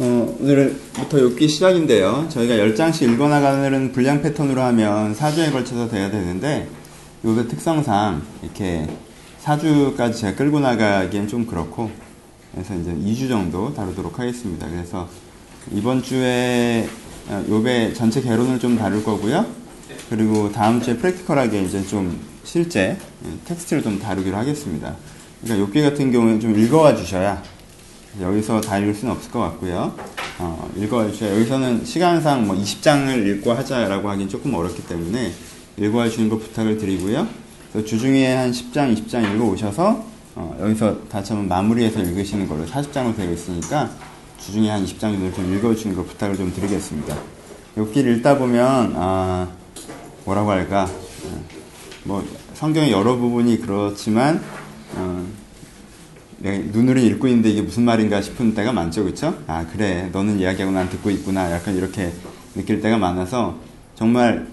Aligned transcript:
어, 0.00 0.36
오늘부터 0.40 1.18
읽기 1.18 1.46
시작인데요. 1.46 2.26
저희가 2.28 2.54
10장씩 2.56 3.12
읽어나가는 3.12 3.92
분량 3.92 4.20
패턴으로 4.22 4.60
하면 4.60 5.14
4주에 5.14 5.52
걸쳐서 5.52 5.88
돼야 5.88 6.10
되는데, 6.10 6.68
요의 7.24 7.46
특성상 7.46 8.22
이렇게 8.42 8.88
4주까지 9.44 10.16
제가 10.16 10.36
끌고 10.36 10.58
나가기엔 10.58 11.28
좀 11.28 11.46
그렇고, 11.46 11.92
그래서 12.52 12.74
이제 12.74 12.92
2주 12.92 13.28
정도 13.28 13.72
다루도록 13.72 14.18
하겠습니다. 14.18 14.68
그래서 14.68 15.08
이번 15.70 16.02
주에 16.02 16.88
요배 17.48 17.92
전체 17.94 18.20
개론을 18.20 18.58
좀 18.58 18.76
다룰 18.76 19.04
거고요. 19.04 19.46
그리고 20.10 20.50
다음 20.50 20.82
주에 20.82 20.96
프랙티컬하게 20.96 21.62
이제 21.62 21.86
좀 21.86 22.20
실제 22.42 22.96
텍스트를 23.44 23.84
좀 23.84 24.00
다루기로 24.00 24.36
하겠습니다. 24.36 24.96
그러니까 25.40 25.64
욕기 25.64 25.82
같은 25.82 26.10
경우는 26.10 26.40
좀 26.40 26.58
읽어와 26.58 26.96
주셔야 26.96 27.42
여기서 28.20 28.60
다 28.60 28.78
읽을 28.78 28.94
수는 28.94 29.14
없을 29.14 29.30
것 29.30 29.40
같고요. 29.40 29.94
어, 30.38 30.70
읽어와 30.76 31.10
주셔야 31.10 31.34
여기서는 31.34 31.84
시간상 31.84 32.46
뭐 32.46 32.56
20장을 32.56 33.26
읽고 33.26 33.52
하자라고 33.52 34.08
하긴 34.10 34.28
조금 34.28 34.54
어렵기 34.54 34.86
때문에 34.86 35.32
읽어와 35.76 36.08
주시는 36.08 36.28
거 36.28 36.38
부탁을 36.38 36.78
드리고요. 36.78 37.26
주중에 37.84 38.32
한 38.34 38.52
10장, 38.52 38.96
20장 38.96 39.34
읽어 39.34 39.44
오셔서 39.44 40.04
어, 40.36 40.56
여기서 40.60 40.98
한번 41.10 41.48
마무리해서 41.48 42.00
읽으시는 42.00 42.48
걸로 42.48 42.64
40장으로 42.66 43.16
되어 43.16 43.32
있으니까 43.32 43.90
주중에 44.38 44.70
한 44.70 44.84
20장 44.84 45.00
정도 45.00 45.32
좀 45.32 45.56
읽어주시는 45.56 45.96
거 45.96 46.04
부탁을 46.04 46.36
좀 46.36 46.52
드리겠습니다. 46.52 47.16
욕기를 47.76 48.16
읽다 48.16 48.38
보면 48.38 48.94
아, 48.96 49.48
뭐라고 50.24 50.50
할까 50.50 50.84
어, 50.84 51.44
뭐 52.04 52.24
성경의 52.54 52.92
여러 52.92 53.16
부분이 53.16 53.60
그렇지만 53.60 54.42
어, 54.94 55.26
눈으로 56.44 57.00
읽고 57.00 57.26
있는데 57.28 57.50
이게 57.50 57.62
무슨 57.62 57.84
말인가 57.84 58.20
싶은 58.20 58.54
때가 58.54 58.72
많죠, 58.72 59.04
그렇죠? 59.04 59.34
아 59.46 59.66
그래, 59.72 60.10
너는 60.12 60.38
이야기하고 60.38 60.72
난 60.72 60.88
듣고 60.90 61.10
있구나, 61.10 61.50
약간 61.50 61.74
이렇게 61.76 62.12
느낄 62.54 62.80
때가 62.80 62.98
많아서 62.98 63.58
정말 63.94 64.46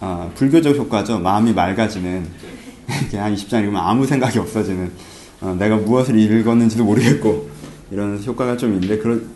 어, 0.00 0.32
불교적 0.34 0.76
효과죠. 0.76 1.20
마음이 1.20 1.52
맑아지는 1.52 2.26
한 3.14 3.34
20장 3.34 3.60
읽으면 3.60 3.76
아무 3.80 4.04
생각이 4.06 4.38
없어지는 4.38 4.90
어, 5.40 5.54
내가 5.58 5.76
무엇을 5.76 6.18
읽었는지도 6.18 6.84
모르겠고 6.84 7.48
이런 7.92 8.22
효과가 8.22 8.56
좀 8.56 8.74
있는데 8.74 8.98
그런 8.98 9.28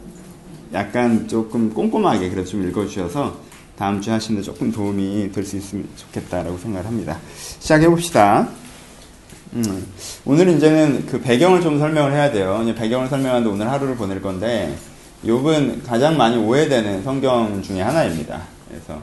약간 0.73 1.29
조금 1.29 1.73
꼼꼼하게 1.73 2.31
그래서 2.31 2.51
좀 2.51 2.69
읽어주셔서 2.69 3.39
다음 3.77 4.01
주에 4.01 4.12
하시는데 4.14 4.45
조금 4.45 4.73
도움이 4.73 5.31
될 5.33 5.45
수 5.45 5.57
있으면 5.57 5.87
좋겠다라고 5.97 6.59
생각을 6.59 6.87
합니다. 6.87 7.19
시작해 7.61 7.87
봅시다. 7.87 8.48
음, 9.52 9.86
오늘은 10.25 10.56
이제는 10.56 11.06
그 11.06 11.20
배경을 11.20 11.61
좀 11.61 11.78
설명을 11.78 12.12
해야 12.12 12.30
돼요. 12.30 12.62
배경을 12.77 13.08
설명하는데 13.08 13.48
오늘 13.48 13.70
하루를 13.70 13.97
보낼 13.97 14.20
건데, 14.20 14.77
욥은 15.25 15.86
가장 15.86 16.16
많이 16.16 16.36
오해되는 16.36 17.02
성경 17.02 17.62
중에 17.62 17.80
하나입니다. 17.80 18.42
그래서 18.69 19.00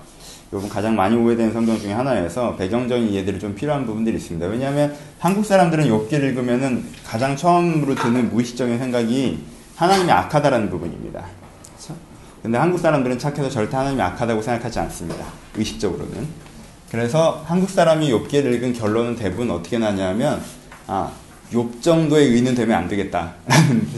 욥은 0.52 0.70
가장 0.70 0.96
많이 0.96 1.16
오해되는 1.16 1.52
성경 1.52 1.80
중에 1.80 1.94
하나여서 1.94 2.56
배경적인 2.56 3.10
이해들이 3.10 3.40
좀 3.40 3.56
필요한 3.56 3.86
부분들이 3.86 4.18
있습니다. 4.18 4.46
왜냐하면 4.48 4.96
한국 5.18 5.46
사람들은 5.46 5.86
욥기를 5.86 6.24
읽으면은 6.30 6.86
가장 7.04 7.36
처음으로 7.36 7.96
드는 7.96 8.30
무의식적인 8.30 8.78
생각이 8.78 9.40
하나님이 9.76 10.12
악하다라는 10.12 10.70
부분입니다. 10.70 11.26
그렇죠? 11.66 11.96
근데 12.44 12.58
한국 12.58 12.78
사람들은 12.78 13.18
착해서 13.18 13.50
절대 13.50 13.76
하나님이 13.76 14.02
악하다고 14.02 14.42
생각하지 14.42 14.80
않습니다. 14.80 15.26
의식적으로는. 15.56 16.53
그래서 16.94 17.44
한국 17.48 17.72
사람이 17.72 18.12
욥기를 18.12 18.54
읽은 18.54 18.74
결론은 18.74 19.16
대부분 19.16 19.50
어떻게 19.50 19.80
나냐면 19.80 20.40
아, 20.86 21.12
욥 21.52 21.82
정도의 21.82 22.28
의는 22.28 22.54
되면 22.54 22.78
안 22.78 22.88
되겠다라는 22.88 23.34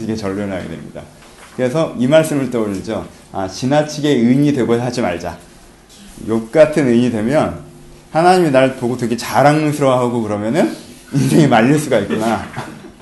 이게 0.00 0.14
결론을 0.16 0.50
하게 0.50 0.66
됩니다. 0.66 1.02
그래서 1.56 1.94
이 1.98 2.06
말씀을 2.06 2.50
떠올리죠. 2.50 3.06
아, 3.32 3.46
지나치게 3.46 4.08
의인이 4.08 4.54
되고 4.54 4.80
하지 4.80 5.02
말자. 5.02 5.36
욥 6.26 6.50
같은 6.50 6.88
의인이 6.88 7.10
되면 7.10 7.60
하나님이 8.12 8.50
날 8.50 8.76
보고 8.76 8.96
되게 8.96 9.14
자랑스러워하고 9.14 10.22
그러면은 10.22 10.74
인생이 11.12 11.48
말릴 11.48 11.78
수가 11.78 11.98
있구나. 11.98 12.46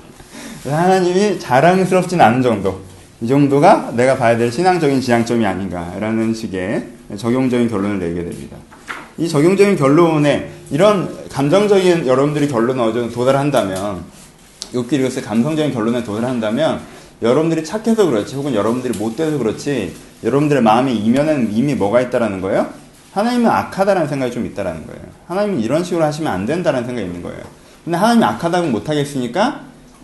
하나님이 0.67 1.39
자랑스럽진 1.39 2.19
않은 2.19 2.41
정도. 2.41 2.81
이 3.21 3.27
정도가 3.29 3.93
내가 3.95 4.17
봐야 4.17 4.37
될 4.37 4.51
신앙적인 4.51 4.99
지향점이 4.99 5.45
아닌가라는 5.45 6.33
식의 6.33 6.85
적용적인 7.15 7.69
결론을 7.69 7.99
내게 7.99 8.25
됩니다. 8.25 8.57
이 9.17 9.29
적용적인 9.29 9.77
결론에 9.77 10.51
이런 10.71 11.27
감정적인 11.29 12.05
여러분들이 12.05 12.47
결론에 12.47 13.09
도달한다면 13.09 14.03
욕기리고스의 14.73 15.23
감성적인 15.23 15.73
결론에 15.73 16.03
도달한다면 16.03 16.81
여러분들이 17.21 17.63
착해서 17.63 18.05
그렇지 18.05 18.35
혹은 18.35 18.53
여러분들이 18.53 18.97
못돼서 18.97 19.37
그렇지 19.37 19.95
여러분들의 20.23 20.61
마음이 20.61 20.95
이면엔 20.97 21.49
이미 21.53 21.75
뭐가 21.75 22.01
있다라는 22.01 22.41
거예요? 22.41 22.67
하나님은 23.13 23.49
악하다라는 23.49 24.09
생각이 24.09 24.33
좀 24.33 24.45
있다라는 24.45 24.85
거예요. 24.85 25.01
하나님은 25.27 25.61
이런 25.61 25.83
식으로 25.83 26.03
하시면 26.03 26.31
안 26.31 26.45
된다라는 26.45 26.85
생각이 26.85 27.07
있는 27.07 27.21
거예요. 27.21 27.39
근데 27.85 27.97
하나님이 27.97 28.25
악하다고 28.25 28.67
못하겠으니까 28.67 29.61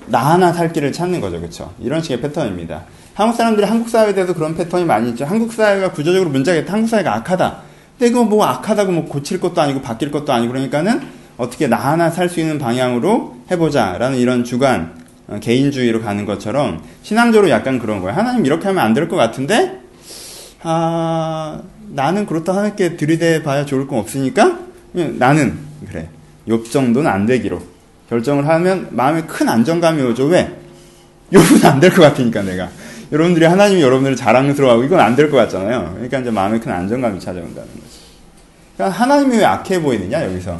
나 0.08 0.20
하나 0.20 0.54
살 0.54 0.72
길을 0.72 0.94
찾는 0.94 1.20
거죠. 1.20 1.40
그렇죠? 1.40 1.74
이런 1.80 2.02
식의 2.02 2.22
패턴입니다. 2.22 2.84
한국 3.14 3.36
사람들이 3.36 3.68
한국 3.68 3.90
사회에 3.90 4.14
대해서 4.14 4.34
그런 4.34 4.56
패턴이 4.56 4.86
많이 4.86 5.10
있죠. 5.10 5.26
한국 5.26 5.52
사회가 5.52 5.92
구조적으로 5.92 6.30
문제가 6.30 6.58
있다. 6.60 6.74
한국 6.74 6.88
사회가 6.88 7.16
악하다. 7.18 7.71
이거 8.06 8.24
뭐 8.24 8.46
악하다고 8.46 8.92
뭐 8.92 9.06
고칠 9.06 9.40
것도 9.40 9.62
아니고 9.62 9.82
바뀔 9.82 10.12
것도 10.12 10.34
아니고 10.34 10.54
그러니까는 10.54 11.02
어떻게 11.38 11.68
나 11.68 11.78
하나 11.78 12.10
살 12.10 12.30
수 12.30 12.40
있는 12.40 12.58
방향으로 12.60 13.36
해보자라는 13.52 14.18
이런 14.18 14.44
주관 14.44 14.94
어, 15.28 15.40
개인주의로 15.42 16.02
가는 16.02 16.26
것처럼 16.26 16.82
신앙적으로 17.04 17.50
약간 17.50 17.80
그런 17.80 18.02
거예요. 18.02 18.18
하나님 18.18 18.46
이렇게 18.46 18.68
하면 18.68 18.84
안 18.84 18.94
될 18.94 19.08
것 19.08 19.16
같은데 19.16 19.80
아 20.64 21.62
나는 21.90 22.26
그렇다 22.26 22.54
하나님께 22.54 22.96
들이대 22.98 23.44
봐야 23.44 23.66
좋을 23.66 23.88
건 23.88 24.00
없으니까 24.00 24.60
나는 24.94 25.58
그래 25.90 26.10
욥 26.48 26.70
정도는 26.72 27.10
안 27.10 27.26
되기로 27.26 27.62
결정을 28.10 28.48
하면 28.48 28.88
마음에 28.92 29.22
큰 29.24 29.48
안정감이 29.50 30.02
오죠. 30.04 30.26
왜? 30.26 30.52
욥은 31.32 31.64
안 31.66 31.80
될 31.80 31.92
것 31.96 32.02
같으니까 32.02 32.42
내가 32.44 32.70
여러분들이 33.12 33.46
하나님이 33.46 33.82
여러분들을 33.82 34.16
자랑스러워하고 34.16 34.84
이건 34.84 35.00
안 35.00 35.16
될 35.16 35.30
것 35.30 35.38
같잖아요. 35.38 35.92
그러니까 35.96 36.20
이제 36.20 36.32
마음에 36.32 36.60
큰 36.60 36.72
안정감이 36.72 37.20
찾아온다는 37.20 37.68
거죠. 37.68 38.02
그러니까 38.76 39.00
하나님이 39.00 39.38
왜 39.38 39.46
악해 39.46 39.82
보이느냐 39.82 40.24
여기서 40.26 40.58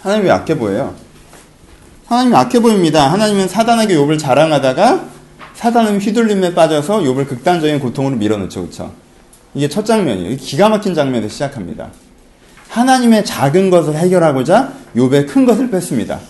하나님이 0.00 0.26
왜 0.28 0.32
악해 0.32 0.56
보여요? 0.56 0.94
하나님이 2.06 2.36
악해 2.36 2.60
보입니다. 2.60 3.10
하나님은 3.12 3.48
사단에게 3.48 3.96
욥을 3.96 4.18
자랑하다가 4.18 5.04
사단은 5.54 5.98
휘둘림에 5.98 6.54
빠져서 6.54 7.00
욥을 7.00 7.26
극단적인 7.28 7.80
고통으로 7.80 8.16
밀어넣죠, 8.16 8.60
그렇죠? 8.62 8.92
이게 9.54 9.68
첫 9.68 9.84
장면이에요. 9.84 10.36
기가 10.36 10.68
막힌 10.68 10.94
장면에서 10.94 11.32
시작합니다. 11.32 11.88
하나님의 12.68 13.24
작은 13.24 13.70
것을 13.70 13.96
해결하고자 13.96 14.72
욥의 14.96 15.26
큰 15.26 15.44
것을 15.46 15.70
뺐습니다. 15.70 16.20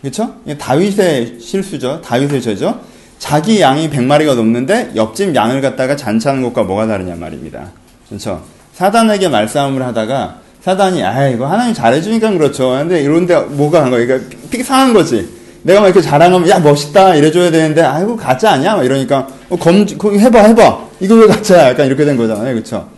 그렇죠? 0.00 0.36
다윗의 0.58 1.40
실수죠. 1.40 2.00
다윗의 2.02 2.40
죄죠. 2.40 2.80
자기 3.18 3.60
양이 3.60 3.90
100마리가 3.90 4.34
넘는데 4.34 4.92
옆집 4.94 5.34
양을 5.34 5.60
갖다가 5.60 5.96
잔치하는 5.96 6.42
것과 6.42 6.62
뭐가 6.64 6.86
다르냐 6.86 7.16
말입니다. 7.16 7.70
그렇죠? 8.08 8.42
사단에게 8.74 9.28
말싸움을 9.28 9.82
하다가 9.82 10.38
사단이 10.62 11.02
아 11.02 11.28
이거 11.28 11.46
하나님 11.46 11.74
잘해주니까 11.74 12.30
그렇죠. 12.30 12.70
근데 12.70 13.02
이런데 13.02 13.38
뭐가 13.40 13.82
한 13.82 13.90
거야? 13.90 14.06
그러니까 14.06 14.36
픽 14.50 14.64
상한 14.64 14.92
거지. 14.92 15.28
내가 15.62 15.80
막 15.80 15.88
이렇게 15.88 16.00
자랑하면 16.00 16.48
야 16.48 16.58
멋있다 16.60 17.16
이래줘야 17.16 17.50
되는데 17.50 17.82
아이고 17.82 18.16
가짜 18.16 18.52
아니야? 18.52 18.76
막 18.76 18.84
이러니까 18.84 19.26
어, 19.50 19.56
검 19.56 19.86
해봐 20.00 20.38
해봐 20.38 20.78
이거 21.00 21.14
왜 21.16 21.26
가짜야? 21.26 21.70
약간 21.70 21.86
이렇게 21.86 22.04
된 22.04 22.16
거잖아요, 22.16 22.54
그렇죠? 22.54 22.88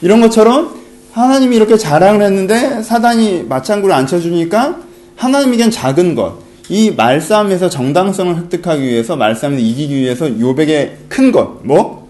이런 0.00 0.20
것처럼 0.20 0.74
하나님이 1.12 1.56
이렇게 1.56 1.76
자랑을 1.78 2.22
했는데 2.22 2.82
사단이 2.82 3.44
맞장구를 3.48 3.94
안 3.94 4.06
쳐주니까 4.06 4.76
하나님에겐 5.16 5.70
작은 5.70 6.14
것, 6.14 6.38
이 6.68 6.90
말싸움에서 6.90 7.68
정당성을 7.68 8.36
획득하기 8.36 8.82
위해서 8.82 9.16
말싸움을 9.16 9.58
이기기 9.58 9.94
위해서 9.94 10.28
요백의 10.40 10.98
큰 11.08 11.30
것, 11.30 11.60
뭐? 11.62 12.08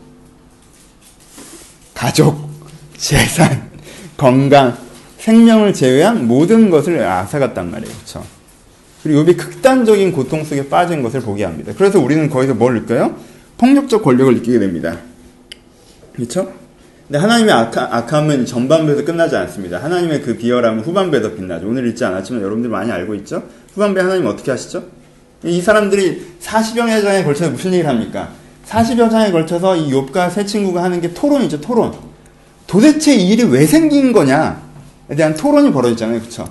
가족, 1.93 2.49
재산, 2.97 3.71
건강, 4.17 4.77
생명을 5.19 5.73
제외한 5.73 6.27
모든 6.29 6.71
것을 6.71 7.03
앗아갔단 7.03 7.71
말이에요. 7.71 7.95
그렇죠? 7.95 8.25
그리고 9.03 9.21
요비 9.21 9.37
극단적인 9.37 10.13
고통 10.13 10.45
속에 10.45 10.69
빠진 10.69 11.03
것을 11.03 11.21
보게 11.21 11.45
합니다. 11.45 11.73
그래서 11.77 11.99
우리는 11.99 12.29
거기서 12.31 12.55
뭘 12.55 12.75
느껴요? 12.75 13.17
폭력적 13.59 14.03
권력을 14.03 14.35
느끼게 14.35 14.59
됩니다. 14.59 14.99
그렇죠? 16.15 16.53
근데 17.07 17.19
하나님의 17.19 17.53
악하, 17.53 18.19
함은 18.19 18.47
전반부에서 18.47 19.05
끝나지 19.05 19.37
않습니다. 19.37 19.83
하나님의 19.83 20.23
그 20.23 20.37
비열함은 20.37 20.85
후반부에서 20.85 21.35
빛나죠. 21.35 21.69
오늘 21.69 21.87
읽지 21.89 22.05
않았지만 22.05 22.41
여러분들 22.41 22.71
많이 22.71 22.91
알고 22.91 23.15
있죠? 23.17 23.43
후반부에 23.75 24.03
하나님 24.03 24.27
어떻게 24.27 24.51
하시죠? 24.51 24.85
이 25.45 25.61
사람들이 25.61 26.37
40여 26.41 27.03
장에 27.03 27.23
걸쳐서 27.25 27.51
무슨 27.51 27.73
얘기를 27.73 27.89
합니까? 27.91 28.31
40여 28.67 29.11
장에 29.11 29.31
걸쳐서 29.31 29.77
이 29.77 29.91
욥과 29.91 30.31
세 30.31 30.47
친구가 30.47 30.83
하는 30.83 31.01
게 31.01 31.13
토론이죠, 31.13 31.61
토론. 31.61 31.93
도대체 32.67 33.15
이 33.15 33.29
일이 33.29 33.43
왜 33.45 33.67
생긴 33.67 34.13
거냐에 34.13 34.55
대한 35.17 35.35
토론이 35.35 35.73
벌어지잖아요, 35.73 36.21
그쵸? 36.21 36.49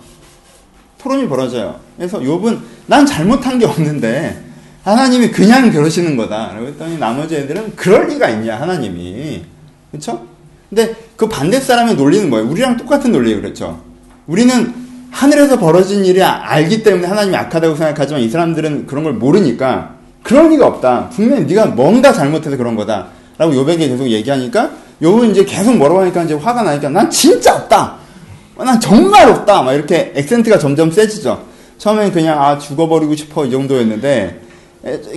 토론이 0.99 1.27
벌어져요. 1.27 1.79
그래서 1.97 2.19
욥은 2.19 2.59
난 2.85 3.05
잘못한 3.05 3.57
게 3.57 3.65
없는데 3.65 4.43
하나님이 4.83 5.31
그냥 5.31 5.71
그러시는 5.71 6.15
거다. 6.15 6.53
라고 6.53 6.67
했더니 6.67 6.97
나머지 6.97 7.35
애들은 7.35 7.75
그럴 7.75 8.07
리가 8.07 8.29
있냐, 8.29 8.59
하나님이. 8.59 9.43
그쵸? 9.91 10.27
근데 10.69 10.95
그 11.15 11.27
반대 11.27 11.59
사람의 11.59 11.95
논리는 11.95 12.29
뭐예요? 12.29 12.49
우리랑 12.49 12.77
똑같은 12.77 13.11
논리예요, 13.11 13.41
그렇죠? 13.41 13.81
우리는 14.27 14.82
하늘에서 15.13 15.59
벌어진 15.59 16.03
일이 16.03 16.21
알기 16.23 16.81
때문에 16.81 17.07
하나님이 17.07 17.35
악하다고 17.35 17.75
생각하지만 17.75 18.23
이 18.23 18.29
사람들은 18.29 18.87
그런 18.87 19.03
걸 19.03 19.13
모르니까 19.13 19.93
그럴 20.23 20.49
리가 20.49 20.65
없다. 20.65 21.09
분명히 21.09 21.45
네가 21.45 21.67
뭔가 21.67 22.11
잘못해서 22.11 22.57
그런 22.57 22.75
거다. 22.75 23.07
라고 23.37 23.55
요백이 23.55 23.87
계속 23.87 24.07
얘기하니까 24.07 24.71
요은 25.03 25.31
이제 25.31 25.45
계속 25.45 25.77
뭐라고 25.77 26.01
하니까 26.01 26.23
이제 26.23 26.33
화가 26.33 26.63
나니까 26.63 26.89
난 26.89 27.09
진짜 27.11 27.55
없다. 27.55 27.95
난 28.57 28.79
정말 28.79 29.29
없다. 29.29 29.61
막 29.61 29.73
이렇게 29.73 30.11
액센트가 30.15 30.57
점점 30.57 30.89
세지죠. 30.89 31.43
처음엔 31.77 32.11
그냥 32.11 32.41
아 32.41 32.57
죽어버리고 32.57 33.15
싶어 33.15 33.45
이 33.45 33.51
정도였는데 33.51 34.39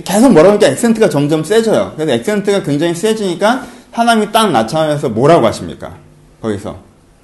계속 0.05 0.31
뭐라고 0.31 0.49
하니까 0.51 0.67
액센트가 0.67 1.09
점점 1.09 1.43
세져요. 1.43 1.93
그래서 1.95 2.11
액센트가 2.13 2.61
굉장히 2.61 2.93
세지니까 2.93 3.65
하나님이 3.91 4.31
딱 4.31 4.51
나타나면서 4.51 5.09
뭐라고 5.09 5.47
하십니까? 5.47 5.95
거기서 6.39 6.77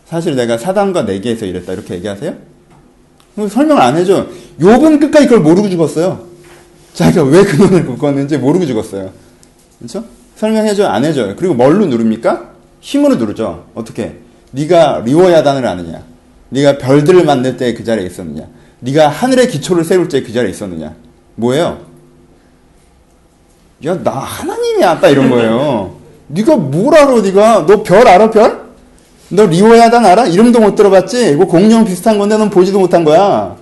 사실 0.06 0.36
내가 0.36 0.58
사단과 0.58 1.04
내게에서 1.04 1.46
이랬다 1.46 1.74
이렇게 1.74 1.96
얘기하세요? 1.96 2.53
설명을 3.36 3.82
안 3.82 3.98
해줘. 3.98 4.28
욥은 4.60 5.00
끝까지 5.00 5.28
그걸 5.28 5.40
모르고 5.42 5.70
죽었어요. 5.70 6.20
자기가 6.94 7.24
왜 7.24 7.44
근원을 7.44 7.84
묶었는지 7.84 8.38
모르고 8.38 8.66
죽었어요. 8.66 9.12
그렇죠? 9.80 10.04
설명해줘 10.36 10.86
안 10.88 11.04
해줘요. 11.06 11.36
그리고 11.36 11.54
뭘로 11.54 11.86
누릅니까? 11.88 12.52
힘으로 12.82 13.16
누르죠. 13.16 13.66
어떻게? 13.74 14.18
네가 14.52 15.02
리워야단을 15.06 15.66
아느냐? 15.66 16.04
네가 16.50 16.78
별들을 16.78 17.24
만들 17.26 17.58
때 17.58 17.74
그 17.74 17.84
자리에 17.84 18.06
있었느냐? 18.06 18.48
네가 18.82 19.08
하늘의 19.08 19.48
기초를 19.48 19.84
세울 19.84 20.08
때 20.10 20.22
그 20.22 20.32
자리에 20.32 20.52
있었느냐? 20.52 20.94
뭐예요? 21.36 21.80
야, 23.86 24.02
나 24.04 24.12
하나님이야. 24.12 25.00
딱 25.00 25.10
이런 25.10 25.30
거예요. 25.30 25.96
네가 26.28 26.56
뭘 26.58 26.96
알아, 26.96 27.22
네가? 27.22 27.66
너 27.66 27.84
별 27.84 28.08
알아, 28.08 28.30
별? 28.30 28.63
너 29.34 29.48
리워야단 29.48 30.06
알아? 30.06 30.28
이름도 30.28 30.60
못 30.60 30.76
들어봤지? 30.76 31.32
이거 31.32 31.46
공룡 31.46 31.86
비슷한 31.86 32.20
건데 32.20 32.38
넌 32.38 32.52
보지도 32.52 32.80
못한 32.80 33.04
거야. 33.04 33.56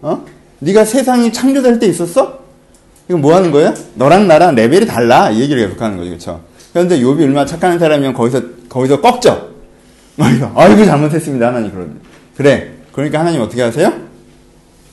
어? 0.00 0.24
네가 0.60 0.84
세상이 0.84 1.32
창조될 1.32 1.80
때 1.80 1.86
있었어? 1.86 2.38
이거 3.08 3.18
뭐 3.18 3.34
하는 3.34 3.50
거예요? 3.50 3.74
너랑 3.94 4.28
나랑 4.28 4.54
레벨이 4.54 4.86
달라. 4.86 5.30
이 5.30 5.40
얘기를 5.40 5.66
계속 5.66 5.82
하는 5.82 5.96
거죠. 5.96 6.10
그렇죠? 6.10 6.40
그런데 6.72 7.00
욥이 7.00 7.20
얼마나 7.22 7.46
착한 7.46 7.80
사람이면 7.80 8.14
거기서 8.14 8.42
거기서 8.68 9.00
꺾죠. 9.00 9.48
아이고 10.18 10.84
잘못했습니다. 10.84 11.48
하나님 11.48 11.72
그러면. 11.72 12.00
그래. 12.36 12.74
그러니까 12.92 13.18
하나님 13.18 13.40
어떻게 13.40 13.62
하세요? 13.62 13.92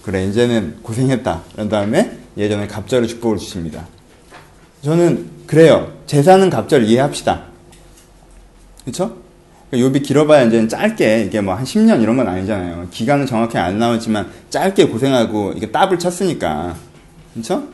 그래 0.03 0.25
이제는 0.25 0.77
고생했다. 0.81 1.41
그런 1.53 1.69
다음에 1.69 2.17
예전에 2.35 2.65
갑절의 2.67 3.07
축복을 3.09 3.37
주십니다. 3.37 3.85
저는 4.81 5.27
그래요. 5.45 5.91
제사는 6.07 6.49
갑절 6.49 6.83
이해합시다. 6.85 7.43
그렇 8.85 9.24
죠? 9.71 9.77
욥이 9.77 10.03
길어봐야 10.03 10.43
이제 10.43 10.67
짧게 10.67 11.25
이게 11.25 11.41
뭐 11.41 11.55
한 11.55 11.63
10년 11.63 12.01
이런 12.01 12.17
건 12.17 12.27
아니잖아요. 12.27 12.87
기간은 12.91 13.25
정확히 13.25 13.57
안 13.57 13.77
나오지만 13.79 14.29
짧게 14.49 14.87
고생하고 14.87 15.53
이게 15.55 15.71
따블 15.71 15.99
쳤으니까. 15.99 16.75
그렇죠? 17.33 17.67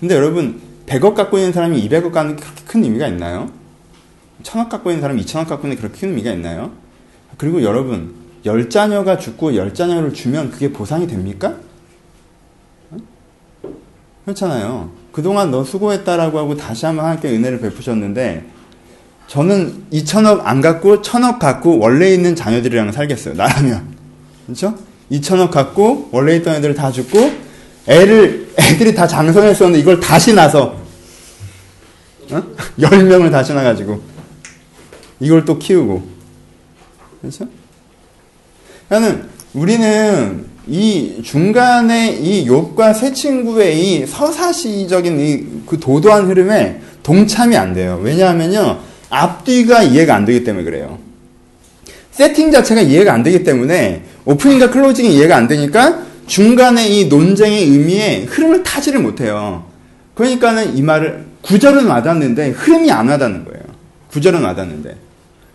근데 0.00 0.14
여러분 0.14 0.60
100억 0.86 1.14
갖고 1.14 1.38
있는 1.38 1.52
사람이 1.52 1.86
200억 1.88 2.12
갖는 2.12 2.36
게 2.36 2.42
그렇게 2.42 2.62
큰 2.66 2.84
의미가 2.84 3.08
있나요? 3.08 3.50
1000억 4.42 4.68
갖고 4.68 4.90
있는 4.90 5.02
사람이 5.02 5.22
2000억 5.24 5.48
갖고 5.48 5.66
있는 5.66 5.76
게 5.76 5.82
그렇게 5.82 6.00
큰 6.00 6.08
의미가 6.10 6.32
있나요? 6.32 6.72
그리고 7.36 7.62
여러분 7.62 8.14
열 8.46 8.70
자녀가 8.70 9.18
죽고 9.18 9.56
열 9.56 9.74
자녀를 9.74 10.14
주면 10.14 10.50
그게 10.50 10.72
보상이 10.72 11.06
됩니까? 11.06 11.56
그렇잖아요. 14.24 14.90
그동안 15.12 15.50
너 15.50 15.64
수고했다라고 15.64 16.38
하고 16.38 16.56
다시 16.56 16.86
한번 16.86 17.06
하나님께 17.06 17.30
은혜를 17.30 17.60
베푸셨는데 17.60 18.46
저는 19.28 19.84
2천억 19.92 20.40
안 20.44 20.60
갖고 20.60 21.02
1000억 21.02 21.38
갖고 21.38 21.78
원래 21.78 22.10
있는 22.12 22.34
자녀들이랑 22.34 22.92
살겠어요. 22.92 23.34
나라면. 23.34 23.86
그렇죠? 24.46 24.74
2천억 25.12 25.50
갖고 25.50 26.08
원래 26.12 26.36
있던 26.36 26.56
애들 26.56 26.74
다 26.74 26.90
죽고 26.90 27.30
애를 27.86 28.48
애들이 28.58 28.94
다 28.94 29.06
장성했었는데 29.06 29.78
이걸 29.80 30.00
다시 30.00 30.34
나서 30.34 30.76
어? 32.30 32.42
10명을 32.80 33.30
다시 33.30 33.52
나 33.54 33.62
가지고 33.62 34.00
이걸 35.20 35.44
또 35.44 35.58
키우고 35.58 36.02
그렇죠? 37.20 37.46
그러니까 38.88 39.26
우리는 39.54 40.46
이 40.66 41.22
중간에 41.24 42.10
이 42.12 42.46
욥과 42.46 42.94
새 42.94 43.12
친구의 43.12 43.80
이 44.02 44.06
서사시적인 44.06 45.20
이 45.20 45.46
그 45.66 45.78
도도한 45.78 46.26
흐름에 46.26 46.80
동참이 47.02 47.56
안 47.56 47.74
돼요. 47.74 48.00
왜냐하면요. 48.02 48.87
앞뒤가 49.10 49.82
이해가 49.82 50.14
안 50.14 50.24
되기 50.24 50.44
때문에 50.44 50.64
그래요. 50.64 50.98
세팅 52.12 52.50
자체가 52.50 52.80
이해가 52.80 53.12
안 53.12 53.22
되기 53.22 53.44
때문에 53.44 54.02
오프닝과 54.24 54.70
클로징이 54.70 55.14
이해가 55.14 55.36
안 55.36 55.46
되니까 55.48 56.02
중간에 56.26 56.86
이 56.88 57.06
논쟁의 57.06 57.62
의미에 57.64 58.24
흐름을 58.24 58.62
타지를 58.62 59.00
못해요. 59.00 59.64
그러니까는 60.14 60.76
이 60.76 60.82
말을 60.82 61.24
구절은 61.42 61.86
와닿는데 61.86 62.50
흐름이 62.50 62.90
안 62.90 63.08
와닿는 63.08 63.44
거예요. 63.44 63.62
구절은 64.10 64.42
와닿는데. 64.42 64.96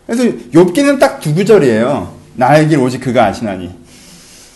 그래서 0.07 0.23
욥기는 0.53 0.99
딱 0.99 1.19
두 1.19 1.33
구절이에요. 1.33 2.13
나의 2.35 2.67
길 2.67 2.79
오직 2.79 2.99
그가 3.01 3.25
아시나니 3.25 3.69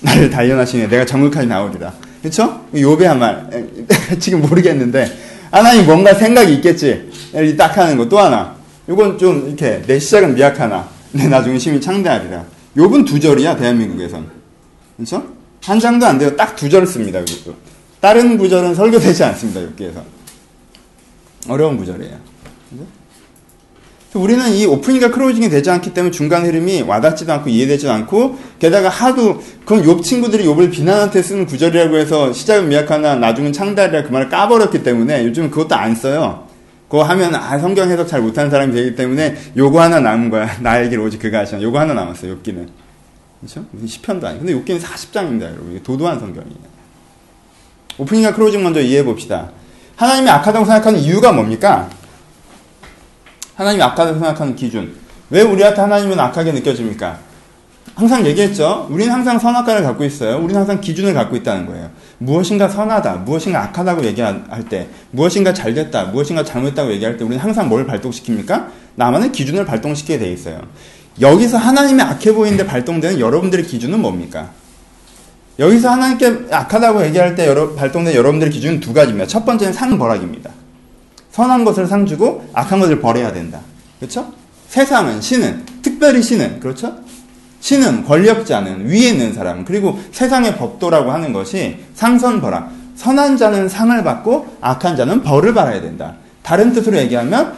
나를 0.01 0.29
단련하시니 0.29 0.87
내가 0.89 1.05
정직하게 1.05 1.45
나오리라. 1.47 1.93
그렇죠? 2.21 2.65
욥의 2.73 3.03
한 3.03 3.19
말. 3.19 3.47
지금 4.19 4.41
모르겠는데 4.41 5.07
하나님 5.51 5.85
뭔가 5.85 6.13
생각이 6.13 6.53
있겠지. 6.55 7.09
딱 7.57 7.77
하는 7.77 7.97
거 7.97 8.07
또 8.09 8.17
하나. 8.17 8.56
이건 8.89 9.17
좀 9.17 9.47
이렇게 9.47 9.81
내 9.85 9.99
시작은 9.99 10.35
미약하나 10.35 10.87
내 11.11 11.27
나중에 11.27 11.57
심히 11.59 11.79
창대하리라. 11.81 12.45
욥은 12.77 13.05
두 13.05 13.19
절이야 13.19 13.55
대한민국에선. 13.57 14.27
그렇죠? 14.95 15.25
한 15.63 15.79
장도 15.79 16.05
안 16.05 16.17
돼요. 16.17 16.35
딱 16.35 16.55
두 16.55 16.69
절 16.69 16.85
씁니다. 16.87 17.19
여기도. 17.19 17.53
다른 17.99 18.37
구절은 18.37 18.75
설교되지 18.75 19.23
않습니다. 19.23 19.63
여기에서. 19.63 20.03
어려운 21.49 21.77
구절이에요. 21.77 22.15
우리는 24.13 24.49
이 24.53 24.65
오프닝과 24.65 25.11
클로징이 25.11 25.49
되지 25.49 25.69
않기 25.69 25.93
때문에 25.93 26.11
중간 26.11 26.43
흐름이 26.45 26.83
와닿지도 26.83 27.31
않고 27.33 27.49
이해되지도 27.49 27.91
않고 27.91 28.37
게다가 28.57 28.89
하도 28.89 29.41
그럼 29.65 29.83
욥 29.83 30.01
친구들이 30.03 30.45
욥을 30.45 30.71
비난한테 30.71 31.21
쓰는 31.21 31.45
구절이라고 31.45 31.97
해서 31.97 32.33
시작은 32.33 32.69
미약하나 32.69 33.15
나중은 33.15 33.53
창달이라 33.53 34.03
그 34.03 34.11
말을 34.11 34.29
까버렸기 34.29 34.81
때문에 34.81 35.23
요즘은 35.25 35.51
그것도 35.51 35.75
안 35.75 35.93
써요. 35.93 36.46
그거 36.89 37.03
하면 37.03 37.35
아 37.35 37.59
성경 37.59 37.89
해석 37.89 38.07
잘 38.07 38.21
못하는 38.21 38.49
사람이 38.49 38.73
되기 38.73 38.95
때문에 38.95 39.35
요거 39.57 39.81
하나 39.81 39.99
남은 39.99 40.29
거야. 40.29 40.49
나에게 40.61 40.95
오직 40.97 41.19
그가 41.19 41.39
하시나 41.39 41.61
요거 41.61 41.79
하나 41.79 41.93
남았어요. 41.93 42.37
욥기는. 42.37 42.67
그렇죠? 43.39 43.65
무슨 43.71 43.87
시편도 43.87 44.27
아니고 44.27 44.45
근데 44.45 44.59
욥기는 44.59 44.81
40장입니다. 44.81 45.43
여러분. 45.43 45.79
도도한 45.83 46.19
성경이에요. 46.19 46.77
오프닝과 47.97 48.33
클로징 48.33 48.63
먼저 48.63 48.79
이해해 48.79 49.03
봅시다. 49.03 49.49
하나님이 49.95 50.29
악하다고 50.29 50.65
생각하는 50.65 50.99
이유가 50.99 51.31
뭡니까? 51.31 51.89
하나님이 53.55 53.83
악하다고 53.83 54.19
생각하는 54.19 54.55
기준. 54.55 54.95
왜 55.29 55.41
우리한테 55.41 55.81
하나님은 55.81 56.19
악하게 56.19 56.53
느껴집니까? 56.53 57.19
항상 57.95 58.25
얘기했죠. 58.27 58.87
우리는 58.91 59.11
항상 59.11 59.39
선악과를 59.39 59.81
갖고 59.81 60.03
있어요. 60.05 60.37
우리는 60.37 60.55
항상 60.55 60.79
기준을 60.79 61.15
갖고 61.15 61.35
있다는 61.35 61.65
거예요. 61.65 61.89
무엇인가 62.19 62.67
선하다, 62.67 63.15
무엇인가 63.17 63.63
악하다고 63.63 64.03
얘기할 64.05 64.65
때, 64.69 64.89
무엇인가 65.11 65.53
잘됐다, 65.53 66.05
무엇인가 66.05 66.43
잘못했다고 66.43 66.91
얘기할 66.93 67.17
때 67.17 67.23
우리는 67.23 67.41
항상 67.41 67.69
뭘 67.69 67.85
발동시킵니까? 67.85 68.67
나만의 68.95 69.31
기준을 69.31 69.65
발동시키게 69.65 70.17
돼 70.17 70.31
있어요. 70.31 70.61
여기서 71.21 71.57
하나님이 71.57 72.01
악해 72.01 72.33
보이는데 72.33 72.65
발동되는 72.65 73.19
여러분들의 73.19 73.65
기준은 73.65 74.01
뭡니까? 74.01 74.49
여기서 75.59 75.89
하나님께 75.89 76.47
악하다고 76.51 77.05
얘기할 77.05 77.35
때 77.35 77.47
여러, 77.47 77.73
발동된 77.73 78.13
여러분들의 78.13 78.53
기준은 78.53 78.79
두 78.79 78.93
가지입니다. 78.93 79.27
첫 79.27 79.45
번째는 79.45 79.73
상벌악입니다. 79.73 80.51
선한 81.31 81.65
것을 81.65 81.87
상 81.87 82.05
주고 82.05 82.47
악한 82.53 82.79
것을 82.79 82.99
버려야 82.99 83.31
된다. 83.31 83.59
그렇죠? 83.99 84.31
세상은 84.67 85.21
신은 85.21 85.65
특별히 85.81 86.21
신은 86.21 86.59
그렇죠? 86.59 86.95
신은 87.67 88.05
권력자는 88.05 88.87
위에 88.87 89.09
있는 89.09 89.33
사람 89.33 89.65
그리고 89.65 89.99
세상의 90.13 90.55
법도라고 90.55 91.11
하는 91.11 91.33
것이 91.33 91.75
상선벌악 91.95 92.71
선한 92.95 93.35
자는 93.35 93.67
상을 93.67 94.01
받고 94.05 94.55
악한 94.61 94.95
자는 94.95 95.21
벌을 95.21 95.53
받아야 95.53 95.81
된다. 95.81 96.13
다른 96.43 96.71
뜻으로 96.71 96.95
얘기하면 96.97 97.51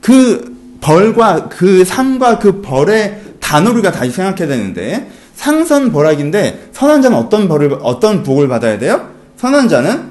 그 0.00 0.76
벌과 0.80 1.48
그 1.48 1.84
상과 1.84 2.40
그 2.40 2.62
벌의 2.62 3.20
단어를 3.38 3.74
우리가 3.74 3.92
다시 3.92 4.10
생각해야 4.10 4.48
되는데 4.48 5.08
상선벌악인데 5.36 6.70
선한 6.72 7.00
자는 7.02 7.16
어떤 7.16 7.46
벌을 7.46 7.78
어떤 7.82 8.24
복을 8.24 8.48
받아야 8.48 8.76
돼요? 8.76 9.08
선한 9.36 9.68
자는 9.68 10.10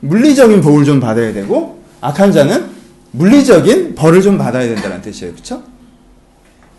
물리적인 0.00 0.62
복을 0.62 0.84
좀 0.84 0.98
받아야 0.98 1.32
되고 1.32 1.80
악한 2.00 2.32
자는 2.32 2.66
물리적인 3.12 3.94
벌을 3.94 4.20
좀 4.20 4.36
받아야 4.36 4.66
된다는 4.66 5.00
뜻이에요. 5.00 5.32
그렇죠? 5.34 5.69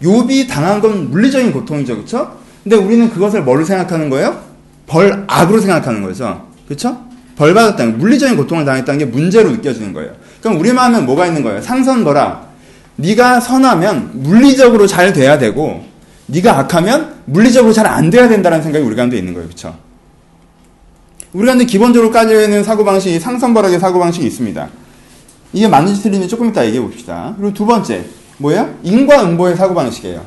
욥이 0.03 0.48
당한 0.50 0.81
건 0.81 1.12
물리적인 1.12 1.51
고통이죠. 1.51 1.96
그렇죠? 1.96 2.38
근데 2.63 2.75
우리는 2.75 3.10
그것을 3.10 3.43
뭘로 3.43 3.63
생각하는 3.65 4.10
거예요? 4.10 4.39
벌 4.88 5.24
악으로 5.27 5.60
생각하는 5.60 6.01
거죠. 6.01 6.48
그렇죠? 6.65 7.05
벌 7.36 7.53
받았다는 7.53 7.98
물리적인 7.98 8.38
고통을 8.38 8.65
당했다는 8.65 9.00
게 9.00 9.05
문제로 9.05 9.51
느껴지는 9.51 9.93
거예요. 9.93 10.12
그럼 10.41 10.60
우리 10.60 10.74
마음에 10.74 11.00
뭐가 11.00 11.27
있는 11.27 11.43
거예요? 11.43 11.62
상선거라. 11.62 12.51
네가 12.98 13.39
선하면 13.39 14.12
물리적으로 14.13 14.86
잘 14.86 15.13
돼야 15.13 15.38
되고 15.38 15.84
네가 16.27 16.60
악하면 16.60 17.15
물리적으로 17.25 17.74
잘 17.74 17.88
안 17.88 18.10
돼야 18.10 18.27
된다는 18.27 18.62
생각이 18.62 18.86
우리 18.86 18.96
가운데 18.96 19.17
있는 19.17 19.34
거예요. 19.34 19.48
그렇죠? 19.48 19.75
우리 21.34 21.46
가운데 21.46 21.65
기본적으로 21.65 22.12
깔려 22.12 22.41
있는 22.43 22.63
사고 22.63 22.84
방식이 22.84 23.20
상선벌하게 23.20 23.79
사고 23.79 24.00
방식이 24.00 24.27
있습니다. 24.27 24.70
이게 25.53 25.67
맞는지 25.67 26.03
틀린지 26.03 26.27
조금 26.27 26.50
이따 26.50 26.65
얘기해 26.65 26.81
봅시다. 26.81 27.34
그리고 27.38 27.53
두 27.53 27.65
번째 27.65 28.05
뭐예요? 28.41 28.74
인과응보의 28.83 29.55
사고 29.55 29.75
방식이에요. 29.75 30.21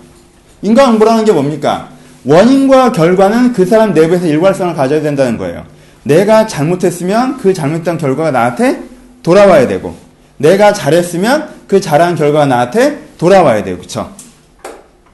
인과응보라는 0.63 1.25
게 1.25 1.33
뭡니까? 1.33 1.89
원인과 2.25 2.93
결과는 2.93 3.53
그 3.53 3.67
사람 3.67 3.93
내부에서 3.93 4.27
일관성을 4.27 4.75
가져야 4.75 5.03
된다는 5.03 5.37
거예요. 5.37 5.65
내가 6.05 6.47
잘못했으면 6.47 7.39
그 7.39 7.53
잘못한 7.53 7.99
결과가 7.99 8.31
나한테 8.31 8.83
돌아와야 9.23 9.67
되고, 9.67 9.95
내가 10.39 10.73
잘했으면 10.73 11.49
그 11.67 11.81
잘한 11.81 12.15
결과가 12.15 12.47
나한테 12.47 12.99
돌아와야 13.19 13.63
돼요. 13.63 13.79
그쵸? 13.79 14.11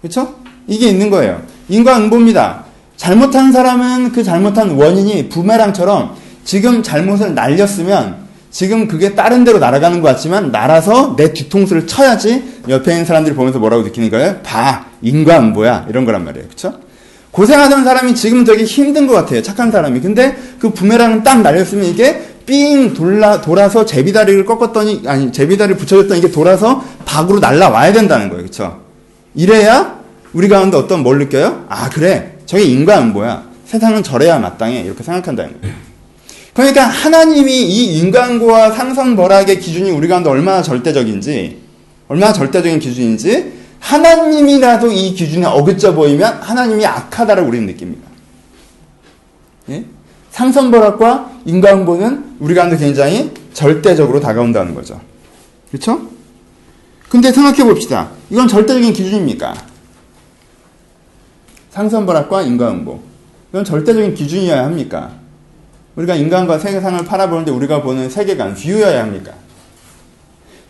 그쵸? 0.02 0.34
이게 0.66 0.88
있는 0.88 1.10
거예요. 1.10 1.42
인과응보입니다. 1.68 2.64
잘못한 2.96 3.50
사람은 3.50 4.12
그 4.12 4.22
잘못한 4.22 4.70
원인이 4.70 5.28
부메랑처럼 5.30 6.16
지금 6.44 6.82
잘못을 6.82 7.34
날렸으면 7.34 8.16
지금 8.50 8.88
그게 8.88 9.14
다른 9.14 9.44
데로 9.44 9.58
날아가는 9.58 10.00
것 10.00 10.08
같지만 10.08 10.50
날아서 10.50 11.14
내 11.16 11.32
뒤통수를 11.32 11.86
쳐야지 11.86 12.60
옆에 12.68 12.92
있는 12.92 13.04
사람들이 13.04 13.34
보면서 13.34 13.58
뭐라고 13.58 13.82
느끼는 13.84 14.10
거예요? 14.10 14.38
봐, 14.42 14.86
인과응보야 15.02 15.86
이런 15.88 16.04
거란 16.04 16.24
말이에요. 16.24 16.48
그쵸? 16.48 16.74
고생하던 17.30 17.84
사람이 17.84 18.14
지금 18.16 18.44
되게 18.44 18.64
힘든 18.64 19.06
것 19.06 19.14
같아요. 19.14 19.40
착한 19.40 19.70
사람이. 19.70 20.00
근데 20.00 20.36
그 20.58 20.70
부메랑은 20.70 21.22
딱 21.22 21.42
날렸으면 21.42 21.84
이게 21.84 22.22
삥 22.44 22.92
돌라, 22.94 23.40
돌아서 23.40 23.86
제비다리를 23.86 24.44
꺾었더니, 24.44 25.02
아니, 25.06 25.30
제비다리를 25.30 25.76
붙여줬더니 25.76 26.18
이게 26.18 26.30
돌아서 26.32 26.84
밖으로 27.04 27.38
날라와야 27.38 27.92
된다는 27.92 28.28
거예요. 28.30 28.42
그쵸? 28.44 28.80
이래야 29.36 30.00
우리 30.32 30.48
가운데 30.48 30.76
어떤 30.76 31.04
뭘 31.04 31.18
느껴요? 31.18 31.66
아, 31.68 31.88
그래. 31.88 32.38
저게 32.46 32.64
인과응보야. 32.64 33.44
세상은 33.66 34.02
저래야 34.02 34.40
마땅해. 34.40 34.80
이렇게 34.80 35.04
생각한다는 35.04 35.60
거예요. 35.60 35.89
그러니까 36.60 36.84
하나님이 36.84 37.50
이 37.50 37.98
인간고와 38.00 38.72
상상 38.72 39.16
벌학의 39.16 39.60
기준이 39.60 39.90
우리 39.92 40.08
가운데 40.08 40.28
얼마나 40.28 40.60
절대적인지, 40.60 41.58
얼마나 42.06 42.34
절대적인 42.34 42.78
기준인지, 42.78 43.60
하나님이라도 43.78 44.92
이 44.92 45.14
기준에 45.14 45.46
어긋져 45.46 45.94
보이면 45.94 46.34
하나님이 46.42 46.84
악하다라고 46.84 47.48
우리는 47.48 47.66
느낍니다. 47.66 48.06
예? 49.70 49.86
상선벌학과 50.32 51.30
인간고는 51.46 52.36
우리 52.40 52.54
가운데 52.54 52.76
굉장히 52.76 53.32
절대적으로 53.54 54.20
다가온다는 54.20 54.74
거죠. 54.74 55.00
그렇죠? 55.70 56.10
근데 57.08 57.32
생각해 57.32 57.64
봅시다. 57.64 58.10
이건 58.28 58.46
절대적인 58.46 58.92
기준입니까? 58.92 59.54
상선벌학과 61.70 62.42
인과응보. 62.42 63.00
이건 63.48 63.64
절대적인 63.64 64.14
기준이어야 64.14 64.62
합니까? 64.62 65.19
우리가 66.00 66.14
인간과 66.14 66.58
세계상을 66.58 67.04
팔아보는데 67.04 67.50
우리가 67.50 67.82
보는 67.82 68.08
세계관, 68.08 68.54
뷰여야 68.54 69.02
합니까? 69.02 69.32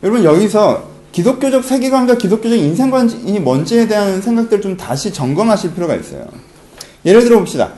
여러분, 0.02 0.24
여기서 0.24 0.88
기독교적 1.12 1.64
세계관과 1.64 2.16
기독교적 2.16 2.56
인생관이 2.56 3.40
뭔지에 3.40 3.86
대한 3.86 4.20
생각들을 4.20 4.62
좀 4.62 4.76
다시 4.76 5.12
점검하실 5.12 5.74
필요가 5.74 5.94
있어요. 5.94 6.26
예를 7.04 7.22
들어 7.22 7.38
봅시다. 7.38 7.72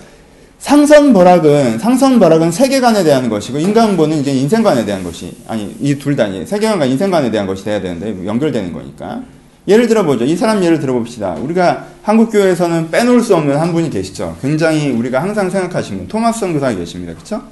상선벌학은, 0.59 1.78
상선벌학은 1.78 2.52
세계관에 2.52 3.02
대한 3.02 3.28
것이고, 3.28 3.59
인간보는 3.59 4.18
이제 4.18 4.32
인생관에 4.32 4.85
대한 4.85 5.02
것이, 5.02 5.37
아니, 5.49 5.75
이 5.80 5.99
둘 5.99 6.14
다, 6.14 6.28
세계관과 6.47 6.87
인생관에 6.87 7.30
대한 7.30 7.47
것이 7.47 7.64
돼야 7.64 7.80
되는데, 7.80 8.25
연결되는 8.25 8.73
거니까. 8.73 9.23
예를 9.69 9.87
들어보죠. 9.87 10.25
이 10.25 10.37
사람 10.37 10.62
예를 10.64 10.81
들어봅시다. 10.81 11.35
우리가 11.35 11.87
한국교회에서는 12.02 12.90
빼놓을 12.90 13.21
수 13.21 13.37
없는 13.37 13.57
한 13.57 13.73
분이 13.73 13.90
계시죠. 13.90 14.37
굉장히 14.42 14.90
우리가 14.90 15.23
항상 15.23 15.49
생각하시는 15.49 15.99
분, 15.99 16.09
토마스 16.09 16.40
선교사가 16.40 16.75
계십니다. 16.75 17.14
그쵸? 17.14 17.42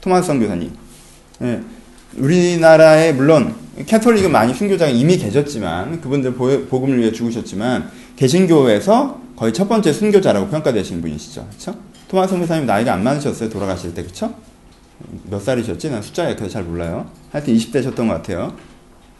토마스 0.00 0.26
선교사님. 0.26 0.72
예. 1.42 1.60
우리나라에 2.16 3.12
물론 3.12 3.54
캐톨릭은 3.86 4.30
많이 4.30 4.54
순교자가 4.54 4.90
이미 4.90 5.16
계셨지만 5.16 6.00
그분들 6.00 6.34
복음을 6.34 6.98
위해 6.98 7.12
죽으셨지만 7.12 7.90
개신교에서 8.16 9.20
거의 9.36 9.52
첫 9.52 9.68
번째 9.68 9.92
순교자라고 9.92 10.48
평가되시는 10.48 11.02
분이시죠. 11.02 11.46
그렇죠? 11.48 11.76
토마스 12.08 12.30
선교사님 12.30 12.66
나이가 12.66 12.92
안 12.94 13.02
많으셨어요. 13.02 13.48
돌아가실 13.48 13.94
때. 13.94 14.02
그렇죠? 14.02 14.34
몇 15.28 15.40
살이셨지? 15.40 15.90
난 15.90 16.02
숫자 16.02 16.30
약해서 16.30 16.48
잘 16.48 16.62
몰라요. 16.62 17.06
하여튼 17.32 17.54
20대셨던 17.54 17.96
것 17.96 18.08
같아요. 18.08 18.54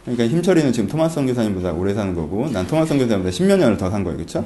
그러니까 0.05 0.27
힘철이는 0.27 0.71
지금 0.71 0.87
토마스 0.87 1.15
선교사님보다 1.15 1.73
오래 1.73 1.93
사는 1.93 2.13
거고 2.13 2.49
난 2.51 2.65
토마스 2.67 2.89
선교사님보다 2.89 3.29
10몇 3.35 3.57
년을 3.57 3.77
더 3.77 3.89
산 3.89 4.03
거예요. 4.03 4.17
그렇죠? 4.17 4.45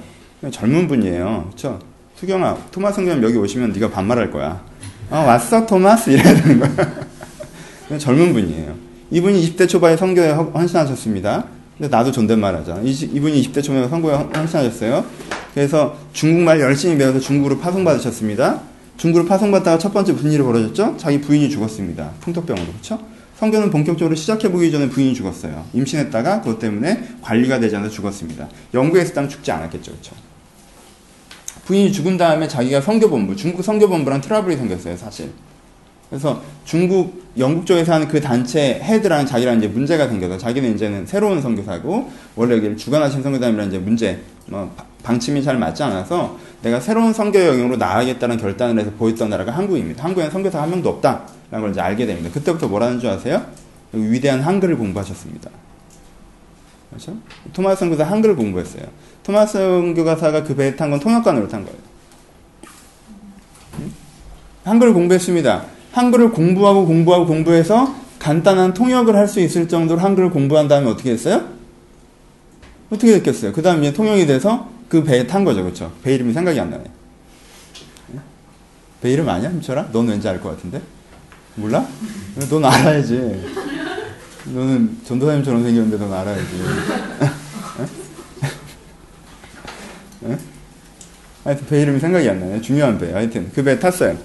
젊은 0.52 0.88
분이에요. 0.88 1.46
그렇죠? 1.48 1.80
수경아, 2.16 2.58
토마스 2.72 2.96
선교사님 2.98 3.24
여기 3.24 3.38
오시면 3.38 3.74
네가 3.74 3.90
반말할 3.90 4.32
거야. 4.32 4.64
어, 5.10 5.18
왔어 5.18 5.66
토마스 5.66 6.12
이래야 6.12 6.34
되는 6.36 6.60
거야. 6.60 7.98
젊은 7.98 8.34
분이에요. 8.34 8.76
이분이 9.12 9.42
20대 9.56 9.68
초반에 9.68 9.98
선교에 9.98 10.32
헌신하셨습니다. 10.32 11.46
근데 11.78 11.90
나도 11.96 12.12
존댓말 12.12 12.56
하자. 12.56 12.80
이분이 12.84 13.42
20대 13.42 13.64
초반에 13.64 13.88
선교에 13.88 14.14
헌신하셨어요. 14.14 15.04
그래서 15.54 15.98
중국말 16.14 16.60
열심히 16.60 16.98
배워서 16.98 17.20
중국으로 17.20 17.58
파송받으셨습니다. 17.60 18.62
중국으로 18.98 19.28
파송받다가 19.28 19.78
첫 19.80 19.92
번째 19.94 20.14
일이 20.14 20.44
벌어졌죠? 20.44 20.96
자기 20.98 21.20
부인이 21.22 21.50
죽었습니다. 21.50 22.12
풍토병으로. 22.22 22.68
그렇죠? 22.68 23.00
성교는 23.40 23.70
본격적으로 23.70 24.16
시작해보기 24.16 24.70
전에 24.70 24.90
부인이 24.90 25.14
죽었어요. 25.14 25.66
임신했다가 25.74 26.42
그것 26.42 26.60
때문에 26.60 27.08
관리가 27.22 27.62
되지 27.62 27.78
않아서 27.78 27.90
죽었습니다. 27.90 28.50
영국에 28.74 29.02
있었다면 29.02 29.30
죽지 29.30 29.50
않았겠죠. 29.50 29.92
그렇죠? 29.92 30.14
부인이 31.64 31.94
죽은 31.94 32.18
다음에 32.18 32.50
자기가 32.50 32.82
성교본부, 32.82 33.38
중국 33.38 33.64
성교본부랑 33.64 34.20
트러블이 34.20 34.58
생겼어요. 34.58 34.98
사실. 34.98 35.32
그래서 36.10 36.44
중국, 36.66 37.19
영국 37.38 37.66
쪽에서 37.66 37.94
하는 37.94 38.08
그 38.08 38.20
단체 38.20 38.80
헤드랑 38.82 39.26
자기랑 39.26 39.60
이제 39.60 39.68
문제가 39.68 40.08
생겨서 40.08 40.38
자기는 40.38 40.76
이제는 40.76 41.06
새로운 41.06 41.42
선교사고 41.42 42.12
원래 42.36 42.56
여기를 42.58 42.76
주관하신 42.76 43.22
선교사님이랑 43.24 43.68
이제 43.68 43.78
문제, 43.78 44.20
뭐 44.48 44.76
방침이 45.04 45.44
잘 45.44 45.58
맞지 45.58 45.84
않아서 45.84 46.38
내가 46.62 46.80
새로운 46.80 47.14
선교 47.14 47.40
영역으로 47.40 47.78
나가겠다는 47.78 48.38
결단을 48.38 48.82
해서 48.82 48.92
보였던 48.98 49.30
나라가 49.30 49.52
한국입니다. 49.52 50.04
한국에는 50.04 50.32
선교사 50.32 50.62
한 50.62 50.70
명도 50.72 50.90
없다라는 50.90 51.62
걸 51.62 51.72
이제 51.72 51.80
알게 51.80 52.06
됩니다. 52.06 52.30
그때부터 52.34 52.68
뭐라는 52.68 53.00
줄 53.00 53.10
아세요? 53.10 53.46
위대한 53.94 54.42
한글을 54.42 54.78
공부하셨습니다. 54.78 55.50
그렇죠? 56.90 57.16
토마스 57.54 57.80
선교사 57.80 58.04
한글을 58.04 58.36
공부했어요. 58.36 58.84
토마스 59.24 59.58
선교사가 59.58 60.44
그 60.44 60.56
배에 60.56 60.76
탄 60.76 60.90
건 60.90 61.00
통역관으로 61.00 61.48
탄 61.48 61.64
거예요. 61.64 61.78
한글을 64.66 64.94
공부했습니다. 64.94 65.79
한글을 65.92 66.32
공부하고 66.32 66.86
공부하고 66.86 67.26
공부해서 67.26 67.96
간단한 68.20 68.74
통역을 68.74 69.16
할 69.16 69.28
수 69.28 69.40
있을 69.40 69.68
정도로 69.68 70.00
한글을 70.02 70.30
공부한 70.30 70.68
다음에 70.68 70.88
어떻게 70.90 71.12
했어요? 71.12 71.48
어떻게 72.90 73.14
됐겠어요? 73.14 73.54
그 73.54 73.62
다음에 73.62 73.94
통역이 73.94 74.26
돼서 74.26 74.70
그 74.90 75.04
배에 75.04 75.28
탄 75.28 75.44
거죠. 75.44 75.64
그렇죠? 75.64 75.92
배 76.04 76.16
이름이 76.16 76.34
생각이 76.34 76.60
안 76.60 76.70
나네. 76.70 76.84
배 79.02 79.12
이름 79.12 79.30
아니야? 79.30 79.50
힘철아? 79.52 79.90
넌 79.92 80.08
왠지 80.08 80.28
알 80.28 80.42
것 80.42 80.50
같은데? 80.56 80.82
몰라? 81.56 81.86
넌 82.50 82.66
알아야지. 82.66 83.46
너는 84.46 84.98
전도사님처럼 85.06 85.64
생겼는데 85.64 85.98
넌 85.98 86.12
알아야지. 86.14 86.46
하여튼 91.44 91.66
배 91.68 91.82
이름이 91.82 92.00
생각이 92.00 92.28
안 92.30 92.40
나네. 92.40 92.62
중요한 92.62 92.98
배. 93.00 93.12
하여튼 93.14 93.50
그 93.54 93.64
배 93.64 93.80
탔어요. 93.80 94.18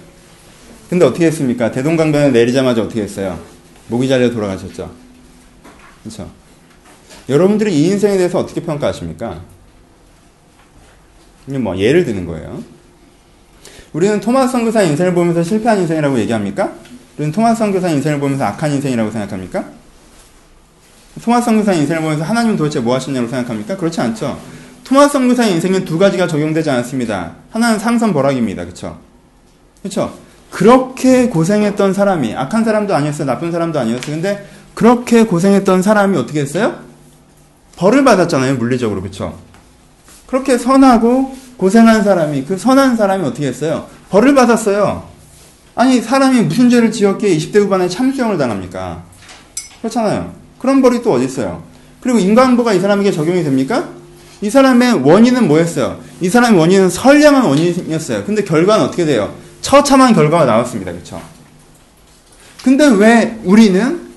근데 0.89 1.05
어떻게 1.05 1.27
했습니까? 1.27 1.71
대동강변에 1.71 2.31
내리자마자 2.31 2.83
어떻게 2.83 3.03
했어요? 3.03 3.39
목이 3.89 4.09
잘려 4.09 4.31
돌아가셨죠. 4.31 4.91
그렇죠? 6.03 6.31
여러분들이 7.29 7.75
이 7.75 7.87
인생에 7.89 8.17
대해서 8.17 8.39
어떻게 8.39 8.61
평가하십니까? 8.61 9.41
뭐 11.47 11.77
예를 11.77 12.05
드는 12.05 12.27
거예요. 12.27 12.63
우리는 13.93 14.21
토마스 14.21 14.53
선교사 14.53 14.83
인생을 14.83 15.15
보면서 15.15 15.43
실패한 15.43 15.81
인생이라고 15.81 16.19
얘기합니까? 16.21 16.75
우리는 17.17 17.33
토마스 17.33 17.59
선교사 17.59 17.89
인생을 17.91 18.19
보면서 18.19 18.45
악한 18.45 18.73
인생이라고 18.73 19.11
생각합니까? 19.11 19.65
토마스 21.23 21.45
선교사 21.47 21.73
인생을 21.73 22.03
보면서 22.03 22.25
하나님은 22.25 22.57
도대체 22.57 22.81
뭐 22.81 22.95
하시냐고 22.95 23.29
생각합니까? 23.29 23.77
그렇지 23.77 24.01
않죠. 24.01 24.39
토마스 24.83 25.13
선교사 25.15 25.47
인생은 25.47 25.85
두 25.85 25.99
가지가 25.99 26.27
적용되지 26.27 26.69
않습니다. 26.71 27.37
하나는 27.51 27.79
상선 27.79 28.13
벌학입니다. 28.13 28.65
그렇죠? 28.65 28.99
그렇죠? 29.81 30.24
그렇게 30.55 31.29
고생했던 31.31 31.95
사람이 31.95 32.37
악한 32.37 32.65
사람도 32.65 32.95
아니었어요. 32.95 33.27
나쁜 33.27 33.51
사람도 33.51 33.77
아니었어요. 33.81 34.15
근데 34.15 34.47
그렇게 34.75 35.25
고생했던 35.25 35.83
사람이 35.83 36.17
어떻게 36.17 36.43
했어요? 36.43 36.79
벌을 37.75 38.05
받았잖아요. 38.05 38.55
물리적으로. 38.55 39.01
그렇죠? 39.01 39.37
그렇게 40.29 40.57
선하고 40.57 41.35
고생한 41.57 42.05
사람이 42.05 42.45
그 42.45 42.57
선한 42.57 42.97
사람이 42.97 43.27
어떻게 43.27 43.49
했어요? 43.49 43.89
벌을 44.11 44.37
받았어요. 44.37 45.09
아니 45.75 46.01
사람이 46.01 46.43
무슨 46.43 46.71
죄를 46.71 46.93
지었기에 46.93 47.37
20대 47.37 47.57
후반에 47.57 47.89
참수형을 47.89 48.39
당합니까? 48.39 49.03
그렇잖아요. 49.81 50.35
그런 50.61 50.81
벌이 50.81 51.03
또 51.03 51.15
어디 51.15 51.25
있어요? 51.25 51.65
그리고 52.01 52.21
인과응보가 52.21 52.75
이 52.75 52.81
사람에게 52.81 53.11
적용이 53.11 53.43
됩니까? 53.43 53.89
이 54.41 54.49
사람의 54.49 55.03
원인은 55.03 55.49
뭐였어요? 55.49 55.99
이 56.21 56.29
사람의 56.29 56.61
원인은 56.61 56.91
선량한 56.91 57.45
원인이었어요. 57.45 58.23
근데 58.25 58.45
결과는 58.45 58.85
어떻게 58.85 59.05
돼요? 59.05 59.43
처참한 59.65 60.13
결과가 60.13 60.45
나왔습니다. 60.45 60.93
그렇죠? 60.93 61.21
근데 62.63 62.87
왜 62.87 63.41
우리는 63.45 64.13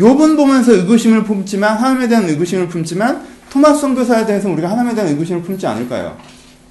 요번 0.00 0.36
보면서 0.36 0.72
의구심을 0.72 1.22
품지만 1.22 1.76
하나님에 1.76 2.08
대한 2.08 2.28
의구심을 2.28 2.68
품지만 2.68 3.24
토마스 3.50 3.80
선교사에 3.82 4.26
대해서 4.26 4.48
우리가 4.48 4.68
하나님에 4.68 4.96
대한 4.96 5.10
의구심을 5.10 5.42
품지 5.42 5.64
않을까요? 5.64 6.18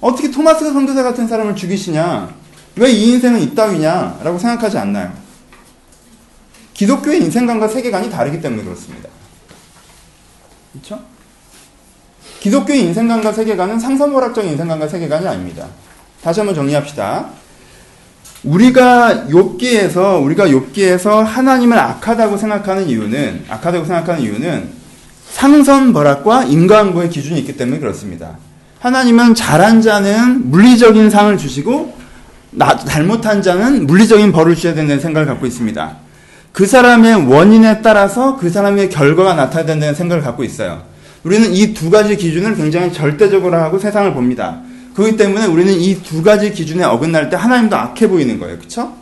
어떻게 0.02 0.30
토마스 0.30 0.70
선교사 0.70 1.02
같은 1.02 1.26
사람을 1.26 1.56
죽이시냐? 1.56 2.28
왜 2.76 2.90
이 2.90 3.12
인생은 3.12 3.40
이따위냐? 3.40 4.20
라고 4.22 4.38
생각하지 4.38 4.76
않나요? 4.76 5.10
기독교의 6.74 7.22
인생관과 7.22 7.68
세계관이 7.68 8.10
다르기 8.10 8.42
때문에 8.42 8.64
그렇습니다. 8.64 9.08
그렇죠? 10.72 11.00
기독교의 12.40 12.80
인생관과 12.82 13.32
세계관은 13.32 13.78
상선물학적 13.80 14.44
인생관과 14.44 14.88
세계관이 14.88 15.26
아닙니다. 15.26 15.68
다시 16.22 16.40
한번 16.40 16.54
정리합시다. 16.54 17.43
우리가 18.44 19.26
욥기에서 19.30 20.22
우리가 20.22 20.46
욥기에서 20.46 21.24
하나님을 21.24 21.78
악하다고 21.78 22.36
생각하는 22.36 22.88
이유는 22.88 23.44
악하다고 23.48 23.84
생각하는 23.86 24.20
이유는 24.22 24.68
상선벌악과 25.30 26.44
인과응보의 26.44 27.08
기준이 27.10 27.40
있기 27.40 27.56
때문에 27.56 27.78
그렇습니다. 27.80 28.36
하나님은 28.80 29.34
잘한 29.34 29.80
자는 29.80 30.50
물리적인 30.50 31.10
상을 31.10 31.36
주시고 31.38 31.96
나, 32.50 32.76
잘못한 32.76 33.42
자는 33.42 33.86
물리적인 33.86 34.30
벌을 34.30 34.54
주셔야 34.54 34.74
된다는 34.74 35.00
생각을 35.00 35.26
갖고 35.26 35.46
있습니다. 35.46 35.96
그 36.52 36.66
사람의 36.66 37.26
원인에 37.26 37.82
따라서 37.82 38.36
그 38.36 38.48
사람의 38.50 38.90
결과가 38.90 39.34
나타나야 39.34 39.66
된다는 39.66 39.94
생각을 39.94 40.22
갖고 40.22 40.44
있어요. 40.44 40.82
우리는 41.24 41.52
이 41.52 41.72
두 41.74 41.90
가지 41.90 42.16
기준을 42.16 42.54
굉장히 42.54 42.92
절대적으로 42.92 43.56
하고 43.56 43.78
세상을 43.78 44.12
봅니다. 44.12 44.60
그렇기 44.94 45.16
때문에 45.16 45.46
우리는 45.46 45.72
이 45.72 46.00
두 46.02 46.22
가지 46.22 46.52
기준에 46.52 46.84
어긋날 46.84 47.28
때 47.30 47.36
하나님도 47.36 47.76
악해 47.76 48.08
보이는 48.08 48.38
거예요. 48.38 48.58
그쵸? 48.58 48.92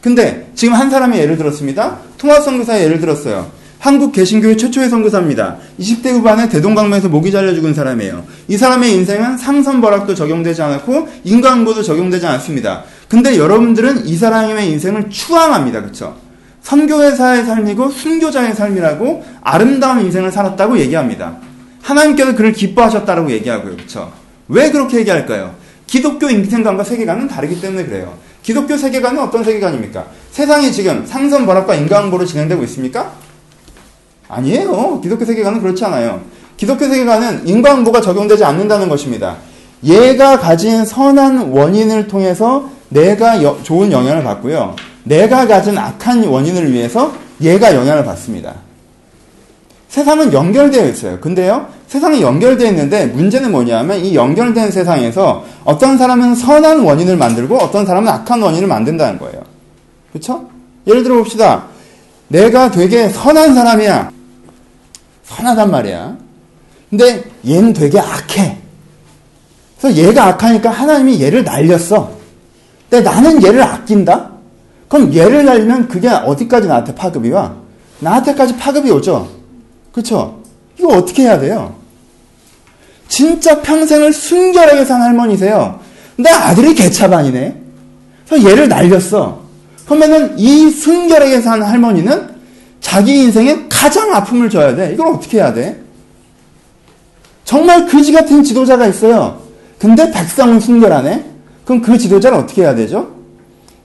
근데 0.00 0.50
지금 0.54 0.74
한 0.74 0.90
사람의 0.90 1.20
예를 1.20 1.36
들었습니다. 1.36 1.98
통합 2.18 2.42
선교사의 2.42 2.84
예를 2.84 3.00
들었어요. 3.00 3.50
한국 3.78 4.12
개신교회 4.12 4.56
최초의 4.56 4.88
선교사입니다. 4.88 5.56
20대 5.78 6.10
후반에 6.12 6.48
대동강변에서 6.48 7.08
목이 7.10 7.30
잘려 7.30 7.54
죽은 7.54 7.74
사람이에요. 7.74 8.24
이 8.48 8.56
사람의 8.56 8.92
인생은 8.94 9.36
상선벌악도 9.36 10.14
적용되지 10.14 10.62
않았고 10.62 11.08
인과응보도 11.24 11.82
적용되지 11.82 12.26
않았습니다. 12.26 12.84
근데 13.08 13.36
여러분들은 13.36 14.06
이 14.06 14.16
사람의 14.16 14.70
인생을 14.70 15.10
추앙합니다. 15.10 15.82
그쵸? 15.82 16.16
선교회사의 16.62 17.44
삶이고 17.44 17.90
순교자의 17.90 18.54
삶이라고 18.54 19.22
아름다운 19.42 20.00
인생을 20.00 20.32
살았다고 20.32 20.78
얘기합니다. 20.78 21.36
하나님께서 21.82 22.34
그를 22.34 22.52
기뻐하셨다라고 22.52 23.30
얘기하고요. 23.32 23.76
그쵸? 23.76 24.10
왜 24.48 24.70
그렇게 24.70 24.98
얘기할까요? 24.98 25.54
기독교 25.86 26.28
인생관과 26.30 26.84
세계관은 26.84 27.28
다르기 27.28 27.60
때문에 27.60 27.84
그래요. 27.86 28.14
기독교 28.42 28.76
세계관은 28.76 29.22
어떤 29.22 29.44
세계관입니까? 29.44 30.06
세상이 30.30 30.72
지금 30.72 31.06
상선벌악과 31.06 31.74
인과응보로 31.74 32.26
진행되고 32.26 32.62
있습니까? 32.64 33.12
아니에요. 34.28 35.00
기독교 35.00 35.24
세계관은 35.24 35.60
그렇지 35.60 35.84
않아요. 35.84 36.22
기독교 36.56 36.86
세계관은 36.86 37.46
인과응보가 37.46 38.00
적용되지 38.00 38.44
않는다는 38.44 38.88
것입니다. 38.88 39.36
얘가 39.84 40.38
가진 40.38 40.84
선한 40.84 41.50
원인을 41.50 42.08
통해서 42.08 42.68
내가 42.88 43.42
여, 43.42 43.58
좋은 43.62 43.92
영향을 43.92 44.24
받고요. 44.24 44.76
내가 45.04 45.46
가진 45.46 45.76
악한 45.76 46.24
원인을 46.24 46.72
위해서 46.72 47.12
얘가 47.40 47.74
영향을 47.74 48.04
받습니다. 48.04 48.54
세상은 49.94 50.32
연결되어 50.32 50.88
있어요. 50.88 51.20
근데요, 51.20 51.68
세상이 51.86 52.20
연결되어 52.20 52.68
있는데 52.70 53.06
문제는 53.06 53.52
뭐냐면 53.52 54.04
이 54.04 54.16
연결된 54.16 54.72
세상에서 54.72 55.44
어떤 55.64 55.96
사람은 55.96 56.34
선한 56.34 56.80
원인을 56.80 57.16
만들고 57.16 57.56
어떤 57.58 57.86
사람은 57.86 58.08
악한 58.10 58.42
원인을 58.42 58.66
만든다는 58.66 59.20
거예요. 59.20 59.40
그렇죠? 60.10 60.48
예를 60.88 61.04
들어 61.04 61.18
봅시다. 61.18 61.66
내가 62.26 62.72
되게 62.72 63.08
선한 63.08 63.54
사람이야. 63.54 64.10
선하단 65.26 65.70
말이야. 65.70 66.16
근데 66.90 67.22
얘는 67.46 67.72
되게 67.72 68.00
악해. 68.00 68.58
그래서 69.78 69.96
얘가 69.96 70.24
악하니까 70.26 70.70
하나님이 70.70 71.22
얘를 71.22 71.44
날렸어. 71.44 72.10
근데 72.90 73.08
나는 73.08 73.40
얘를 73.44 73.62
아낀다? 73.62 74.32
그럼 74.88 75.14
얘를 75.14 75.44
날리면 75.44 75.86
그게 75.86 76.08
어디까지 76.08 76.66
나한테 76.66 76.96
파급이 76.96 77.30
와? 77.30 77.54
나한테까지 78.00 78.56
파급이 78.56 78.90
오죠? 78.90 79.43
그쵸? 79.94 80.40
이거 80.78 80.88
어떻게 80.88 81.22
해야 81.22 81.38
돼요? 81.38 81.76
진짜 83.08 83.62
평생을 83.62 84.12
순결하게 84.12 84.84
산 84.84 85.00
할머니세요. 85.00 85.78
근데 86.16 86.30
아들이 86.30 86.74
개차반이네? 86.74 87.56
그래서 88.28 88.50
얘를 88.50 88.68
날렸어. 88.68 89.42
그러면은 89.86 90.36
이 90.38 90.70
순결하게 90.70 91.40
산 91.40 91.62
할머니는 91.62 92.34
자기 92.80 93.22
인생에 93.22 93.66
가장 93.68 94.12
아픔을 94.14 94.50
줘야 94.50 94.74
돼. 94.74 94.92
이걸 94.92 95.08
어떻게 95.08 95.38
해야 95.38 95.54
돼? 95.54 95.80
정말 97.44 97.86
그지 97.86 98.12
같은 98.12 98.42
지도자가 98.42 98.86
있어요. 98.88 99.40
근데 99.78 100.10
백성은 100.10 100.58
순결하네? 100.58 101.24
그럼 101.64 101.82
그 101.82 101.96
지도자는 101.96 102.38
어떻게 102.38 102.62
해야 102.62 102.74
되죠? 102.74 103.14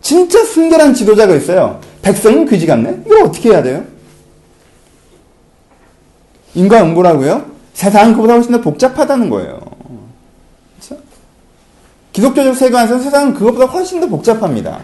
진짜 0.02 0.44
순결한 0.44 0.94
지도자가 0.94 1.36
있어요. 1.36 1.80
백성은 2.02 2.46
그지 2.46 2.66
같네? 2.66 3.04
이걸 3.06 3.24
어떻게 3.24 3.50
해야 3.50 3.62
돼요? 3.62 3.84
인과응보라고요? 6.56 7.46
세상은 7.74 8.14
그보다 8.14 8.34
훨씬 8.34 8.52
더 8.52 8.62
복잡하다는 8.62 9.30
거예요. 9.30 9.60
그렇죠? 10.80 11.02
기독교적 12.12 12.56
세계관에서 12.56 13.00
세상은 13.00 13.34
그것보다 13.34 13.66
훨씬 13.66 14.02
더 14.02 14.08
복잡합니다. 14.08 14.80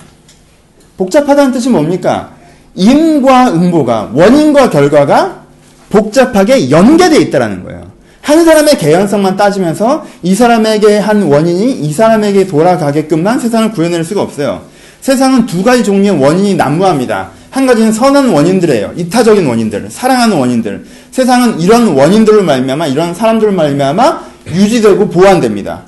복잡하다는 0.98 1.52
뜻이 1.52 1.70
뭡니까? 1.70 2.32
인과응보가 2.76 4.12
원인과 4.14 4.70
결과가 4.70 5.46
복잡하게 5.90 6.70
연계되어 6.70 7.20
있다는 7.20 7.64
거예요. 7.64 7.86
한 8.22 8.44
사람의 8.44 8.78
개연성만 8.78 9.38
따지면서 9.38 10.04
이 10.24 10.34
사람에게 10.34 10.98
한 10.98 11.24
원인이 11.24 11.74
이 11.74 11.94
사람에게 11.94 12.48
돌아가게끔만 12.48 13.40
세상을 13.40 13.72
구해낼 13.72 14.04
수가 14.04 14.22
없어요. 14.22 14.62
세상은 15.02 15.46
두 15.46 15.64
가지 15.64 15.84
종류의 15.84 16.20
원인이 16.20 16.56
난무합니다. 16.56 17.30
한 17.56 17.66
가지는 17.66 17.94
선한 17.94 18.32
원인들이에요. 18.32 18.92
이타적인 18.98 19.48
원인들, 19.48 19.88
사랑하는 19.90 20.36
원인들. 20.38 20.84
세상은 21.12 21.58
이런 21.62 21.88
원인들을 21.88 22.44
말미암아 22.44 22.88
이런 22.88 23.16
사람들을 23.16 23.54
말미암아 23.54 24.24
유지되고 24.48 25.08
보완됩니다. 25.08 25.84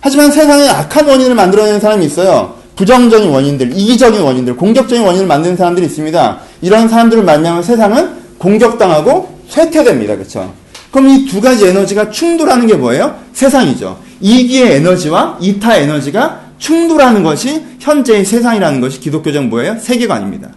하지만 0.00 0.30
세상에 0.30 0.68
악한 0.68 1.08
원인을 1.08 1.34
만들어내는 1.34 1.80
사람이 1.80 2.04
있어요. 2.04 2.56
부정적인 2.76 3.30
원인들, 3.30 3.72
이기적인 3.74 4.20
원인들, 4.20 4.56
공격적인 4.56 5.02
원인을 5.06 5.26
만드는 5.26 5.56
사람들이 5.56 5.86
있습니다. 5.86 6.38
이런 6.60 6.86
사람들을 6.86 7.22
말미암아 7.24 7.62
세상은 7.62 8.10
공격당하고 8.36 9.38
쇠퇴됩니다. 9.48 10.16
그렇죠? 10.16 10.52
그럼 10.90 11.08
이 11.08 11.24
두 11.24 11.40
가지 11.40 11.66
에너지가 11.66 12.10
충돌하는 12.10 12.66
게 12.66 12.74
뭐예요? 12.74 13.14
세상이죠. 13.32 13.98
이기의 14.20 14.74
에너지와 14.74 15.38
이타 15.40 15.76
에너지가 15.76 16.40
충돌하는 16.58 17.22
것이 17.22 17.64
현재의 17.80 18.26
세상이라는 18.26 18.82
것이 18.82 19.00
기독교적 19.00 19.46
뭐예요? 19.46 19.78
세계관입니다. 19.80 20.50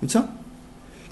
그렇죠? 0.00 0.24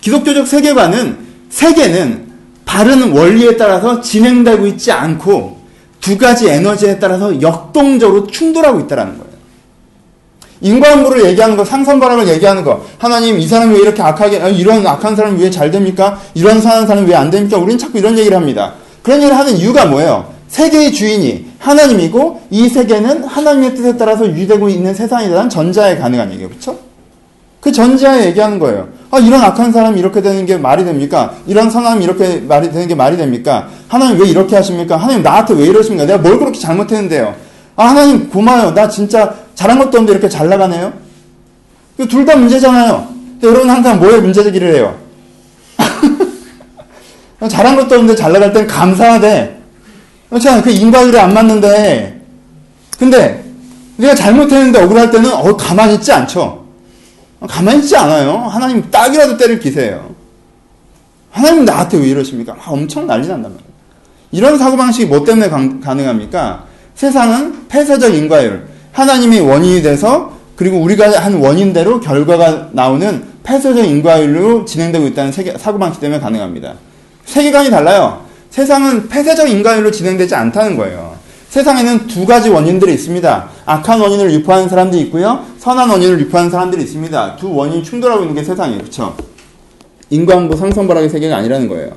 기독교적 0.01 0.47
세계관은 0.47 1.19
세계는 1.51 2.27
바른 2.65 3.13
원리에 3.13 3.57
따라서 3.57 4.01
진행되고 4.01 4.67
있지 4.69 4.93
않고 4.93 5.57
두 6.01 6.19
가지 6.19 6.49
에너지에 6.49 6.99
따라서 6.99 7.41
역동적으로 7.41 8.27
충돌하고 8.27 8.81
있다는 8.81 9.19
거예요. 9.19 9.27
인과응보를 10.61 11.25
얘기하는 11.27 11.57
거, 11.57 11.65
상선바람을 11.65 12.29
얘기하는 12.29 12.65
거, 12.65 12.85
하나님 12.99 13.39
이 13.39 13.47
사람이 13.47 13.75
왜 13.75 13.81
이렇게 13.83 14.03
악하게, 14.03 14.41
아, 14.41 14.49
이런 14.49 14.87
악한 14.87 15.15
사람이 15.15 15.43
왜 15.43 15.51
잘 15.51 15.71
됩니까? 15.71 16.19
이런 16.35 16.61
선한 16.61 16.87
사람이 16.87 17.09
왜 17.09 17.15
안 17.15 17.31
됩니까? 17.31 17.59
우리는 17.59 17.79
자꾸 17.79 17.99
이런 17.99 18.17
얘기를 18.19 18.37
합니다. 18.37 18.73
그런 19.03 19.19
얘기를 19.19 19.37
하는 19.37 19.55
이유가 19.57 19.85
뭐예요? 19.85 20.33
세계의 20.49 20.93
주인이 20.93 21.47
하나님이고 21.59 22.43
이 22.51 22.69
세계는 22.69 23.25
하나님의 23.25 23.75
뜻에 23.75 23.97
따라서 23.97 24.27
유지되고 24.27 24.69
있는 24.69 24.95
세상이라는 24.95 25.51
전자에 25.51 25.97
가능한 25.99 26.31
얘기예요. 26.33 26.49
그렇죠? 26.49 26.79
그 27.67 27.73
전자에 27.73 28.27
얘기하는 28.27 28.61
거예요. 28.61 28.87
아, 29.11 29.19
이런 29.19 29.43
악한 29.43 29.73
사람이 29.73 29.99
이렇게 29.99 30.23
되는 30.23 30.47
게 30.47 30.57
말이 30.57 30.85
됩니까? 30.85 31.35
이런 31.49 31.69
선함이 31.69 32.05
이렇게 32.05 32.37
말이 32.37 32.71
되는 32.71 32.87
게 32.87 32.95
말이 32.95 33.17
됩니까? 33.17 33.67
하나님 33.89 34.21
왜 34.21 34.29
이렇게 34.29 34.55
하십니까? 34.55 34.97
하나님 34.97 35.25
나한테 35.25 35.55
왜 35.55 35.65
이러십니까? 35.67 36.07
내가 36.07 36.19
뭘 36.21 36.39
그렇게 36.39 36.61
잘못했는데요? 36.61 37.35
아, 37.75 37.87
하나님 37.87 38.31
고마워요. 38.31 38.73
나 38.73 38.89
진짜 38.89 39.35
잘한 39.57 39.81
것도 39.81 39.89
없는데 39.99 40.13
이렇게 40.13 40.29
잘 40.29 40.49
나가네요? 40.49 40.93
둘 42.09 42.25
다 42.25 42.37
문제잖아요. 42.37 43.09
여러분 43.43 43.69
항상 43.69 43.99
뭐에 43.99 44.19
문제 44.21 44.45
제기를 44.45 44.73
해요? 44.77 44.95
잘한 47.51 47.75
것도 47.75 47.97
없는데 47.97 48.15
잘 48.15 48.33
나갈 48.33 48.53
땐 48.53 48.69
감사하대. 48.69 49.57
그렇잖아요. 50.29 50.63
그 50.63 50.71
인과율이 50.71 51.19
안 51.19 51.35
맞는데. 51.35 52.21
근데 52.97 53.43
내가 53.97 54.15
잘못했는데 54.15 54.85
억울할 54.85 55.11
때는 55.11 55.33
어, 55.33 55.57
가만히 55.57 55.95
있지 55.95 56.13
않죠. 56.13 56.66
가만히 57.41 57.81
있지 57.81 57.97
않아요. 57.97 58.39
하나님 58.49 58.91
딱이라도 58.91 59.37
때릴 59.37 59.59
기세예요. 59.59 60.15
하나님 61.31 61.65
나한테 61.65 61.99
왜 61.99 62.09
이러십니까? 62.09 62.55
막 62.55 62.73
엄청 62.73 63.07
난리 63.07 63.29
난단 63.29 63.53
말이에요. 63.53 63.67
이런 64.33 64.59
사고방식이 64.59 65.07
뭐 65.07 65.25
때문에 65.25 65.49
가, 65.49 65.59
능합니까 65.95 66.65
세상은 66.95 67.69
폐쇄적 67.69 68.15
인과율. 68.15 68.69
하나님이 68.93 69.41
원인이 69.41 69.83
돼서 69.83 70.33
그리고 70.57 70.79
우리가 70.79 71.23
한 71.23 71.35
원인대로 71.35 72.01
결과가 72.01 72.71
나오는 72.73 73.25
폐쇄적 73.43 73.85
인과율로 73.85 74.65
진행되고 74.65 75.07
있다는 75.09 75.31
세계, 75.31 75.57
사고방식 75.57 76.01
때문에 76.01 76.19
가능합니다. 76.21 76.75
세계관이 77.27 77.71
달라요. 77.71 78.25
세상은 78.51 79.09
폐쇄적 79.09 79.51
인과율로 79.51 79.91
진행되지 79.91 80.35
않다는 80.35 80.77
거예요. 80.77 81.15
세상에는 81.51 82.07
두 82.07 82.27
가지 82.27 82.49
원인들이 82.49 82.93
있습니다. 82.95 83.49
악한 83.67 84.01
원인을 84.01 84.33
유포하는 84.33 84.69
사람들이 84.69 85.03
있고요. 85.03 85.45
선한 85.67 85.91
원인을 85.91 86.21
유포하는 86.21 86.49
사람들이 86.49 86.85
있습니다. 86.85 87.35
두 87.35 87.53
원인이 87.53 87.83
충돌하고 87.83 88.23
있는 88.23 88.37
게 88.37 88.45
세상이에요. 88.45 88.79
그렇죠? 88.79 89.17
인과응보 90.11 90.55
상선벌하의 90.55 91.11
세계가 91.11 91.39
아니라는 91.39 91.67
거예요. 91.67 91.91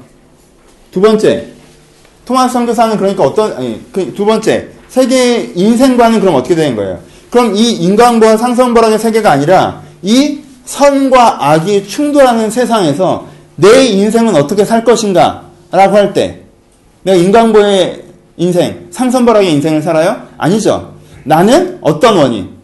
두 0.89 0.99
번째, 0.99 1.49
토마스 2.25 2.53
선교사는 2.53 2.97
그러니까 2.97 3.23
어떤 3.25 3.55
아니 3.55 3.79
그 3.91 4.11
두 4.15 4.25
번째 4.25 4.69
세계의 4.87 5.51
인생관은 5.53 6.19
그럼 6.19 6.33
어떻게 6.33 6.55
되는 6.55 6.75
거예요? 6.75 6.97
그럼 7.29 7.55
이 7.55 7.73
인간과 7.73 8.37
상성벌하의 8.37 8.97
세계가 8.97 9.29
아니라 9.29 9.83
이 10.01 10.39
선과 10.65 11.51
악이 11.51 11.87
충돌하는 11.87 12.49
세상에서 12.49 13.27
내 13.55 13.85
인생은 13.85 14.35
어떻게 14.35 14.65
살 14.65 14.83
것인가? 14.83 15.43
라고 15.69 15.95
할 15.95 16.13
때, 16.13 16.39
내가 17.03 17.19
인간보의 17.19 18.03
인생, 18.37 18.87
상선벌하의 18.89 19.53
인생을 19.53 19.83
살아요? 19.83 20.23
아니죠. 20.39 20.95
나는 21.23 21.77
어떤 21.81 22.17
원인? 22.17 22.58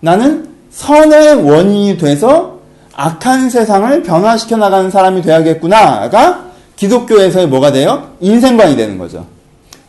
나는 0.00 0.48
선의 0.70 1.34
원인이 1.34 1.98
돼서 1.98 2.58
악한 2.94 3.50
세상을 3.50 4.02
변화시켜 4.02 4.56
나가는 4.56 4.90
사람이 4.90 5.22
돼야겠구나가 5.22 6.46
기독교에서의 6.76 7.48
뭐가 7.48 7.72
돼요? 7.72 8.12
인생관이 8.20 8.76
되는 8.76 8.98
거죠. 8.98 9.26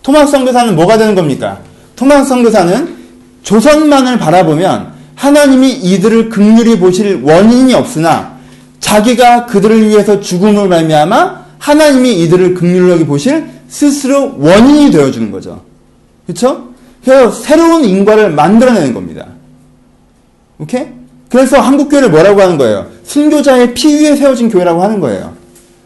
토마스 0.02 0.32
선교사는 0.32 0.76
뭐가 0.76 0.98
되는 0.98 1.16
겁니까? 1.16 1.60
토마스 1.96 2.30
선교사는 2.30 2.98
조선만을 3.44 4.20
바라보면 4.20 4.94
하나님이 5.16 5.72
이들을 5.72 6.30
극률히 6.30 6.80
보실 6.80 7.22
원인이 7.24 7.74
없으나 7.74 8.38
자기가 8.80 9.46
그들을 9.48 9.88
위해서 9.90 10.20
죽음을 10.20 10.68
말미암아 10.68 11.40
하나님이 11.60 12.22
이들을 12.24 12.54
극률하게 12.56 13.06
보실 13.06 13.46
스스로 13.68 14.36
원인이 14.40 14.92
되어주는 14.92 15.32
거죠. 15.32 15.62
그렇죠? 16.26 16.70
그래서 17.04 17.32
새로운 17.32 17.84
인과를 17.84 18.32
만들어내는 18.32 18.94
겁니다. 18.94 19.26
오케이? 20.60 20.88
그래서 21.30 21.60
한국교회를 21.60 22.10
뭐라고 22.10 22.42
하는 22.42 22.58
거예요? 22.58 22.88
순교자의 23.04 23.74
피 23.74 23.96
위에 23.96 24.16
세워진 24.16 24.50
교회라고 24.50 24.84
하는 24.84 25.00
거예요. 25.00 25.34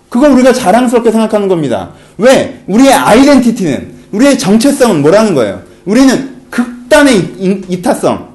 그걸 0.09 0.31
우리가 0.31 0.53
자랑스럽게 0.53 1.11
생각하는 1.11 1.47
겁니다. 1.47 1.91
왜? 2.17 2.63
우리의 2.67 2.93
아이덴티티는, 2.93 3.93
우리의 4.11 4.37
정체성은 4.37 5.01
뭐라는 5.01 5.33
거예요? 5.35 5.61
우리는 5.85 6.35
극단의 6.49 7.63
이타성. 7.67 8.33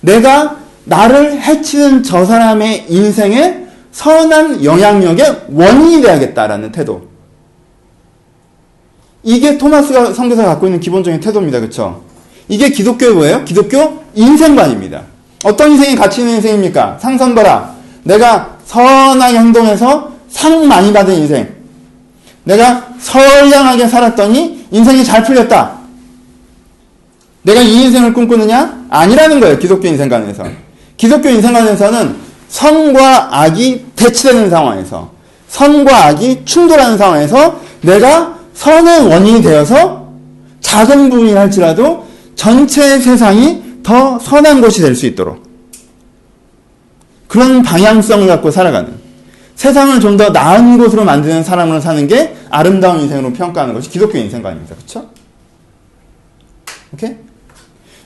내가 0.00 0.58
나를 0.84 1.40
해치는 1.40 2.02
저 2.02 2.24
사람의 2.24 2.86
인생에 2.88 3.66
선한 3.92 4.64
영향력의 4.64 5.42
원인이 5.50 6.02
돼야겠다라는 6.02 6.72
태도. 6.72 7.08
이게 9.22 9.58
토마스가 9.58 10.14
성교사가 10.14 10.50
갖고 10.50 10.66
있는 10.66 10.80
기본적인 10.80 11.20
태도입니다. 11.20 11.60
그렇죠? 11.60 12.04
이게 12.48 12.70
기독교의 12.70 13.12
뭐예요? 13.14 13.44
기독교 13.44 14.04
인생관입니다. 14.14 15.02
어떤 15.44 15.72
인생이 15.72 15.94
가치 15.96 16.20
있는 16.20 16.36
인생입니까? 16.36 16.98
상선거라. 17.00 17.74
내가 18.04 18.56
선하게 18.66 19.38
행동해서 19.38 20.12
상 20.28 20.66
많이 20.66 20.92
받은 20.92 21.14
인생. 21.14 21.48
내가 22.44 22.88
선량하게 22.98 23.86
살았더니 23.88 24.66
인생이 24.70 25.04
잘 25.04 25.22
풀렸다. 25.22 25.78
내가 27.42 27.60
이 27.60 27.84
인생을 27.84 28.12
꿈꾸느냐? 28.12 28.86
아니라는 28.90 29.40
거예요. 29.40 29.58
기독교 29.58 29.86
인생관에서. 29.86 30.44
기독교 30.96 31.28
인생관에서는 31.28 32.16
선과 32.48 33.28
악이 33.30 33.86
대치되는 33.94 34.50
상황에서 34.50 35.10
선과 35.48 36.06
악이 36.06 36.42
충돌하는 36.44 36.98
상황에서 36.98 37.60
내가 37.82 38.34
선의 38.54 39.06
원인이 39.06 39.42
되어서 39.42 40.08
작은 40.60 41.10
부분이 41.10 41.32
할지라도 41.34 42.06
전체 42.34 42.98
세상이 42.98 43.62
더 43.88 44.18
선한 44.18 44.60
곳이 44.60 44.82
될 44.82 44.94
수 44.94 45.06
있도록 45.06 45.42
그런 47.26 47.62
방향성을 47.62 48.26
갖고 48.26 48.50
살아가는 48.50 48.92
세상을 49.54 49.98
좀 50.00 50.18
더 50.18 50.28
나은 50.28 50.76
곳으로 50.76 51.04
만드는 51.04 51.42
사람으로 51.42 51.80
사는 51.80 52.06
게 52.06 52.36
아름다운 52.50 53.00
인생으로 53.00 53.32
평가하는 53.32 53.72
것이 53.74 53.88
기독교 53.88 54.18
인생관입니다. 54.18 54.74
그렇죠? 54.74 55.08
오케이? 56.92 57.16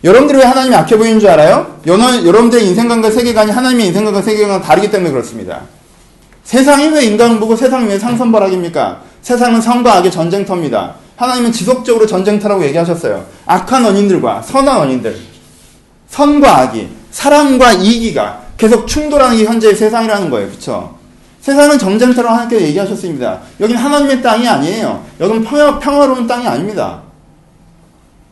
여러분들이 0.05 0.38
왜 0.38 0.45
하나님이 0.45 0.75
악해 0.77 0.97
보이는 0.97 1.18
줄 1.18 1.29
알아요? 1.31 1.81
여러분들의 1.85 2.64
인생관과 2.68 3.11
세계관이 3.11 3.51
하나님의 3.51 3.88
인생관과 3.88 4.23
세계관과 4.23 4.64
다르기 4.64 4.88
때문에 4.90 5.11
그렇습니다. 5.11 5.62
세상이 6.45 6.88
왜 6.90 7.05
인간을 7.07 7.40
보고 7.40 7.57
세상이 7.57 7.88
왜 7.88 7.99
상선벌악입니까? 7.99 9.03
세상은 9.23 9.61
성과 9.61 9.97
악의 9.99 10.12
전쟁터입니다. 10.12 10.95
하나님은 11.16 11.51
지속적으로 11.53 12.07
전쟁터라고 12.07 12.64
얘기하셨어요. 12.66 13.25
악한 13.47 13.85
원인들과 13.85 14.42
선한 14.42 14.79
원인들, 14.79 15.32
선과 16.12 16.59
악이, 16.59 16.88
사랑과 17.11 17.72
이기가 17.72 18.40
계속 18.59 18.87
충돌하는 18.87 19.37
게 19.38 19.44
현재의 19.44 19.75
세상이라는 19.75 20.29
거예요. 20.31 20.48
그쵸? 20.51 20.94
세상은 21.40 21.79
전쟁터라고 21.79 22.35
하나님께서 22.35 22.64
얘기하셨습니다. 22.66 23.40
여긴 23.61 23.77
하나님의 23.77 24.22
땅이 24.22 24.46
아니에요. 24.46 25.03
여긴 25.18 25.42
평화, 25.42 25.79
평화로운 25.79 26.27
땅이 26.27 26.46
아닙니다. 26.46 27.01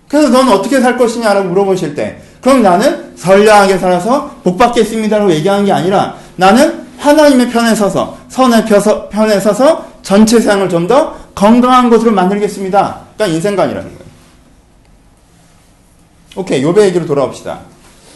그래서 0.09 0.29
너는 0.29 0.53
어떻게 0.53 0.81
살 0.81 0.97
것이냐라고 0.99 1.49
물어보실 1.49 1.95
때, 1.95 2.21
그럼 2.41 2.63
나는 2.63 3.13
선량하게 3.17 3.79
살아서 3.79 4.31
복 4.45 4.59
받겠습니다라고 4.59 5.33
얘기하는 5.33 5.65
게 5.65 5.73
아니라 5.73 6.15
나는 6.37 6.87
하나님의 6.99 7.49
편에 7.51 7.75
서서 7.75 8.17
선의 8.29 8.65
편에 9.11 9.41
서서 9.41 9.87
전체 10.03 10.39
세상을 10.39 10.69
좀 10.69 10.87
더 10.87 11.17
건강한 11.35 11.89
곳으로 11.89 12.13
만들겠습니다. 12.13 13.01
그러니까 13.17 13.37
인생관이라는 13.37 13.89
거예요. 13.89 14.10
오케이, 16.37 16.63
요배 16.63 16.87
얘기로 16.87 17.07
돌아옵시다. 17.07 17.61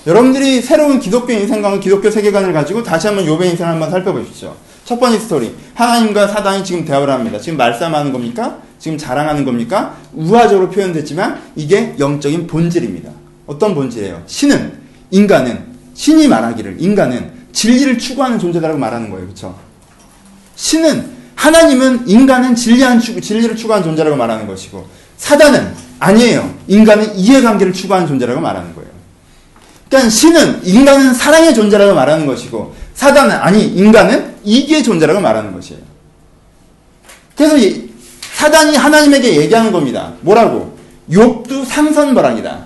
여러분들이 0.06 0.60
새로운 0.60 1.00
기독교 1.00 1.32
인생관과 1.32 1.80
기독교 1.80 2.10
세계관을 2.10 2.52
가지고 2.52 2.82
다시 2.82 3.06
한번 3.06 3.26
요배 3.26 3.48
인생을 3.48 3.72
한번 3.72 3.90
살펴보십시오. 3.90 4.54
첫 4.84 5.00
번째 5.00 5.18
스토리. 5.18 5.54
하나님과 5.74 6.28
사단이 6.28 6.62
지금 6.62 6.84
대화를 6.84 7.12
합니다. 7.12 7.40
지금 7.40 7.56
말싸움하는 7.56 8.12
겁니까? 8.12 8.58
지금 8.78 8.98
자랑하는 8.98 9.44
겁니까? 9.44 9.96
우화적으로 10.12 10.70
표현됐지만 10.70 11.40
이게 11.56 11.94
영적인 11.98 12.46
본질입니다. 12.46 13.10
어떤 13.46 13.74
본질이에요? 13.74 14.22
신은, 14.26 14.78
인간은, 15.10 15.64
신이 15.94 16.28
말하기를, 16.28 16.76
인간은 16.78 17.32
진리를 17.52 17.98
추구하는 17.98 18.38
존재다라고 18.38 18.78
말하는 18.78 19.10
거예요. 19.10 19.26
그쵸? 19.26 19.58
신은, 20.54 21.14
하나님은 21.34 22.08
인간은 22.08 22.54
진리한, 22.54 23.00
진리를 23.00 23.56
추구하는 23.56 23.84
존재라고 23.84 24.16
말하는 24.16 24.46
것이고, 24.46 24.86
사단은 25.16 25.74
아니에요. 25.98 26.54
인간은 26.66 27.16
이해관계를 27.16 27.72
추구하는 27.72 28.06
존재라고 28.06 28.40
말하는 28.40 28.74
거예요. 28.74 28.90
그러니까 29.88 30.10
신은 30.10 30.64
인간은 30.64 31.14
사랑의 31.14 31.54
존재라고 31.54 31.94
말하는 31.94 32.26
것이고, 32.26 32.74
사단은 32.94 33.36
아니, 33.36 33.64
인간은 33.64 34.34
이기의 34.44 34.82
존재라고 34.82 35.20
말하는 35.20 35.52
것이에요. 35.52 35.80
그래서 37.36 37.56
사단이 38.34 38.76
하나님에게 38.76 39.36
얘기하는 39.42 39.72
겁니다. 39.72 40.12
뭐라고? 40.20 40.76
욥도 41.10 41.64
상선벌왕이다. 41.64 42.64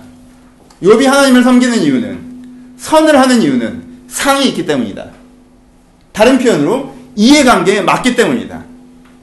욥이 0.81 1.05
하나님을 1.05 1.43
섬기는 1.43 1.77
이유는 1.79 2.75
선을 2.77 3.19
하는 3.19 3.41
이유는 3.41 3.83
상이 4.07 4.47
있기 4.49 4.65
때문이다. 4.65 5.05
다른 6.11 6.39
표현으로 6.39 6.95
이해관계에 7.15 7.81
맞기 7.81 8.15
때문이다. 8.15 8.63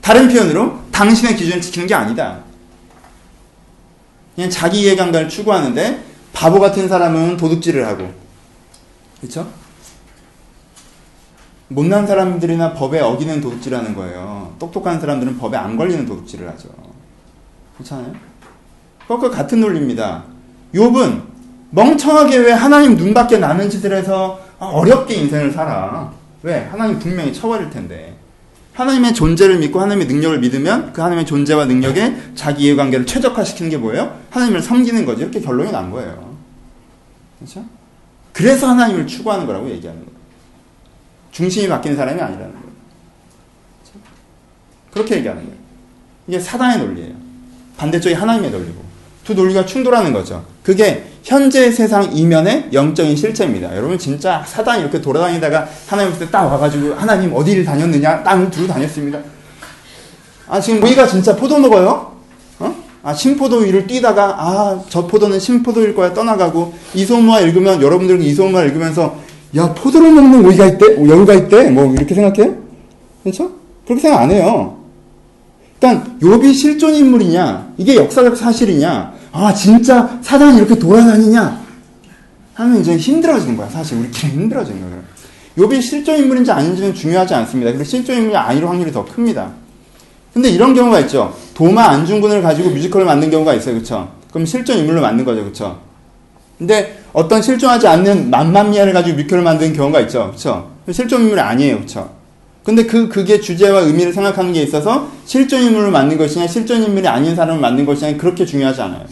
다른 0.01 0.29
표현으로 0.29 0.81
당신의 0.93 1.37
기준을 1.37 1.61
지키는 1.61 1.87
게 1.89 1.95
아니다. 1.95 2.46
그냥 4.37 4.51
자기 4.51 4.83
이해관계를 4.83 5.29
추구하는데 5.29 6.05
바보 6.33 6.61
같은 6.61 6.87
사람은 6.89 7.39
도둑질을 7.39 7.87
하고 7.87 8.13
그렇죠? 9.21 9.49
못난 11.69 12.07
사람들이나 12.07 12.75
법에 12.75 13.01
어기는 13.01 13.41
도둑질하는 13.41 13.95
거예요. 13.95 14.55
똑똑한 14.59 15.01
사람들은 15.01 15.39
법에 15.39 15.57
안 15.57 15.77
걸리는 15.77 16.07
도둑질을 16.07 16.49
하죠. 16.51 16.69
그렇잖아요? 17.75 18.13
그것과 19.01 19.31
같은 19.31 19.61
논리입니다. 19.61 20.25
욥은 20.75 21.23
멍청하게 21.71 22.39
왜 22.39 22.53
하나님 22.53 22.97
눈밖에 22.97 23.39
나는 23.39 23.69
짓을 23.69 23.93
해서 23.95 24.41
어렵게 24.59 25.15
인생을 25.15 25.51
살아. 25.51 26.13
왜? 26.43 26.65
하나님 26.71 26.99
분명히 26.99 27.33
쳐버릴 27.33 27.71
텐데. 27.71 28.16
하나님의 28.77 29.15
존재를 29.15 29.59
믿고 29.59 29.81
하나님의 29.81 30.07
능력을 30.07 30.39
믿으면 30.39 30.93
그 30.93 31.01
하나님의 31.01 31.25
존재와 31.25 31.65
능력에 31.65 32.15
자기 32.35 32.65
이해관계를 32.65 33.07
최적화시키는 33.07 33.71
게 33.71 33.79
뭐예요? 33.79 34.21
하나님을 34.31 34.61
섬기는 34.61 35.07
거죠. 35.07 35.23
이렇게 35.23 35.41
결론이 35.41 35.73
난 35.73 35.91
거예요. 35.91 36.37
그렇죠? 37.39 37.65
그래서 38.35 38.69
하나님을 38.69 39.07
추구하는 39.07 39.47
거라고 39.47 39.71
얘기하는 39.71 40.05
거예요. 40.05 40.17
중심이 41.33 41.69
바뀌는 41.69 41.97
사람이 41.97 42.21
아니라는 42.21 42.53
거예요. 42.53 42.67
그렇게 44.93 45.17
얘기하는 45.17 45.43
거예요. 45.43 45.59
이게 46.29 46.39
사단의 46.39 46.79
논리예요. 46.79 47.15
반대쪽이 47.79 48.15
하나님의 48.15 48.51
논리고 48.51 48.85
두 49.25 49.33
논리가 49.35 49.65
충돌하는 49.65 50.13
거죠. 50.13 50.45
그게 50.67 51.05
현재 51.23 51.71
세상 51.71 52.13
이면의 52.13 52.71
영적인 52.73 53.15
실체입니다. 53.15 53.77
여러분 53.77 53.97
진짜 53.97 54.43
사단이 54.45 54.83
이렇게 54.83 55.01
돌아다니다가 55.01 55.69
하나님 55.87 56.13
그때 56.13 56.29
딱 56.29 56.45
와가지고 56.45 56.95
하나님 56.95 57.33
어디를 57.33 57.65
다녔느냐 57.65 58.25
땅을 58.25 58.51
두루 58.51 58.67
다녔습니다. 58.67 59.21
아 60.49 60.61
지금 60.61 60.83
우리가 60.83 61.07
진짜 61.07 61.37
포도 61.37 61.61
먹어요? 61.61 62.17
어? 62.59 62.75
아 63.05 63.15
신포도 63.15 63.59
위를 63.59 63.87
뛰다가 63.87 64.35
아 64.39 64.83
저 64.89 65.07
포도는 65.07 65.39
신포도일 65.39 65.95
거야 65.95 66.13
떠나가고 66.13 66.75
이소무화 66.95 67.39
읽으면 67.43 67.81
여러분들은 67.81 68.21
이소무화 68.23 68.65
읽으면서 68.65 69.17
야 69.55 69.73
포도를 69.73 70.11
먹는 70.11 70.45
오이가 70.45 70.67
있대 70.67 70.97
여유가 70.97 71.35
있대 71.35 71.71
뭐 71.71 71.95
이렇게 71.95 72.13
생각해요? 72.13 72.57
그렇죠? 73.23 73.53
그렇게 73.85 74.03
생각 74.03 74.21
안 74.23 74.33
해요. 74.33 74.79
일단 75.75 76.19
욥이 76.21 76.55
실존 76.55 76.93
인물이냐 76.93 77.75
이게 77.77 77.95
역사적 77.95 78.37
사실이냐 78.37 79.15
아 79.39 79.53
진짜 79.53 80.19
사단이 80.23 80.57
이렇게 80.57 80.79
돌아다니냐? 80.79 81.67
하면 82.55 82.81
이제 82.81 82.97
힘들어지는 82.97 83.57
거야 83.57 83.69
사실. 83.69 83.99
우리끼리 83.99 84.33
힘들어지는 84.33 84.81
거예요. 84.81 85.03
욥이 85.59 85.83
실존 85.83 86.19
인물인지 86.19 86.51
아닌지는 86.51 86.95
중요하지 86.95 87.35
않습니다. 87.35 87.71
근데 87.71 87.85
실존 87.85 88.17
인물이 88.17 88.37
아닐 88.37 88.67
확률이 88.67 88.91
더 88.93 89.05
큽니다. 89.05 89.53
근데 90.33 90.49
이런 90.49 90.75
경우가 90.75 91.01
있죠. 91.01 91.37
도마 91.55 91.85
안중근을 91.85 92.41
가지고 92.41 92.71
뮤지컬을 92.71 93.05
만든 93.07 93.31
경우가 93.31 93.55
있어요 93.55 93.75
그쵸? 93.75 94.11
그럼 94.31 94.45
실존 94.47 94.79
인물로 94.79 95.01
만든 95.01 95.25
거죠 95.25 95.45
그쵸? 95.45 95.81
근데 96.59 96.99
어떤 97.15 97.41
실존하지 97.41 97.89
않는 97.89 98.29
만만미아를 98.29 98.93
가지고 98.93 99.17
뮤지컬을 99.17 99.43
만든 99.43 99.73
경우가 99.73 100.01
있죠 100.01 100.33
그쵸? 100.33 100.71
실존 100.91 101.23
인물이 101.23 101.41
아니에요 101.41 101.81
그쵸? 101.81 102.11
근데 102.67 102.85
그, 102.85 103.09
그게 103.09 103.41
주제와 103.41 103.83
의미를 103.83 104.13
생각하는 104.13 104.53
게 104.53 104.61
있어서 104.61 105.09
실존 105.25 105.63
인물을 105.63 105.93
만든 105.93 106.19
것이냐, 106.19 106.49
실존 106.49 106.83
인물이 106.83 107.07
아닌 107.07 107.37
사람을 107.37 107.61
만든 107.61 107.87
것이냐, 107.87 108.17
그렇게 108.17 108.45
중요하지 108.45 108.83
않아요. 108.83 109.05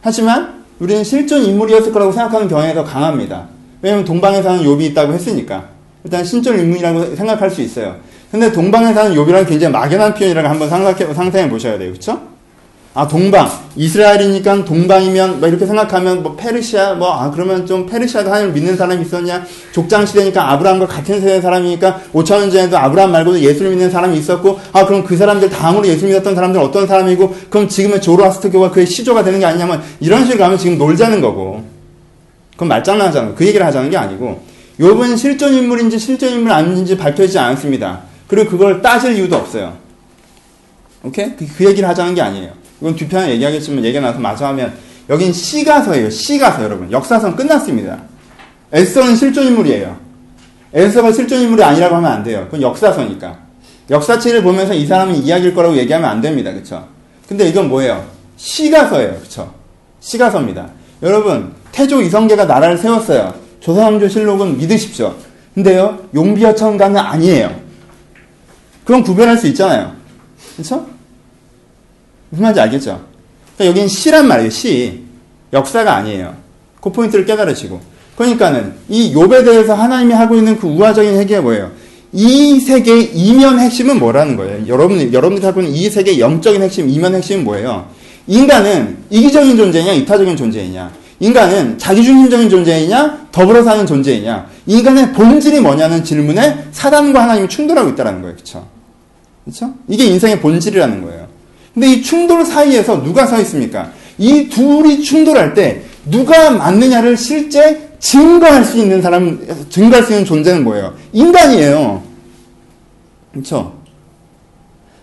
하지만, 0.00 0.64
우리는 0.78 1.02
실존 1.02 1.42
인물이었을 1.42 1.92
거라고 1.92 2.12
생각하는 2.12 2.48
경향이 2.48 2.74
더 2.74 2.84
강합니다. 2.84 3.48
왜냐면 3.82 4.04
동방에 4.04 4.42
사는 4.42 4.62
욥이 4.62 4.82
있다고 4.90 5.12
했으니까. 5.12 5.68
일단 6.04 6.24
실존 6.24 6.58
인물이라고 6.58 7.16
생각할 7.16 7.50
수 7.50 7.60
있어요. 7.62 7.96
근데 8.30 8.52
동방에 8.52 8.92
사는 8.92 9.14
욥이라는 9.14 9.48
굉장히 9.48 9.72
막연한 9.72 10.14
표현이라고 10.14 10.48
한번 10.48 10.68
상상해, 10.68 11.14
상상해 11.14 11.48
보셔야 11.48 11.78
돼요. 11.78 11.92
그쵸? 11.92 12.20
아, 12.94 13.06
동방. 13.06 13.48
이스라엘이니까 13.76 14.64
동방이면, 14.64 15.40
뭐 15.40 15.48
이렇게 15.48 15.66
생각하면, 15.66 16.22
뭐, 16.22 16.34
페르시아, 16.34 16.94
뭐, 16.94 17.12
아, 17.12 17.30
그러면 17.30 17.64
좀 17.64 17.86
페르시아도 17.86 18.28
하나님을 18.28 18.54
믿는 18.54 18.76
사람이 18.76 19.02
있었냐? 19.02 19.44
족장 19.72 20.04
시대니까 20.04 20.52
아브라함과 20.52 20.86
같은 20.86 21.20
세대 21.20 21.40
사람이니까 21.40 22.00
5천 22.12 22.40
년 22.40 22.50
전에도 22.50 22.76
아브라함 22.76 23.12
말고도 23.12 23.40
예수를 23.40 23.70
믿는 23.70 23.90
사람이 23.90 24.18
있었고, 24.18 24.58
아, 24.72 24.84
그럼 24.86 25.04
그 25.04 25.16
사람들 25.16 25.48
다음으로 25.50 25.86
예수 25.86 26.06
믿었던 26.06 26.34
사람들은 26.34 26.64
어떤 26.64 26.86
사람이고, 26.88 27.36
그럼 27.50 27.68
지금의 27.68 28.00
조로아스트교가 28.00 28.70
그의 28.70 28.86
시조가 28.86 29.22
되는 29.22 29.38
게 29.38 29.46
아니냐면, 29.46 29.80
이런 30.00 30.24
식으로 30.24 30.44
하면 30.44 30.58
지금 30.58 30.78
놀자는 30.78 31.20
거고. 31.20 31.62
그럼 32.56 32.68
말장난 32.68 33.08
하자는 33.08 33.28
거. 33.30 33.34
그 33.36 33.46
얘기를 33.46 33.64
하자는 33.64 33.90
게 33.90 33.96
아니고, 33.96 34.42
욥은 34.80 35.16
실존 35.16 35.54
인물인지 35.54 35.98
실존 35.98 36.32
인물 36.32 36.50
아닌지 36.52 36.96
밝혀지지 36.96 37.38
않습니다. 37.38 38.00
그리고 38.26 38.50
그걸 38.50 38.82
따질 38.82 39.16
이유도 39.16 39.36
없어요. 39.36 39.76
오케이? 41.04 41.36
그, 41.36 41.46
그 41.56 41.64
얘기를 41.64 41.88
하자는 41.88 42.14
게 42.14 42.22
아니에요. 42.22 42.67
이건 42.80 42.94
뒤편에 42.96 43.30
얘기하겠지만 43.32 43.84
얘기 43.84 44.00
나서 44.00 44.18
마저 44.18 44.46
하면 44.46 44.72
여긴 45.08 45.32
시가서예요. 45.32 46.10
시가서 46.10 46.62
여러분. 46.64 46.90
역사선 46.92 47.34
끝났습니다. 47.34 47.98
에스더는 48.72 49.16
실존 49.16 49.46
인물이에요. 49.46 49.96
에스더가 50.74 51.12
실존 51.12 51.40
인물이 51.40 51.62
아니라고 51.62 51.96
하면 51.96 52.12
안 52.12 52.22
돼요. 52.22 52.44
그건 52.44 52.62
역사서니까. 52.62 53.38
역사책을 53.90 54.42
보면서 54.42 54.74
이 54.74 54.86
사람은 54.86 55.16
이야기일 55.16 55.54
거라고 55.54 55.76
얘기하면 55.76 56.08
안 56.08 56.20
됩니다. 56.20 56.52
그쵸? 56.52 56.86
근데 57.26 57.48
이건 57.48 57.68
뭐예요? 57.68 58.04
시가서예요. 58.36 59.18
그쵸? 59.20 59.52
시가서입니다. 60.00 60.68
여러분, 61.02 61.52
태조 61.72 62.02
이성계가 62.02 62.44
나라를 62.44 62.76
세웠어요. 62.76 63.34
조선왕조 63.60 64.08
실록은 64.08 64.58
믿으십시오. 64.58 65.14
근데요, 65.54 65.98
용비어천가는 66.14 66.96
아니에요. 66.96 67.60
그건 68.84 69.02
구별할 69.02 69.36
수 69.38 69.46
있잖아요. 69.48 69.92
그쵸? 70.56 70.86
무슨 72.30 72.42
말인지 72.42 72.60
알겠죠? 72.60 73.00
그러니까 73.56 73.70
여기는 73.70 73.88
시란 73.88 74.28
말이에요, 74.28 74.50
시. 74.50 75.02
역사가 75.52 75.96
아니에요. 75.96 76.34
그 76.80 76.92
포인트를 76.92 77.24
깨달으시고. 77.24 77.80
그러니까는 78.16 78.74
이 78.88 79.14
욥에 79.14 79.44
대해서 79.44 79.74
하나님이 79.74 80.12
하고 80.12 80.36
있는 80.36 80.58
그 80.58 80.66
우화적인 80.66 81.16
회개가 81.16 81.42
뭐예요? 81.42 81.70
이 82.12 82.58
세계의 82.58 83.16
이면 83.16 83.58
핵심은 83.60 83.98
뭐라는 83.98 84.36
거예요? 84.36 84.66
여러분, 84.66 85.12
여러분들이 85.12 85.44
갖고 85.44 85.60
있는 85.60 85.74
이 85.74 85.88
세계의 85.88 86.20
영적인 86.20 86.62
핵심, 86.62 86.88
이면 86.88 87.14
핵심은 87.14 87.44
뭐예요? 87.44 87.88
인간은 88.26 88.98
이기적인 89.10 89.56
존재냐, 89.56 89.92
이타적인 89.92 90.36
존재이냐? 90.36 90.90
인간은 91.20 91.78
자기중심적인 91.78 92.48
존재이냐, 92.48 93.28
더불어 93.32 93.62
사는 93.62 93.84
존재이냐? 93.86 94.46
인간의 94.66 95.12
본질이 95.12 95.60
뭐냐는 95.60 96.04
질문에 96.04 96.66
사단과 96.72 97.22
하나님이 97.22 97.48
충돌하고 97.48 97.90
있다는 97.90 98.22
거예요. 98.22 98.36
그쵸? 98.36 98.66
그쵸? 99.44 99.72
이게 99.88 100.04
인생의 100.06 100.40
본질이라는 100.40 101.02
거예요. 101.02 101.27
근데 101.78 101.92
이 101.92 102.02
충돌 102.02 102.44
사이에서 102.44 103.04
누가 103.04 103.24
서 103.24 103.40
있습니까? 103.42 103.92
이 104.18 104.48
둘이 104.48 105.00
충돌할 105.00 105.54
때 105.54 105.82
누가 106.06 106.50
맞느냐를 106.50 107.16
실제 107.16 107.88
증거할 108.00 108.64
수 108.64 108.78
있는 108.78 109.00
사람, 109.00 109.38
증거할 109.70 110.04
수 110.04 110.10
있는 110.10 110.24
존재는 110.24 110.64
뭐예요? 110.64 110.94
인간이에요. 111.12 112.02
그렇죠? 113.30 113.74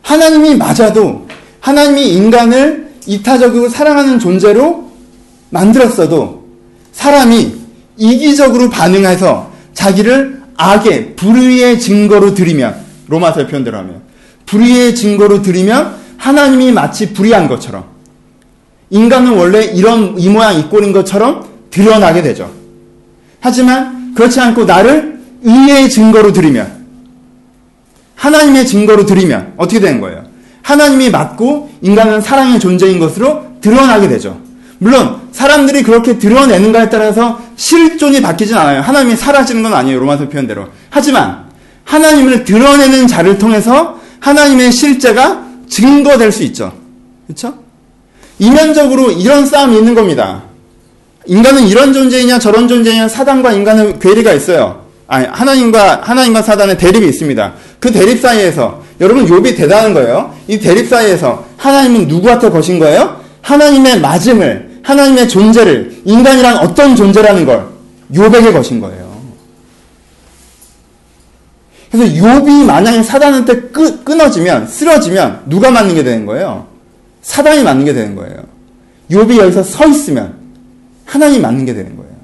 하나님이 0.01 0.55
맞아도 0.55 1.25
하나님이 1.61 2.09
인간을 2.09 2.89
이타적으로 3.07 3.69
사랑하는 3.69 4.19
존재로 4.19 4.91
만들었어도 5.51 6.43
사람이 6.91 7.55
이기적으로 7.95 8.69
반응해서 8.69 9.49
자기를 9.73 10.41
악의 10.57 11.15
불의의 11.15 11.79
증거로 11.79 12.33
들이면 12.33 12.75
로마서의 13.07 13.47
표현대로 13.47 13.77
하면 13.77 14.01
불의의 14.45 14.93
증거로 14.95 15.41
들이면 15.41 16.04
하나님이 16.25 16.71
마치 16.71 17.13
불의한 17.13 17.47
것처럼 17.47 17.85
인간은 18.89 19.33
원래 19.33 19.63
이런 19.63 20.15
이 20.17 20.27
모양 20.27 20.57
이 20.57 20.63
꼴인 20.63 20.91
것처럼 20.91 21.45
드러나게 21.69 22.23
되죠. 22.23 22.51
하지만 23.39 24.15
그렇지 24.15 24.39
않고 24.39 24.65
나를 24.65 25.19
의의 25.43 25.87
증거로 25.87 26.33
들이면 26.33 26.83
하나님의 28.15 28.65
증거로 28.65 29.05
들이면 29.05 29.53
어떻게 29.57 29.79
되는 29.79 30.01
거예요? 30.01 30.23
하나님이 30.63 31.11
맞고 31.11 31.69
인간은 31.83 32.21
사랑의 32.21 32.59
존재인 32.59 32.97
것으로 32.97 33.45
드러나게 33.61 34.07
되죠. 34.07 34.39
물론 34.79 35.21
사람들이 35.31 35.83
그렇게 35.83 36.17
드러내는가에 36.17 36.89
따라서 36.89 37.39
실존이 37.55 38.23
바뀌진 38.23 38.57
않아요. 38.57 38.81
하나님이 38.81 39.15
사라지는 39.15 39.61
건 39.61 39.75
아니에요. 39.75 39.99
로마서 39.99 40.29
표현대로. 40.29 40.69
하지만 40.89 41.45
하나님을 41.83 42.45
드러내는 42.45 43.05
자를 43.05 43.37
통해서 43.37 43.99
하나님의 44.21 44.71
실제가 44.71 45.45
증거될 45.75 46.31
수 46.31 46.43
있죠. 46.43 46.71
그렇죠? 47.27 47.53
이면적으로 48.39 49.11
이런 49.11 49.45
싸움이 49.45 49.77
있는 49.77 49.93
겁니다. 49.93 50.43
인간은 51.25 51.67
이런 51.67 51.91
존재이냐 51.91 52.39
저런 52.39 52.67
존재이냐 52.67 53.09
사단과 53.09 53.51
인간의 53.51 53.99
괴리가 53.99 54.31
있어요. 54.33 54.85
아니 55.07 55.25
하나님과 55.25 56.01
하나님과 56.03 56.41
사단의 56.41 56.77
대립이 56.77 57.07
있습니다. 57.09 57.53
그 57.79 57.91
대립 57.91 58.21
사이에서 58.21 58.83
여러분 59.01 59.25
욥이 59.25 59.57
대단한 59.57 59.93
거예요. 59.93 60.33
이 60.47 60.57
대립 60.59 60.87
사이에서 60.87 61.45
하나님은 61.57 62.07
누구한테 62.07 62.49
거신 62.49 62.79
거예요? 62.79 63.19
하나님의 63.41 63.99
맞음을 63.99 64.79
하나님의 64.81 65.27
존재를 65.27 65.97
인간이란 66.05 66.57
어떤 66.57 66.95
존재라는 66.95 67.45
걸 67.45 67.67
욥에게 68.13 68.53
거신 68.53 68.79
거예요. 68.79 69.04
그래서 71.95 72.13
욥이 72.13 72.65
만약에 72.65 73.03
사단한테 73.03 73.61
끄, 73.69 74.03
끊어지면 74.03 74.67
쓰러지면 74.67 75.43
누가 75.47 75.71
맞는 75.71 75.95
게 75.95 76.03
되는 76.03 76.25
거예요? 76.25 76.67
사단이 77.21 77.63
맞는 77.63 77.85
게 77.85 77.93
되는 77.93 78.15
거예요. 78.15 78.43
욥이 79.09 79.37
여기서 79.37 79.63
서 79.63 79.87
있으면 79.87 80.35
하나님이 81.05 81.39
맞는 81.39 81.65
게 81.65 81.73
되는 81.73 81.95
거예요. 81.95 82.15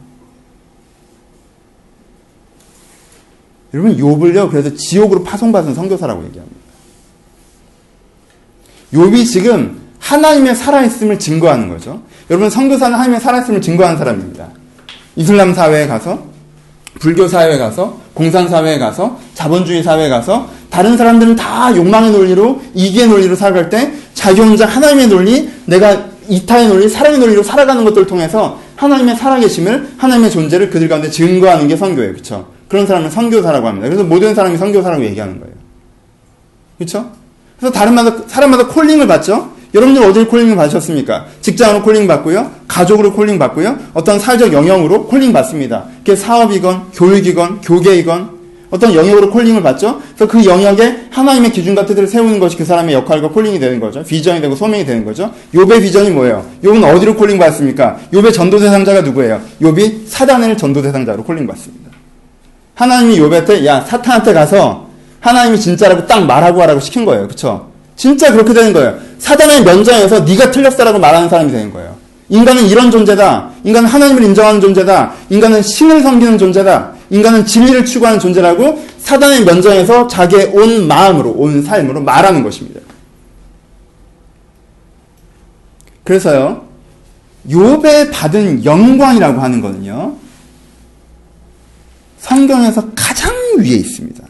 여러분 3.74 3.96
욥을요 3.96 4.50
그래서 4.50 4.76
지옥으로 4.76 5.24
파송받은 5.24 5.74
선교사라고 5.74 6.26
얘기합니다. 6.26 6.58
욥이 8.94 9.26
지금 9.26 9.80
하나님의 10.00 10.56
살아있음을 10.56 11.18
증거하는 11.18 11.70
거죠. 11.70 12.02
여러분 12.30 12.50
선교사는 12.50 12.94
하나님의 12.94 13.22
살아있음을 13.22 13.62
증거하는 13.62 13.98
사람입니다. 13.98 14.50
이슬람 15.16 15.54
사회에 15.54 15.88
가서 15.88 16.31
불교 17.02 17.28
사회에 17.28 17.58
가서 17.58 17.98
공산 18.14 18.48
사회에 18.48 18.78
가서 18.78 19.20
자본주의 19.34 19.82
사회에 19.82 20.08
가서 20.08 20.48
다른 20.70 20.96
사람들은 20.96 21.36
다 21.36 21.76
욕망의 21.76 22.12
논리로 22.12 22.62
이기의 22.76 23.08
논리로 23.08 23.36
살아갈 23.36 23.70
때 23.70 23.92
자기 24.14 24.40
혼자 24.40 24.68
하나님의 24.68 25.08
논리, 25.08 25.50
내가 25.66 26.06
이타의 26.30 26.68
논리, 26.68 26.88
사랑의 26.88 27.18
논리로 27.18 27.42
살아가는 27.42 27.84
것들을 27.84 28.06
통해서 28.06 28.60
하나님의 28.76 29.16
살아계심을 29.16 29.94
하나님의 29.98 30.30
존재를 30.30 30.70
그들 30.70 30.88
가운데 30.88 31.10
증거하는 31.10 31.68
게 31.68 31.76
선교예요. 31.76 32.14
그렇죠? 32.14 32.48
그런 32.68 32.86
사람을 32.86 33.10
선교사라고 33.10 33.68
합니다. 33.68 33.88
그래서 33.88 34.04
모든 34.04 34.36
사람이 34.36 34.58
선교사라고 34.58 35.04
얘기하는 35.04 35.40
거예요. 35.40 35.56
그렇죠? 36.78 37.12
그래서 37.58 37.74
다른 37.74 37.96
마다 37.96 38.16
사람마다 38.28 38.68
calling을 38.68 39.08
받죠. 39.08 39.51
여러분들 39.74 40.04
어딜 40.04 40.28
calling을 40.28 40.56
받으셨습니까? 40.56 41.28
직장으로 41.42 41.84
calling 41.84 42.08
받고요, 42.08 42.52
가족으로 42.68 43.14
calling 43.14 43.40
받고요, 43.40 43.78
어떤 43.94 44.20
사회적 44.20 44.52
영역으로 44.52 45.06
calling 45.06 45.32
받습니다. 45.32 45.86
그게 46.00 46.16
사업이건 46.16 46.92
교육이건 46.94 47.62
교계이건 47.62 48.42
어떤 48.70 48.94
영역으로 48.96 49.30
calling을 49.30 49.62
받죠. 49.62 50.02
그래서 50.16 50.32
그 50.32 50.46
영역에 50.46 51.08
하나님의 51.12 51.52
기준과 51.52 51.86
뜻을 51.86 52.08
세우는 52.08 52.40
것이 52.40 52.56
그 52.56 52.64
사람의 52.64 52.96
역할과 52.96 53.30
calling이 53.30 53.60
되는 53.60 53.80
거죠. 53.82 54.02
비전이 54.02 54.40
되고 54.40 54.56
소명이 54.56 54.86
되는 54.86 55.04
거죠. 55.04 55.32
욥의 55.54 55.82
비전이 55.82 56.10
뭐예요? 56.12 56.46
욥은 56.64 56.96
어디로 56.96 57.16
calling 57.16 57.38
받습니까? 57.38 58.00
욥의 58.14 58.34
전도 58.34 58.60
대상자가 58.60 59.02
누구예요? 59.02 59.42
욥이 59.62 60.08
사단을 60.08 60.58
전도 60.58 60.82
대상자로 60.82 61.24
calling 61.24 61.46
받습니다. 61.48 61.92
하나님이 62.76 63.20
욥한테 63.20 63.66
야 63.66 63.82
사탄한테 63.82 64.34
가서 64.34 64.88
하나님이 65.20 65.60
진짜라고 65.60 66.08
딱 66.08 66.26
말하고 66.26 66.62
하라고 66.62 66.80
시킨 66.80 67.04
거예요. 67.04 67.28
그렇죠? 67.28 67.71
진짜 68.02 68.32
그렇게 68.32 68.52
되는 68.52 68.74
거예요. 68.74 68.98
사단의 69.20 69.64
면장에서 69.64 70.22
네가 70.22 70.50
틀렸어라고 70.50 70.98
말하는 70.98 71.30
사람이 71.30 71.52
되는 71.52 71.72
거예요. 71.72 71.96
인간은 72.30 72.66
이런 72.66 72.90
존재다. 72.90 73.52
인간은 73.64 73.88
하나님을 73.88 74.24
인정하는 74.24 74.60
존재다. 74.60 75.14
인간은 75.30 75.62
신을 75.62 76.02
섬기는 76.02 76.40
존재다. 76.40 76.94
인간은 77.12 77.46
진리를 77.46 77.86
추구하는 77.86 78.20
존재라고 78.20 78.84
사단의 78.98 79.46
면장에서 79.46 80.08
자기의 80.08 80.48
온 80.48 80.88
마음으로, 80.88 81.30
온 81.30 81.62
삶으로 81.62 82.02
말하는 82.02 82.42
것입니다. 82.42 82.82
그래서요, 86.04 86.66
욥에 87.48 88.12
받은 88.12 88.66
영광이라고 88.66 89.40
하는 89.40 89.62
거는요, 89.62 90.16
성경에서 92.18 92.84
가장 92.96 93.32
위에 93.60 93.76
있습니다. 93.76 94.24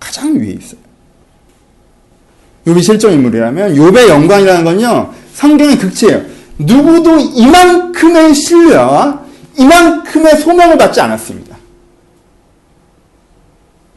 가장 0.00 0.34
위에 0.40 0.52
있어요. 0.52 0.83
욥이 2.66 2.82
실존 2.82 3.12
인물이라면 3.12 3.74
욥의 3.74 4.08
영광이라는 4.08 4.64
건요. 4.64 5.12
성경의 5.34 5.78
극치예요. 5.78 6.22
누구도 6.58 7.18
이만큼의 7.18 8.34
신뢰와 8.34 9.24
이만큼의 9.58 10.38
소명을 10.38 10.78
받지 10.78 11.00
않았습니다. 11.00 11.56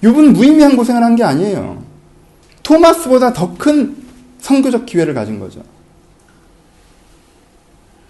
욥은 0.04 0.32
무의미한 0.34 0.76
고생을 0.76 1.04
한 1.04 1.16
게 1.16 1.24
아니에요. 1.24 1.82
토마스보다 2.64 3.34
더 3.34 3.56
큰 3.58 3.96
선교적 4.40 4.86
기회를 4.86 5.14
가진 5.14 5.40
거죠. 5.40 5.62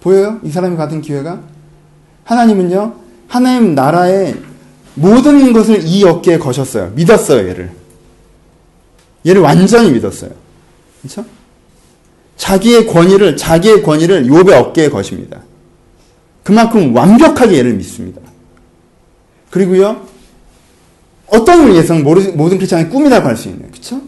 보여요? 0.02 0.40
이 0.44 0.52
사람이 0.52 0.76
받은 0.78 1.02
기회가? 1.02 1.40
하나님은요, 2.24 2.94
하나님 3.28 3.76
나라의 3.76 4.36
모든 4.96 5.54
것을 5.54 5.82
이 5.86 6.04
어깨에 6.04 6.38
거셨어요. 6.38 6.92
믿었어요, 6.96 7.48
얘를. 7.48 7.72
얘를 9.26 9.42
완전히 9.42 9.92
믿었어요. 9.92 10.32
그렇죠? 11.02 11.26
자기의 12.38 12.88
권위를 12.88 13.36
자기의 13.38 13.82
권위를 13.84 14.26
욥의 14.26 14.52
어깨에 14.54 14.90
거십니다. 14.90 15.42
그만큼 16.44 16.96
완벽하게 16.96 17.58
얘를 17.58 17.74
믿습니다. 17.74 18.22
그리고요 19.50 20.06
어떤 21.28 21.62
의미에서는 21.62 22.04
모든 22.04 22.58
크리스천의 22.58 22.90
꿈이라고 22.90 23.28
할 23.28 23.36
수 23.36 23.50
있는 23.50 23.70
그렇죠? 23.72 24.02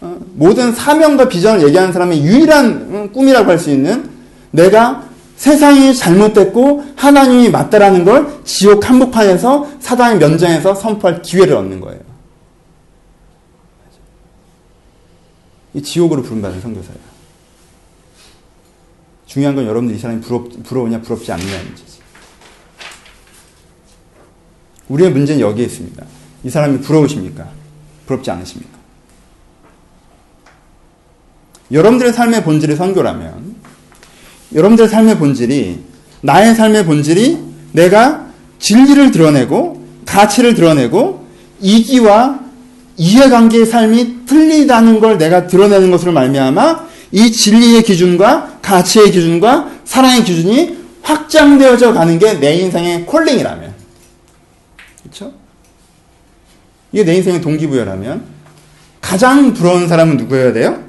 어, 0.00 0.16
모든 0.34 0.72
사명과 0.72 1.28
비전을 1.28 1.66
얘기하는 1.66 1.92
사람의 1.92 2.22
유일한 2.22 2.88
어, 2.92 3.08
꿈이라고 3.12 3.50
할 3.50 3.58
수 3.58 3.70
있는 3.70 4.08
내가 4.50 5.08
세상이 5.36 5.94
잘못됐고 5.94 6.84
하나님이 6.94 7.48
맞다라는 7.50 8.04
걸 8.04 8.28
지옥 8.44 8.88
한복판에서 8.88 9.68
사단의 9.80 10.18
면전에서 10.18 10.74
선포할 10.74 11.20
기회를 11.22 11.56
얻는 11.56 11.80
거예요. 11.80 12.00
이 15.74 15.82
지옥으로 15.82 16.22
부름받은 16.22 16.60
선교사예요. 16.60 17.12
중요한 19.26 19.54
건 19.54 19.64
여러분들이 19.64 19.98
이 19.98 20.00
사람이 20.00 20.20
부럽, 20.20 20.62
부러우냐 20.62 21.00
부럽지 21.00 21.32
않느냐는 21.32 21.64
문제지. 21.64 21.98
우리의 24.88 25.10
문제는 25.10 25.40
여기에 25.40 25.64
있습니다. 25.64 26.04
이 26.44 26.50
사람이 26.50 26.80
부러우십니까? 26.80 27.48
부럽지 28.06 28.30
않으십니까? 28.30 28.78
여러분들의 31.70 32.12
삶의 32.12 32.44
본질이 32.44 32.76
선교라면 32.76 33.56
여러분들의 34.54 34.90
삶의 34.90 35.18
본질이 35.18 35.82
나의 36.20 36.54
삶의 36.54 36.84
본질이 36.84 37.38
내가 37.72 38.30
진리를 38.58 39.10
드러내고 39.10 39.82
가치를 40.04 40.54
드러내고 40.54 41.26
이기와 41.60 42.41
이해관계의 42.96 43.66
삶이 43.66 44.26
틀리다는 44.26 45.00
걸 45.00 45.18
내가 45.18 45.46
드러내는 45.46 45.90
것으로 45.90 46.12
말미암아 46.12 46.88
이 47.12 47.30
진리의 47.32 47.82
기준과 47.82 48.58
가치의 48.62 49.10
기준과 49.12 49.70
사랑의 49.84 50.24
기준이 50.24 50.76
확장되어져 51.02 51.92
가는 51.92 52.18
게 52.18 52.38
내 52.38 52.54
인생의 52.54 53.06
콜링이라면 53.06 53.72
그렇죠? 55.02 55.32
이게 56.92 57.04
내 57.04 57.16
인생의 57.16 57.40
동기부여라면 57.40 58.22
가장 59.00 59.52
부러운 59.52 59.88
사람은 59.88 60.16
누구여야 60.16 60.52
돼요? 60.52 60.82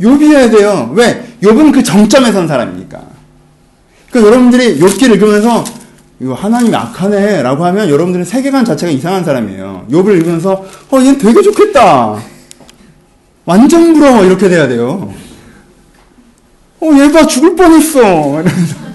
욥이어야 0.00 0.50
돼요. 0.50 0.92
왜? 0.94 1.24
욥은 1.42 1.72
그 1.72 1.82
정점에 1.82 2.32
선 2.32 2.48
사람이니까. 2.48 3.00
그러니까 4.10 4.32
여러분들이 4.32 4.80
욥기를 4.80 5.12
읽으면서 5.12 5.64
이거 6.22 6.34
하나님이 6.34 6.76
악하네 6.76 7.42
라고 7.42 7.64
하면 7.64 7.88
여러분들은 7.88 8.24
세계관 8.24 8.64
자체가 8.64 8.92
이상한 8.92 9.24
사람이에요. 9.24 9.88
욥을 9.90 10.18
읽으면서 10.18 10.64
어, 10.92 11.00
얘 11.00 11.18
되게 11.18 11.42
좋겠다. 11.42 12.22
완전 13.44 13.92
부러워. 13.92 14.24
이렇게 14.24 14.48
돼야 14.48 14.68
돼요. 14.68 15.12
어, 16.80 16.90
얘가 16.96 17.26
죽을 17.26 17.56
뻔했어. 17.56 18.00
이러면서. 18.00 18.76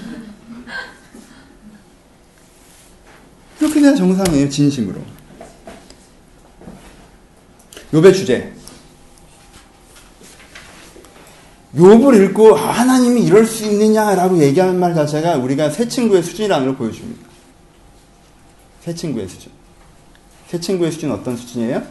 이렇게 3.59 3.81
돼야 3.81 3.93
정상이에요. 3.93 4.47
진심으로. 4.47 5.01
욥의 7.91 8.13
주제. 8.13 8.53
욥을 11.77 12.29
읽고 12.29 12.57
아, 12.57 12.71
하나님이 12.71 13.23
이럴 13.23 13.45
수 13.45 13.65
있느냐라고 13.65 14.39
얘기하는 14.39 14.79
말 14.79 14.95
자체가 14.95 15.37
우리가 15.37 15.69
새 15.69 15.87
친구의 15.87 16.23
수준이라는 16.23 16.65
걸 16.65 16.75
보여줍니다. 16.75 17.27
새 18.81 18.95
친구의 18.95 19.27
수준. 19.29 19.51
새 20.47 20.59
친구의 20.59 20.91
수준은 20.91 21.13
어떤 21.13 21.37
수준이에요? 21.37 21.83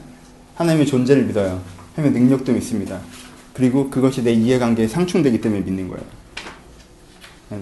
하나님의 0.57 0.87
존재를 0.87 1.25
믿어요. 1.25 1.61
하나님의 1.95 2.21
능력도 2.21 2.53
믿습니다. 2.53 3.01
그리고 3.53 3.89
그것이 3.89 4.23
내 4.23 4.33
이해관계에 4.33 4.89
상충되기 4.89 5.41
때문에 5.41 5.63
믿는 5.63 5.89
거예요. 5.89 6.05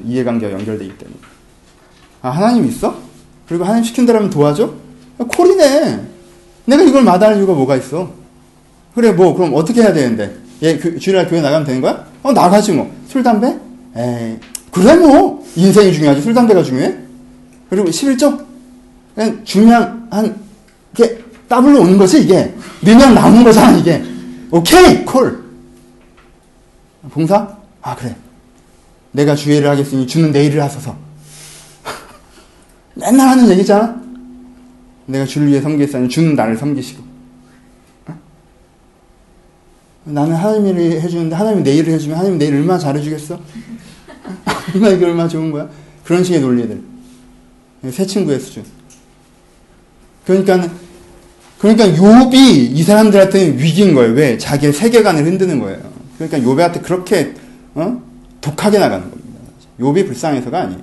이해관계와 0.06 0.52
연결되기 0.52 0.96
때문에. 0.96 1.18
아, 2.22 2.30
하나님 2.30 2.64
있어? 2.66 2.98
그리고 3.46 3.64
하나님 3.64 3.84
시킨 3.84 4.06
대로 4.06 4.18
하면 4.18 4.30
도와줘? 4.30 4.72
아, 5.18 5.24
콜이네. 5.24 6.08
내가 6.64 6.82
이걸 6.82 7.04
마다할 7.04 7.36
이유가 7.36 7.52
뭐가 7.52 7.76
있어? 7.76 8.14
그래, 8.94 9.12
뭐, 9.12 9.34
그럼 9.34 9.52
어떻게 9.54 9.82
해야 9.82 9.92
되는데? 9.92 10.36
얘 10.62 10.78
그, 10.78 10.98
주일날 10.98 11.28
교회 11.28 11.42
나가면 11.42 11.66
되는 11.66 11.80
거야? 11.82 12.13
어, 12.24 12.32
나가지 12.32 12.72
뭐. 12.72 12.90
술, 13.06 13.22
담배? 13.22 13.46
에이, 13.96 14.38
그래 14.72 14.96
뭐. 14.96 15.46
인생이 15.54 15.92
중요하지. 15.92 16.22
술, 16.22 16.32
담배가 16.34 16.62
중요해? 16.62 16.96
그리고 17.68 17.88
11조? 17.88 18.44
그냥 19.14 19.44
중요한, 19.44 20.08
한, 20.10 20.34
이게 20.92 21.22
더블로 21.48 21.82
오는 21.82 21.98
거지, 21.98 22.22
이게. 22.22 22.52
몇년 22.80 23.14
남은 23.14 23.44
거잖아, 23.44 23.76
이게. 23.76 24.02
오케이! 24.50 25.04
콜! 25.04 25.44
봉사? 27.10 27.56
아, 27.82 27.94
그래. 27.94 28.16
내가 29.12 29.34
주의를 29.36 29.68
하겠으니 29.68 30.06
주는 30.06 30.32
내일을 30.32 30.62
하소서. 30.62 30.96
맨날 32.94 33.28
하는 33.28 33.50
얘기잖아? 33.50 34.00
내가 35.06 35.26
주를 35.26 35.48
위해 35.48 35.60
섬기겠으니 35.60 36.08
주는 36.08 36.34
나를 36.34 36.56
섬기시고. 36.56 37.13
나는 40.04 40.34
하나님이 40.34 41.00
해주는데 41.00 41.34
하나님이 41.34 41.62
내 41.62 41.74
일을 41.76 41.94
해주면 41.94 42.18
하나님 42.18 42.38
내일 42.38 42.54
얼마나 42.54 42.78
잘해주겠어? 42.78 43.40
얼마나 44.74 44.94
이게 44.94 45.04
얼마나 45.04 45.28
좋은 45.28 45.50
거야? 45.50 45.68
그런 46.04 46.22
식의 46.22 46.40
논리들. 46.40 46.80
새 47.90 48.06
친구의 48.06 48.40
수준. 48.40 48.64
그러니까 50.26 50.68
그러니까 51.58 51.86
욥이 51.86 52.34
이 52.34 52.82
사람들한테는 52.82 53.58
위기인 53.58 53.94
거예요. 53.94 54.12
왜? 54.12 54.36
자기의 54.36 54.72
세계관을 54.72 55.24
흔드는 55.24 55.58
거예요. 55.60 55.80
그러니까 56.18 56.38
욥한테 56.38 56.82
그렇게 56.82 57.34
어? 57.74 58.02
독하게 58.40 58.78
나가는 58.78 59.10
겁니다. 59.10 59.40
욥이 59.80 60.06
불쌍해서가 60.06 60.60
아니에요. 60.60 60.82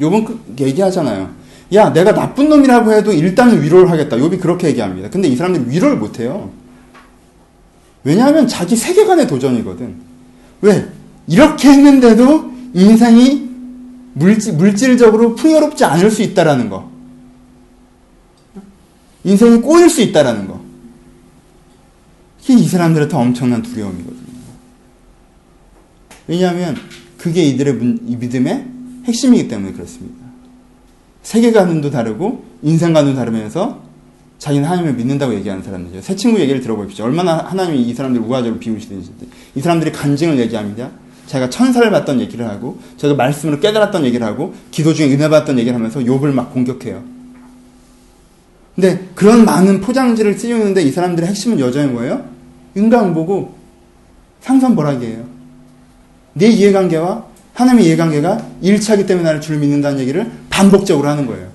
욥은 0.00 0.24
그 0.24 0.40
얘기하잖아요. 0.58 1.30
야, 1.74 1.92
내가 1.92 2.14
나쁜 2.14 2.48
놈이라고 2.48 2.92
해도 2.92 3.12
일단은 3.12 3.62
위로를 3.62 3.90
하겠다. 3.90 4.16
욥이 4.16 4.40
그렇게 4.40 4.68
얘기합니다. 4.68 5.10
근데 5.10 5.28
이 5.28 5.36
사람들이 5.36 5.70
위로를 5.70 5.96
못 5.96 6.18
해요. 6.18 6.50
왜냐하면 8.04 8.46
자기 8.46 8.76
세계관의 8.76 9.26
도전이거든. 9.26 9.96
왜? 10.62 10.88
이렇게 11.26 11.68
했는데도 11.68 12.52
인생이 12.74 13.48
물질, 14.14 14.54
물질적으로 14.54 15.34
풍요롭지 15.34 15.84
않을 15.84 16.10
수 16.10 16.22
있다라는 16.22 16.70
거. 16.70 16.90
인생이 19.24 19.60
꼬일 19.60 19.90
수 19.90 20.00
있다라는 20.00 20.48
거. 20.48 20.60
이게 22.42 22.54
이 22.54 22.66
사람들한테 22.66 23.14
엄청난 23.14 23.62
두려움이거든요. 23.62 24.28
왜냐하면 26.26 26.76
그게 27.18 27.42
이들의 27.44 27.74
믿음의 27.74 28.66
핵심이기 29.04 29.48
때문에 29.48 29.72
그렇습니다. 29.72 30.26
세계관도 31.22 31.90
다르고 31.90 32.44
인생관도 32.62 33.14
다르면서 33.14 33.82
자기는 34.38 34.68
하나님을 34.68 34.94
믿는다고 34.94 35.34
얘기하는 35.34 35.62
사람들이죠. 35.62 36.00
새 36.00 36.14
친구 36.14 36.38
얘기를 36.40 36.60
들어보십시오. 36.60 37.04
얼마나 37.04 37.38
하나님이 37.38 37.82
이 37.82 37.94
사람들을 37.94 38.24
우화적으로 38.24 38.60
비우시든지. 38.60 39.10
이 39.56 39.60
사람들이 39.60 39.92
간증을 39.92 40.38
얘기합니다. 40.38 40.90
자기가 41.26 41.50
천사를 41.50 41.90
봤던 41.90 42.20
얘기를 42.20 42.48
하고, 42.48 42.78
자기가 42.96 43.16
말씀으로 43.16 43.60
깨달았던 43.60 44.04
얘기를 44.04 44.24
하고, 44.24 44.54
기도 44.70 44.94
중에 44.94 45.12
은혜 45.12 45.28
받았던 45.28 45.58
얘기를 45.58 45.74
하면서 45.74 46.00
욥을 46.00 46.32
막 46.32 46.52
공격해요. 46.54 47.02
근데 48.74 49.08
그런 49.16 49.44
많은 49.44 49.80
포장지를 49.80 50.38
씌우는데 50.38 50.82
이 50.82 50.92
사람들의 50.92 51.28
핵심은 51.28 51.58
여전히 51.58 51.90
뭐예요? 51.90 52.24
인간보고 52.76 53.56
상선벌하기예요. 54.40 55.24
내 56.34 56.46
이해관계와 56.46 57.24
하나님의 57.54 57.86
이해관계가 57.86 58.46
일치하기 58.62 59.04
때문에 59.06 59.24
나를 59.24 59.40
주를 59.40 59.58
믿는다는 59.58 59.98
얘기를 59.98 60.30
반복적으로 60.48 61.08
하는 61.08 61.26
거예요. 61.26 61.48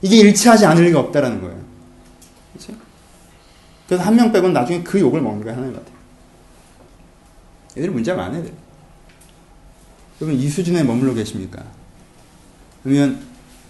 이게 0.00 0.16
일치하지 0.16 0.64
않을 0.64 0.84
리가 0.86 0.98
없다라는 1.00 1.42
거예요. 1.42 1.57
그래서 3.88 4.04
한 4.04 4.14
명 4.14 4.30
빼고는 4.30 4.52
나중에 4.52 4.82
그 4.82 5.00
욕을 5.00 5.20
먹는 5.22 5.42
거예요. 5.42 5.56
하나님 5.56 5.74
같아. 5.74 5.90
애들이 7.76 7.90
문제가 7.90 8.18
많아요. 8.22 8.40
애들. 8.40 8.52
여러분 10.20 10.38
이 10.40 10.48
수준에 10.48 10.82
머물러 10.82 11.14
계십니까? 11.14 11.62
그러면 12.82 13.20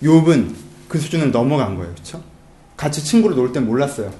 욥은 0.02 0.54
그 0.88 0.98
수준을 0.98 1.30
넘어간 1.30 1.76
거예요. 1.76 1.92
그렇죠? 1.92 2.22
같이 2.76 3.02
친구로 3.04 3.34
놀 3.34 3.52
땐 3.52 3.66
몰랐어요. 3.66 4.12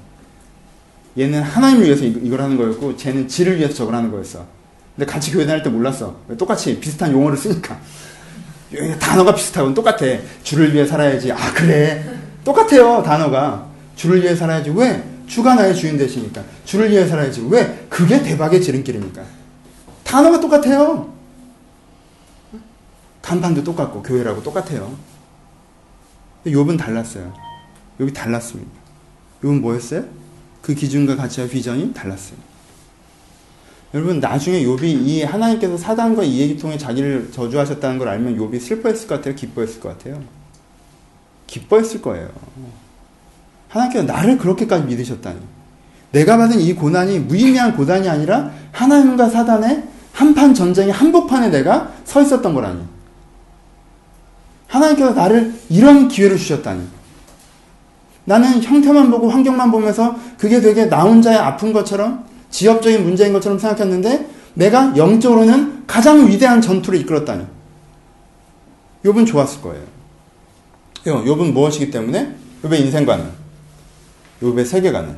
얘는 1.18 1.42
하나님을 1.42 1.86
위해서 1.86 2.05
이걸 2.05 2.40
하는 2.42 2.57
거였고 2.57 2.96
쟤는 2.96 3.26
지를 3.26 3.57
위해서 3.59 3.74
저걸 3.74 3.94
하는 3.94 4.11
거였어. 4.11 4.46
근데 4.94 5.11
같이 5.11 5.32
교회 5.32 5.46
다닐 5.46 5.62
때 5.62 5.70
몰랐어. 5.70 6.16
똑같이 6.38 6.78
비슷한 6.78 7.12
용어를 7.12 7.36
쓰니까. 7.36 7.78
단어가 9.01 9.34
비슷하고 9.34 9.72
똑같아. 9.74 10.05
주를 10.42 10.72
위해 10.74 10.84
살아야지. 10.86 11.32
아, 11.32 11.53
그래. 11.55 12.05
똑같아요, 12.44 13.03
단어가. 13.03 13.66
주를 13.96 14.22
위해 14.22 14.34
살아야지. 14.34 14.70
왜? 14.70 15.03
주가 15.29 15.55
나의 15.55 15.74
주인 15.74 15.97
되시니까. 15.97 16.43
주를 16.64 16.91
위해 16.91 17.07
살아야지. 17.07 17.47
왜? 17.49 17.87
그게 17.89 18.22
대박의 18.22 18.61
지름길이니까. 18.61 19.22
단어가 20.03 20.41
똑같아요. 20.41 21.12
간판도 23.22 23.62
똑같고, 23.62 24.03
교회라고 24.03 24.43
똑같아요. 24.43 24.97
욥은 26.47 26.79
달랐어요. 26.79 27.33
욥이 28.01 28.14
달랐습니다. 28.14 28.70
욥은 29.43 29.61
뭐였어요? 29.61 30.05
그 30.62 30.74
기준과 30.74 31.16
가치와 31.16 31.47
비전이 31.47 31.93
달랐어요. 31.93 32.39
여러분 33.95 34.20
나중에 34.20 34.62
욥이 34.64 34.85
이 34.85 35.22
하나님께서 35.22 35.76
사단과 35.76 36.22
이 36.22 36.41
얘기 36.41 36.59
통해 36.59 36.76
자기를 36.76 37.33
저주하셨다는 37.33 37.99
걸 37.99 38.09
알면 38.09 38.37
욥이 38.37 38.61
슬퍼했을 38.61 39.09
것 39.09 39.16
같아요, 39.16 39.35
기뻐했을 39.35 39.81
것 39.81 39.91
같아요. 39.91 40.22
기뻐했을 41.47 42.03
거예요. 42.03 42.31
하나님께서 43.68 44.04
나를 44.04 44.38
그렇게까지 44.38 44.84
믿으셨다니. 44.84 45.38
내가 46.12 46.36
받은 46.36 46.60
이 46.60 46.74
고난이 46.74 47.20
무의미한 47.20 47.76
고난이 47.76 48.08
아니라 48.08 48.50
하나님과 48.72 49.28
사단의 49.28 49.84
한판 50.12 50.54
전쟁의 50.54 50.92
한복판에 50.92 51.50
내가 51.50 51.92
서 52.04 52.22
있었던 52.22 52.54
거라니. 52.54 52.82
하나님께서 54.66 55.12
나를 55.12 55.54
이런 55.68 56.08
기회를 56.08 56.36
주셨다니. 56.36 56.82
나는 58.24 58.62
형태만 58.62 59.10
보고 59.10 59.30
환경만 59.30 59.70
보면서 59.70 60.16
그게 60.36 60.60
되게 60.60 60.86
나 60.86 61.02
혼자의 61.02 61.38
아픈 61.38 61.72
것처럼 61.72 62.26
지역적인 62.50 63.02
문제인 63.02 63.32
것처럼 63.32 63.58
생각했는데 63.58 64.28
내가 64.54 64.94
영적으로는 64.96 65.84
가장 65.86 66.26
위대한 66.26 66.60
전투를 66.60 66.98
이끌었다니. 67.00 67.46
욥은 69.04 69.26
좋았을 69.26 69.62
거예요. 69.62 69.84
욥은 71.04 71.52
무엇이기 71.52 71.90
때문에? 71.90 72.34
욥의 72.64 72.80
인생관은, 72.80 73.24
욥의 74.43 74.64
세계관은, 74.64 75.16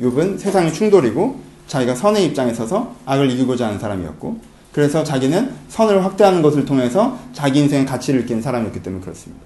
욥은 0.00 0.38
세상의 0.38 0.72
충돌이고 0.72 1.40
자기가 1.66 1.94
선의 1.94 2.26
입장에 2.26 2.52
서서 2.52 2.94
악을 3.06 3.30
이기고자 3.30 3.66
하는 3.66 3.78
사람이었고 3.78 4.40
그래서 4.72 5.04
자기는 5.04 5.52
선을 5.68 6.04
확대하는 6.04 6.42
것을 6.42 6.64
통해서 6.64 7.18
자기 7.32 7.60
인생의 7.60 7.86
가치를 7.86 8.20
느끼는 8.22 8.42
사람이었기 8.42 8.82
때문에 8.82 9.02
그렇습니다. 9.02 9.44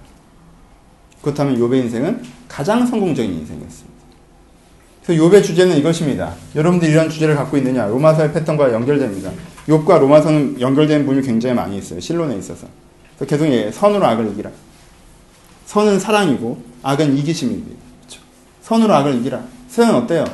그렇다면 1.22 1.58
욥의 1.58 1.84
인생은 1.84 2.22
가장 2.48 2.86
성공적인 2.86 3.30
인생이었습니다. 3.32 3.94
그래서 5.04 5.22
욥의 5.22 5.42
주제는 5.42 5.76
이것입니다. 5.78 6.34
여러분들 6.54 6.88
이런 6.88 7.10
주제를 7.10 7.36
갖고 7.36 7.56
있느냐? 7.58 7.86
로마서의 7.86 8.32
패턴과 8.32 8.72
연결됩니다. 8.72 9.30
욥과 9.68 9.98
로마서는 10.00 10.60
연결된 10.60 11.04
부분이 11.04 11.26
굉장히 11.26 11.54
많이 11.54 11.76
있어요. 11.78 12.00
실론에 12.00 12.36
있어서. 12.36 12.66
계속 13.26 13.46
얘기해요. 13.46 13.72
선으로 13.72 14.04
악을 14.04 14.32
이기라. 14.32 14.50
선은 15.66 16.00
사랑이고 16.00 16.62
악은 16.82 17.16
이기심입니다. 17.18 17.83
선으로 18.64 18.94
악을 18.94 19.16
이기라. 19.16 19.42
선은 19.68 19.94
어때요? 19.94 20.24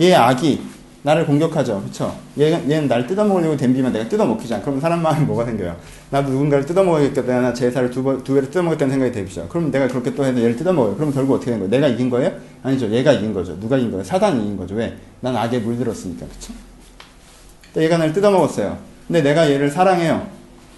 얘 0.00 0.14
악이 0.14 0.60
나를 1.02 1.26
공격하죠. 1.26 1.80
그렇죠? 1.80 2.16
얘는, 2.38 2.70
얘는 2.70 2.88
날 2.88 3.06
뜯어먹으려고 3.06 3.56
댐비면 3.56 3.92
내가 3.92 4.08
뜯어먹히잖아. 4.08 4.62
그럼 4.62 4.80
사람 4.80 5.02
마음이 5.02 5.26
뭐가 5.26 5.44
생겨요? 5.44 5.76
나도 6.10 6.30
누군가를 6.30 6.64
뜯어먹어야겠다. 6.66 7.40
나 7.40 7.52
제사를 7.52 7.90
두, 7.90 8.04
번, 8.04 8.22
두 8.22 8.34
배를 8.34 8.48
뜯어먹었다는 8.48 8.92
생각이 8.92 9.12
되죠. 9.12 9.46
그럼 9.48 9.72
내가 9.72 9.88
그렇게 9.88 10.14
또 10.14 10.24
해서 10.24 10.38
얘를 10.38 10.56
뜯어먹어요. 10.56 10.94
그럼 10.94 11.12
결국 11.12 11.34
어떻게 11.34 11.50
되는 11.50 11.58
거예요? 11.58 11.70
내가 11.70 11.92
이긴 11.92 12.08
거예요? 12.08 12.32
아니죠. 12.62 12.88
얘가 12.90 13.12
이긴 13.12 13.34
거죠. 13.34 13.58
누가 13.58 13.76
이긴 13.76 13.90
거예요? 13.90 14.04
사단이 14.04 14.40
이긴 14.40 14.56
거죠. 14.56 14.76
왜? 14.76 14.96
난 15.20 15.36
악에 15.36 15.58
물들었으니까. 15.58 16.26
그렇죠? 16.26 16.52
얘가 17.76 17.98
나를 17.98 18.12
뜯어먹었어요. 18.12 18.78
근데 19.08 19.20
내가 19.20 19.50
얘를 19.50 19.68
사랑해요. 19.68 20.28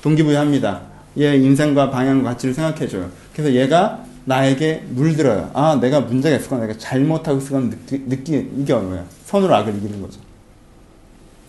동기부여합니다. 0.02 0.80
얘 1.18 1.36
인생과 1.36 1.90
방향과 1.90 2.30
가치를 2.30 2.54
생각해줘요. 2.54 3.10
그래서 3.34 3.52
얘가 3.52 4.02
나에게 4.26 4.84
물들어요. 4.88 5.50
아, 5.54 5.78
내가 5.80 6.00
문제가 6.00 6.36
있었구나. 6.36 6.66
내가 6.66 6.78
잘못하고 6.78 7.38
있었구나. 7.38 7.70
느끼, 7.70 8.02
느끼, 8.06 8.50
이게 8.58 8.74
뭐야? 8.74 9.04
선으로 9.24 9.54
악을 9.54 9.76
이기는 9.76 10.02
거죠. 10.02 10.20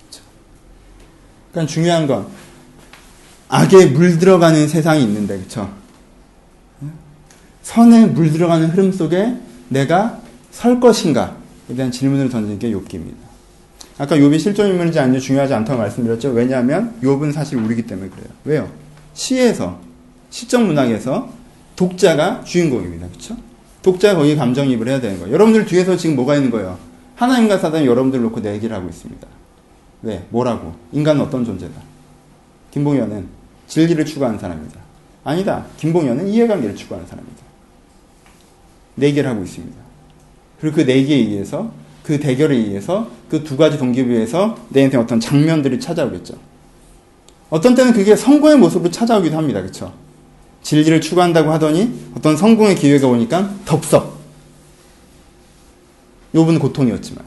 그렇죠? 0.02 0.24
그러니까 1.52 1.74
중요한 1.74 2.08
건 2.08 2.28
악에 3.50 3.88
물들어가는 3.88 4.68
세상이 4.68 5.04
있는데, 5.04 5.40
그쵸? 5.40 5.70
선에 7.64 8.06
물들어가는 8.06 8.70
흐름 8.70 8.92
속에 8.92 9.36
내가 9.70 10.22
설 10.52 10.80
것인가에 10.80 11.30
대한 11.76 11.92
질문을 11.92 12.30
던지는 12.30 12.60
게 12.60 12.72
욥기입니다. 12.72 13.28
아까 13.98 14.16
욥이 14.16 14.40
실존 14.40 14.70
인물인지 14.70 15.00
아닌지 15.00 15.20
중요하지 15.20 15.56
않다고 15.56 15.80
말씀드렸죠. 15.80 16.30
왜냐하면 16.30 16.94
욥은 17.02 17.34
사실 17.34 17.58
우리기 17.58 17.88
때문에 17.88 18.10
그래요. 18.10 18.28
왜요? 18.46 18.72
시에서 19.16 19.80
시적 20.30 20.64
문학에서 20.64 21.37
독자가 21.78 22.44
주인공입니다. 22.44 23.08
그렇죠? 23.08 23.38
독자가 23.82 24.16
거기 24.20 24.36
감정이입을 24.36 24.90
해야 24.90 25.00
되는 25.00 25.20
거예요. 25.20 25.34
여러분들 25.34 25.66
뒤에서 25.66 25.96
지금 25.96 26.18
뭐가 26.18 26.36
있는 26.36 26.52
거예요? 26.52 26.78
하나님과 27.16 27.58
사단이 27.60 27.86
여러분들 27.86 28.22
놓고 28.22 28.42
내기를 28.42 28.76
하고 28.76 28.90
있습니다. 28.90 29.26
왜? 30.02 30.26
뭐라고? 30.30 30.74
인간은 30.92 31.22
어떤 31.22 31.46
존재다? 31.46 31.80
김봉현은 32.72 33.28
진리를 33.68 34.04
추구하는 34.06 34.38
사람이다. 34.38 34.80
아니다. 35.24 35.66
김봉현은 35.78 36.28
이해관계를 36.28 36.76
추구하는 36.76 37.08
사람이다. 37.08 37.38
내기를 38.96 39.30
하고 39.30 39.44
있습니다. 39.44 39.78
그리고 40.60 40.78
그 40.78 40.82
내기에 40.82 41.16
의해서 41.18 41.72
그 42.04 42.20
대결에 42.20 42.56
의해서 42.56 43.10
그 43.30 43.44
두 43.44 43.58
가지 43.58 43.78
동기부여에서 43.78 44.58
내 44.70 44.82
인생 44.82 45.00
어떤 45.00 45.20
장면들이 45.20 45.80
찾아오겠죠. 45.80 46.36
어떤 47.50 47.76
때는 47.76 47.94
그게 47.94 48.16
성공의 48.16 48.58
모습으로 48.58 48.90
찾아오기도 48.90 49.38
합니다. 49.38 49.62
그렇죠? 49.62 49.94
진리를 50.68 51.00
추구한다고 51.00 51.50
하더니 51.54 51.94
어떤 52.14 52.36
성공의 52.36 52.76
기회가 52.76 53.08
오니까 53.08 53.54
덥석. 53.64 54.18
요분 56.36 56.60
고통이었지만. 56.60 57.24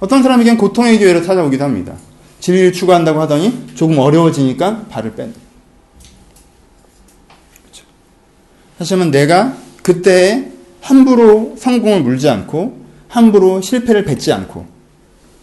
어떤 0.00 0.22
사람에겐 0.22 0.58
고통의 0.58 0.98
기회로 0.98 1.22
찾아오기도 1.22 1.64
합니다. 1.64 1.94
진리를 2.40 2.74
추구한다고 2.74 3.22
하더니 3.22 3.68
조금 3.74 3.96
어려워지니까 3.96 4.84
발을 4.90 5.14
뺀. 5.14 5.32
그렇죠. 7.62 7.86
사실 8.78 9.00
은 9.00 9.10
내가 9.10 9.56
그때 9.82 10.50
함부로 10.82 11.54
성공을 11.58 12.02
물지 12.02 12.28
않고 12.28 12.84
함부로 13.08 13.62
실패를 13.62 14.04
뱉지 14.04 14.30
않고 14.30 14.66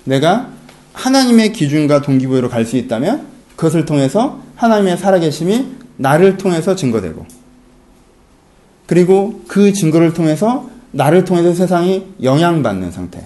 내가 0.04 0.52
하나님의 0.94 1.54
기준과 1.54 2.04
동기부여로 2.04 2.50
갈 2.50 2.66
수 2.66 2.78
있다면 2.78 3.26
그것을 3.56 3.86
통해서 3.86 4.44
하나님의 4.58 5.00
살아계심이 5.00 5.81
나를 6.02 6.38
통해서 6.38 6.76
증거되고 6.76 7.26
그리고 8.88 9.42
그 9.48 9.72
증거를 9.72 10.14
통해서 10.14 10.70
나를 10.92 11.24
통해서 11.24 11.54
세상이 11.54 12.16
영향받는 12.22 12.92
상태. 12.92 13.26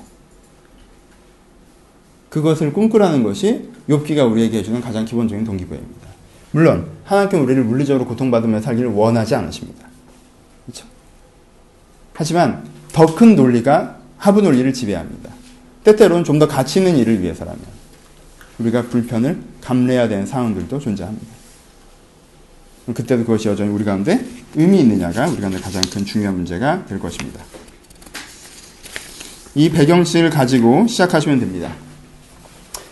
그것을 2.30 2.74
꿈꾸라는 2.74 3.24
것이 3.24 3.70
욥기가 3.90 4.30
우리에게 4.32 4.60
해주는 4.60 4.80
가장 4.82 5.06
기본적인 5.06 5.46
동기부여입니다. 5.46 6.08
물론 6.52 6.88
하나님께 7.06 7.38
우리를 7.38 7.64
물리적으로 7.64 8.06
고통받으며 8.06 8.62
살기를 8.62 8.92
원하지 8.92 9.36
않으십니다. 9.36 9.88
그렇죠? 10.66 10.86
하지만 12.14 12.64
더 12.94 13.06
큰 13.16 13.36
논리가 13.36 13.98
하부 14.18 14.42
논리를 14.42 14.72
지배합니다. 14.74 15.30
때때로는 15.84 16.24
좀 16.24 16.40
더 16.40 16.48
가치 16.48 16.80
있는 16.80 16.98
일을 16.98 17.22
위해서라면 17.22 17.62
우리가 18.60 18.84
불편을 18.84 19.40
감내해야 19.62 20.08
되는 20.08 20.26
상황들도 20.26 20.80
존재합니다. 20.80 21.35
그때도 22.94 23.24
그것이 23.24 23.48
여전히 23.48 23.72
우리 23.72 23.84
가운데 23.84 24.24
의미 24.56 24.80
있느냐가 24.80 25.28
우리 25.28 25.42
가운데 25.42 25.60
가장 25.60 25.82
큰 25.92 26.06
중요한 26.06 26.36
문제가 26.36 26.86
될 26.86 27.00
것입니다. 27.00 27.42
이 29.56 29.70
배경식을 29.70 30.30
가지고 30.30 30.86
시작하시면 30.88 31.40
됩니다. 31.40 31.72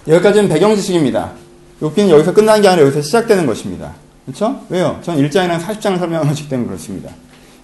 여기까지는 0.08 0.50
배경 0.50 0.76
지식입니다. 0.76 1.34
욥기는 1.82 2.10
여기서 2.10 2.34
끝난 2.34 2.62
게 2.62 2.68
아니라 2.68 2.86
여기서 2.86 3.02
시작되는 3.02 3.46
것입니다. 3.46 3.94
그렇죠? 4.26 4.62
왜요? 4.70 5.00
전 5.04 5.18
1장이랑 5.18 5.60
40장을 5.60 6.00
설명하기 6.00 6.50
때문에 6.50 6.68
그렇습니다. 6.68 7.12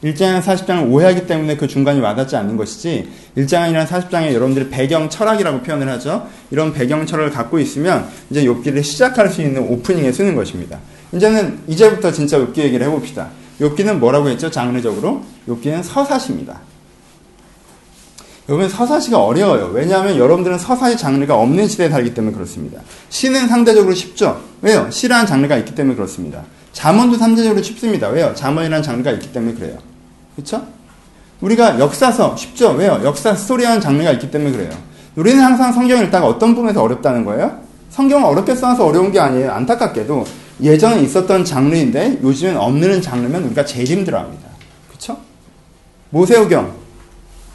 1장이랑 0.03 0.41
40장을 0.41 0.91
오해하기 0.91 1.27
때문에 1.27 1.57
그 1.57 1.67
중간이 1.67 1.99
와닿지 1.99 2.35
않는 2.37 2.55
것이지 2.57 3.09
1장이랑 3.37 3.85
40장에 3.85 4.33
여러분들이 4.33 4.69
배경 4.69 5.09
철학이라고 5.09 5.61
표현을 5.61 5.89
하죠. 5.89 6.27
이런 6.51 6.73
배경 6.73 7.05
철학을 7.05 7.31
갖고 7.31 7.59
있으면 7.59 8.07
이제 8.29 8.43
욥기를 8.45 8.83
시작할 8.83 9.29
수 9.29 9.41
있는 9.41 9.61
오프닝에 9.63 10.11
쓰는 10.11 10.35
것입니다. 10.35 10.79
이제는 11.11 11.59
이제부터 11.67 12.11
진짜 12.11 12.37
욥기 12.37 12.57
얘기를 12.59 12.85
해봅시다. 12.87 13.29
욥기는 13.59 13.97
뭐라고 13.97 14.29
했죠? 14.29 14.49
장르적으로 14.49 15.23
욥기는 15.47 15.83
서사시입니다. 15.83 16.59
여러분 18.47 18.67
서사시가 18.67 19.23
어려워요. 19.23 19.69
왜냐하면 19.73 20.17
여러분들은 20.17 20.57
서사시 20.57 20.97
장르가 20.97 21.35
없는 21.35 21.67
시대에 21.67 21.89
살기 21.89 22.15
때문에 22.15 22.33
그렇습니다. 22.33 22.81
시는 23.09 23.47
상대적으로 23.47 23.93
쉽죠. 23.93 24.41
왜요? 24.61 24.89
시라는 24.89 25.27
장르가 25.27 25.57
있기 25.57 25.75
때문에 25.75 25.95
그렇습니다. 25.95 26.43
잠언도 26.73 27.17
상대적으로 27.17 27.61
쉽습니다. 27.61 28.07
왜요? 28.07 28.33
잠언이라는 28.33 28.81
장르가 28.81 29.11
있기 29.11 29.31
때문에 29.31 29.53
그래요. 29.53 29.77
그렇죠? 30.35 30.65
우리가 31.41 31.79
역사서 31.79 32.35
쉽죠. 32.35 32.71
왜요? 32.71 33.01
역사 33.03 33.35
스토리라는 33.35 33.81
장르가 33.81 34.11
있기 34.13 34.31
때문에 34.31 34.51
그래요. 34.51 34.71
우리는 35.15 35.43
항상 35.43 35.71
성경을 35.71 36.05
읽다가 36.05 36.25
어떤 36.25 36.55
부분에서 36.55 36.81
어렵다는 36.81 37.25
거예요? 37.25 37.59
성경을 37.91 38.25
어렵게 38.25 38.55
써서 38.55 38.85
어려운 38.85 39.11
게 39.11 39.19
아니에요. 39.19 39.51
안타깝게도 39.51 40.25
예전에 40.61 41.01
있었던 41.01 41.45
장르인데 41.45 42.19
요즘엔 42.21 42.57
없는 42.57 43.01
장르면 43.01 43.43
우리가 43.45 43.65
제일 43.65 43.87
힘들어합니다. 43.87 44.47
그렇죠? 44.87 45.17
모세오경, 46.09 46.73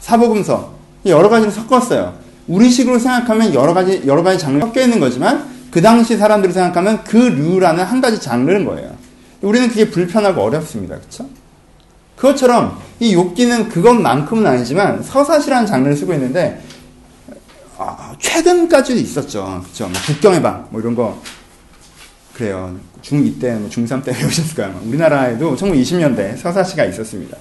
사복음서 0.01 0.73
여러 1.05 1.29
가지를 1.29 1.51
섞었어요. 1.51 2.15
우리식으로 2.47 2.99
생각하면 2.99 3.53
여러 3.53 3.73
가지 3.73 4.03
여러 4.05 4.23
가지 4.23 4.39
장르가 4.39 4.67
섞여 4.67 4.81
있는 4.81 4.99
거지만 4.99 5.45
그 5.71 5.81
당시 5.81 6.17
사람들이 6.17 6.53
생각하면 6.53 7.03
그 7.03 7.17
류라는 7.17 7.83
한 7.83 8.01
가지 8.01 8.19
장르인 8.19 8.65
거예요. 8.65 8.95
우리는 9.41 9.67
그게 9.67 9.89
불편하고 9.89 10.41
어렵습니다. 10.41 10.95
그렇죠? 10.97 11.27
그것처럼 12.15 12.79
이 12.99 13.15
욥기는 13.15 13.69
그것만큼은 13.69 14.47
아니지만 14.47 15.03
서사시라는 15.03 15.67
장르를 15.67 15.95
쓰고 15.95 16.13
있는데 16.13 16.63
아, 17.77 18.15
최근까지도 18.19 18.99
있었죠. 18.99 19.61
그렇죠? 19.63 19.89
뭐 19.89 20.01
국경의 20.05 20.41
방, 20.41 20.67
뭐 20.69 20.79
이런 20.79 20.95
거 20.95 21.21
그래요. 22.33 22.77
중2 23.05 23.39
때, 23.39 23.53
뭐 23.53 23.69
중3 23.69 24.03
때 24.03 24.11
배우셨을 24.11 24.55
거예요. 24.55 24.81
우리나라에도 24.87 25.55
1920년대 25.55 26.37
서사시가 26.37 26.85
있었습니다. 26.85 27.37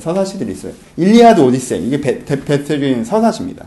서사시들이 0.00 0.52
있어요. 0.52 0.72
일리아드 0.96 1.40
오디세이 1.40 1.86
이게 1.86 2.00
대표적인 2.00 3.04
서사시입니다. 3.04 3.66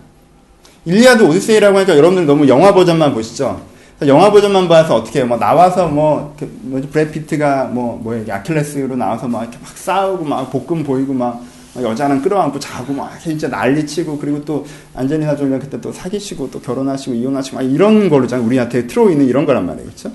일리아드 0.84 1.24
오디세이라고 1.24 1.78
하니까 1.78 1.98
여러분들 1.98 2.26
너무 2.26 2.48
영화 2.48 2.74
버전만 2.74 3.14
보시죠. 3.14 3.62
영화 4.06 4.32
버전만 4.32 4.68
봐서 4.68 4.96
어떻게? 4.96 5.24
뭐 5.24 5.38
나와서 5.38 5.88
뭐 5.88 6.36
뭐지 6.62 6.88
브래드 6.90 7.33
피트가 7.33 7.66
뭐 7.66 8.00
뭐야 8.02 8.24
아킬레스로 8.36 8.96
나와서 8.96 9.28
막 9.28 9.44
이렇게 9.44 9.58
막 9.62 9.78
싸우고 9.78 10.26
막 10.26 10.50
복근 10.52 10.84
보이고 10.84 11.14
막 11.14 11.44
여자는 11.80 12.22
끌어안고 12.22 12.60
자고 12.60 12.94
막 12.94 13.18
진짜 13.22 13.48
난리치고 13.48 14.18
그리고 14.18 14.44
또 14.44 14.66
안젤리나 14.96 15.36
졸리랑 15.36 15.60
그때 15.60 15.80
또 15.80 15.92
사귀시고 15.92 16.50
또 16.52 16.60
결혼하시고 16.60 17.16
이혼하시고 17.16 17.58
막 17.58 17.64
이런 17.64 18.10
거로잖아요. 18.10 18.46
우리한테 18.46 18.88
틀어 18.88 19.10
있는 19.10 19.26
이런 19.26 19.46
거란 19.46 19.66
말이에요, 19.66 19.86
그렇죠? 19.86 20.12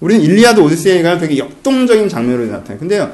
우리는 0.00 0.22
일리아드 0.22 0.60
오디세이가 0.60 1.18
되게 1.18 1.38
역동적인 1.38 2.08
장면으로 2.08 2.46
나타나요. 2.46 2.78
근데요, 2.78 3.10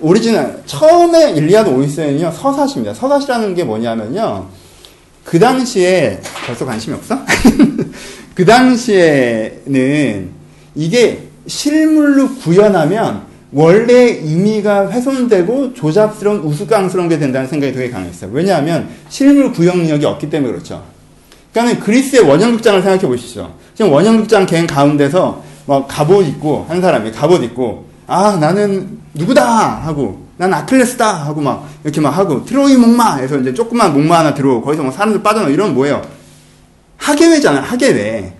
오리지널 0.00 0.62
처음에 0.66 1.32
일리아드 1.32 1.68
오디세이는요 1.68 2.30
서사시입니다. 2.30 2.94
서사시라는 2.94 3.54
게 3.54 3.64
뭐냐면요, 3.64 4.46
그 5.24 5.38
당시에 5.38 6.20
벌써 6.46 6.64
관심이 6.64 6.94
없어? 6.96 7.18
그 8.34 8.44
당시에는 8.44 10.28
이게 10.74 11.28
실물로 11.46 12.34
구현하면 12.36 13.22
원래 13.50 13.92
의미가 13.94 14.90
훼손되고 14.90 15.74
조잡스러운 15.74 16.40
우스꽝스러운 16.40 17.08
게 17.08 17.18
된다는 17.18 17.48
생각이 17.48 17.72
되게 17.72 17.90
강했어요. 17.90 18.30
왜냐하면 18.32 18.88
실물 19.08 19.52
구현 19.52 19.78
능력이 19.78 20.04
없기 20.04 20.30
때문에 20.30 20.52
그렇죠. 20.52 20.84
그러니까 21.52 21.84
그리스의 21.84 22.22
원형극장을 22.22 22.82
생각해 22.82 23.06
보시죠. 23.06 23.54
지금 23.74 23.90
원형극장 23.90 24.46
갱 24.46 24.66
가운데서 24.66 25.42
뭐 25.68 25.86
갑옷 25.86 26.26
입고 26.26 26.64
한 26.66 26.80
사람이 26.80 27.12
갑옷 27.12 27.42
입고 27.44 27.84
아 28.06 28.38
나는 28.40 29.00
누구다 29.12 29.82
하고 29.84 30.26
난 30.38 30.54
아킬레스다 30.54 31.26
하고 31.26 31.42
막 31.42 31.68
이렇게 31.84 32.00
막 32.00 32.08
하고 32.16 32.42
트로이 32.42 32.78
목마 32.78 33.16
해서 33.16 33.36
이제 33.36 33.52
조그만 33.52 33.92
목마 33.92 34.20
하나 34.20 34.32
들어오고 34.32 34.64
거기서 34.64 34.82
뭐 34.82 34.90
사람들 34.90 35.22
빠져나 35.22 35.50
이런 35.50 35.74
뭐예요? 35.74 36.00
하계회잖아요 36.96 37.62
하계회 37.64 38.32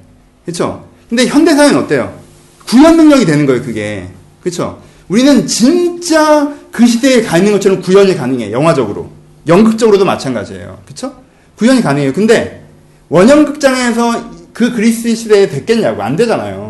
그렇죠? 0.47 0.87
근데 1.11 1.27
현대사회는 1.27 1.79
어때요? 1.81 2.19
구현 2.67 2.97
능력이 2.97 3.27
되는 3.27 3.45
거예요 3.45 3.63
그게 3.63 4.09
그렇죠? 4.41 4.81
우리는 5.09 5.47
진짜 5.47 6.51
그 6.73 6.87
시대에 6.87 7.21
가 7.21 7.37
있는 7.37 7.53
것처럼 7.53 7.83
구현이 7.83 8.15
가능해요 8.15 8.53
영화적으로 8.53 9.11
연극적으로도 9.47 10.07
마찬가지예요 10.07 10.79
그렇죠? 10.87 11.13
구현이 11.59 11.83
가능해요 11.83 12.15
근데 12.15 12.65
원형극장에서 13.11 14.31
그 14.55 14.73
그리스 14.73 15.15
시대에 15.15 15.47
됐겠냐고 15.51 16.03
안 16.03 16.17
되잖아요 16.17 16.68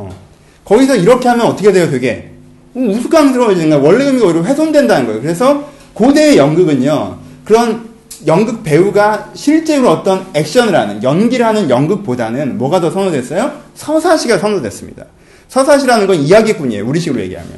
거기서 0.69 0.97
이렇게 0.97 1.29
하면 1.29 1.47
어떻게 1.47 1.73
돼요 1.73 1.91
되게 1.91 2.31
우스꽝스러워지는 2.75 3.71
거야. 3.71 3.81
원래 3.81 4.05
의미가 4.05 4.27
오히려 4.27 4.43
훼손된다는 4.43 5.07
거예요. 5.07 5.23
그래서 5.23 5.69
고대의 5.95 6.37
연극은요, 6.37 7.17
그런 7.45 7.89
연극 8.27 8.63
배우가 8.63 9.31
실제로 9.35 9.91
어떤 9.91 10.27
액션을 10.35 10.75
하는, 10.75 11.03
연기를 11.03 11.47
하는 11.47 11.71
연극보다는 11.71 12.59
뭐가 12.59 12.81
더 12.81 12.91
선호됐어요? 12.91 13.51
서사시가 13.75 14.39
선호됐습니다. 14.39 15.07
서사시라는 15.49 16.07
건 16.07 16.17
이야기꾼이에요. 16.17 16.87
우리식으로 16.87 17.21
얘기하면. 17.23 17.51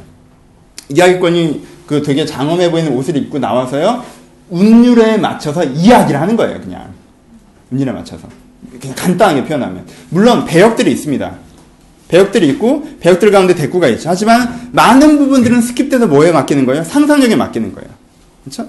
이야기꾼이 0.89 1.63
그 1.87 2.03
되게 2.03 2.25
장엄해 2.25 2.71
보이는 2.71 2.93
옷을 2.93 3.17
입고 3.17 3.39
나와서요, 3.39 4.05
운율에 4.51 5.19
맞춰서 5.19 5.65
이야기를 5.65 6.21
하는 6.21 6.37
거예요, 6.37 6.61
그냥. 6.61 6.95
운율에 7.73 7.91
맞춰서. 7.93 8.29
그냥 8.81 8.95
간단하게 8.97 9.45
표현하면. 9.45 9.85
물론 10.11 10.45
배역들이 10.45 10.93
있습니다. 10.93 11.50
배역들이 12.11 12.49
있고 12.51 12.89
배역들 13.01 13.31
가운데 13.31 13.55
대꾸가 13.55 13.89
있죠. 13.89 14.09
하지만 14.09 14.69
많은 14.73 15.19
부분들은 15.19 15.61
스킵돼서 15.61 16.07
뭐에 16.07 16.33
맡기는 16.33 16.67
거예요? 16.67 16.83
상상력에 16.85 17.37
맡기는 17.37 17.73
거예요. 17.73 17.89
그렇죠? 18.45 18.69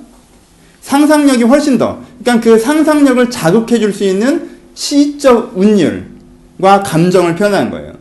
상상력이 0.82 1.44
훨씬 1.44 1.78
더 1.78 2.02
그러니까 2.24 2.44
그 2.44 2.60
상상력을 2.60 3.30
자극해 3.30 3.80
줄 3.80 3.94
수 3.94 4.04
있는 4.04 4.50
시적 4.74 5.54
운율과 5.58 6.84
감정을 6.84 7.36
표현하는 7.36 7.72
거예요. 7.72 7.94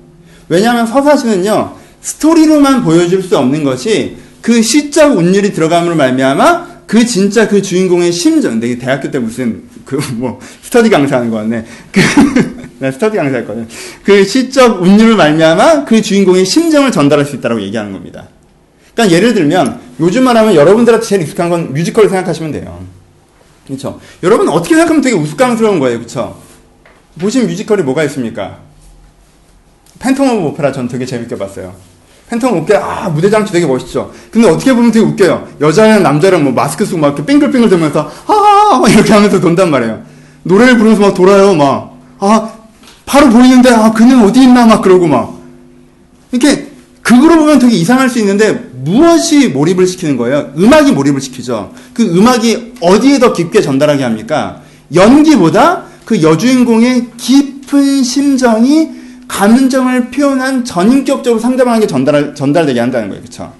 왜냐하면 0.48 0.86
서사시는요. 0.86 1.74
스토리로만 2.02 2.84
보여줄 2.84 3.22
수 3.22 3.36
없는 3.36 3.64
것이 3.64 4.16
그 4.40 4.62
시적 4.62 5.16
운율이 5.16 5.52
들어감으로 5.52 5.96
말미암아 5.96 6.70
그 6.86 7.04
진짜 7.06 7.48
그 7.48 7.62
주인공의 7.62 8.12
심정. 8.12 8.60
내가 8.60 8.78
대학교 8.80 9.10
때 9.10 9.18
무슨 9.18 9.62
그 9.84 9.98
뭐 10.14 10.38
스터디 10.62 10.88
강사하는 10.90 11.30
거 11.30 11.38
같네. 11.38 11.64
그나 11.92 12.34
스터디 12.80 13.16
강사였거든. 13.16 13.68
그 14.02 14.24
시적 14.24 14.82
운율을 14.82 15.16
말미암아 15.16 15.84
그 15.84 16.00
주인공의 16.00 16.46
심정을 16.46 16.90
전달할 16.90 17.26
수 17.26 17.36
있다고 17.36 17.60
얘기하는 17.60 17.92
겁니다. 17.92 18.28
그러니까 18.94 19.16
예를 19.16 19.34
들면 19.34 19.80
요즘 20.00 20.24
말하면 20.24 20.54
여러분들한테 20.54 21.06
제일 21.06 21.22
익숙한 21.22 21.50
건 21.50 21.72
뮤지컬을 21.74 22.08
생각하시면 22.08 22.52
돼요. 22.52 22.82
그렇죠? 23.66 24.00
여러분 24.22 24.48
어떻게 24.48 24.74
생각하면 24.74 25.02
되게 25.02 25.14
우스꽝스러운 25.14 25.78
거예요, 25.78 25.98
그렇죠? 25.98 26.40
보신 27.20 27.46
뮤지컬이 27.46 27.82
뭐가 27.82 28.02
있습니까? 28.04 28.58
Phantom 29.98 30.20
of 30.20 30.48
Opera 30.48 30.72
전 30.72 30.88
되게 30.88 31.04
재밌게 31.04 31.36
봤어요. 31.36 31.74
Phantom 32.30 32.56
Opera 32.56 32.84
아 32.84 33.08
무대 33.10 33.28
장치 33.28 33.52
되게 33.52 33.66
멋있죠. 33.66 34.12
근데 34.30 34.48
어떻게 34.48 34.72
보면 34.72 34.90
되게 34.90 35.04
웃겨요. 35.04 35.48
여자랑 35.60 36.02
남자랑 36.02 36.44
뭐 36.44 36.52
마스크 36.52 36.86
쓰고 36.86 36.98
막 36.98 37.08
이렇게 37.08 37.26
빙글빙글 37.26 37.68
돌면서 37.68 38.10
아 38.26 38.82
이렇게 38.88 39.12
하면서 39.12 39.38
돈단 39.38 39.70
말이에요. 39.70 40.02
노래를 40.44 40.78
부르면서 40.78 41.02
막 41.02 41.14
돌아요, 41.14 41.54
막. 41.54 41.98
아, 42.18 42.52
바로 43.10 43.28
보이는데 43.28 43.70
아 43.70 43.90
그는 43.90 44.22
어디 44.22 44.44
있나 44.44 44.64
막 44.66 44.82
그러고 44.82 45.08
막 45.08 45.36
이렇게 46.30 46.68
극으로 47.02 47.40
보면 47.40 47.58
되게 47.58 47.74
이상할 47.74 48.08
수 48.08 48.20
있는데 48.20 48.52
무엇이 48.52 49.48
몰입을 49.48 49.88
시키는 49.88 50.16
거예요? 50.16 50.52
음악이 50.56 50.92
몰입을 50.92 51.20
시키죠. 51.20 51.72
그 51.92 52.04
음악이 52.04 52.74
어디에 52.80 53.18
더 53.18 53.32
깊게 53.32 53.62
전달하게 53.62 54.04
합니까? 54.04 54.62
연기보다 54.94 55.86
그 56.04 56.22
여주인공의 56.22 57.08
깊은 57.16 58.04
심정이 58.04 58.90
감정을 59.26 60.10
표현한 60.10 60.64
전인격적으로 60.64 61.40
상대방에게 61.40 61.88
전달, 61.88 62.32
전달되게 62.32 62.78
한다는 62.78 63.08
거예요. 63.08 63.24
그쵸? 63.24 63.52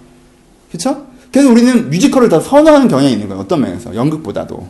그쵸? 0.71 1.07
그래서 1.33 1.51
우리는 1.51 1.91
뮤지컬을 1.91 2.29
더 2.29 2.39
선호하는 2.39 2.87
경향이 2.87 3.13
있는 3.13 3.27
거예요. 3.29 3.43
어떤 3.43 3.63
면에서. 3.63 3.97
연극보다도. 3.97 4.69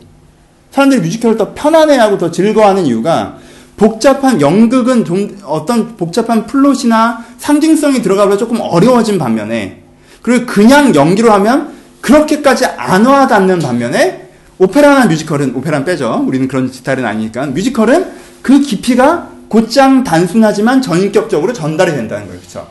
사람들이 0.71 1.01
뮤지컬을 1.01 1.37
더 1.37 1.53
편안해하고 1.53 2.17
더 2.17 2.31
즐거워하는 2.31 2.87
이유가 2.87 3.37
복잡한 3.81 4.39
연극은 4.41 5.05
좀 5.05 5.39
어떤 5.43 5.97
복잡한 5.97 6.45
플롯이나 6.45 7.25
상징성이 7.39 8.03
들어가면 8.03 8.37
조금 8.37 8.59
어려워진 8.61 9.17
반면에 9.17 9.81
그리고 10.21 10.45
그냥 10.45 10.93
연기로 10.93 11.31
하면 11.31 11.73
그렇게까지 11.99 12.65
안 12.77 13.07
와닿는 13.07 13.57
반면에 13.57 14.29
오페라나 14.59 15.07
뮤지컬은 15.07 15.55
오페라는 15.55 15.83
빼죠. 15.83 16.23
우리는 16.27 16.47
그런 16.47 16.71
스타일은 16.71 17.03
아니니까 17.07 17.47
뮤지컬은 17.47 18.11
그 18.43 18.61
깊이가 18.61 19.29
곧장 19.47 20.03
단순하지만 20.03 20.83
전인격적으로 20.83 21.51
전달이 21.51 21.91
된다는 21.93 22.27
거예요. 22.27 22.39
그렇죠? 22.39 22.67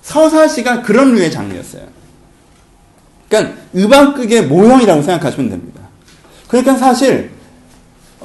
서사시가 0.00 0.80
그런 0.80 1.14
류의 1.14 1.30
장르였어요. 1.32 1.82
그러니까 3.28 3.56
음악극의 3.74 4.46
모형이라고 4.46 5.02
생각하시면 5.02 5.50
됩니다. 5.50 5.82
그러니까 6.48 6.76
사실 6.76 7.35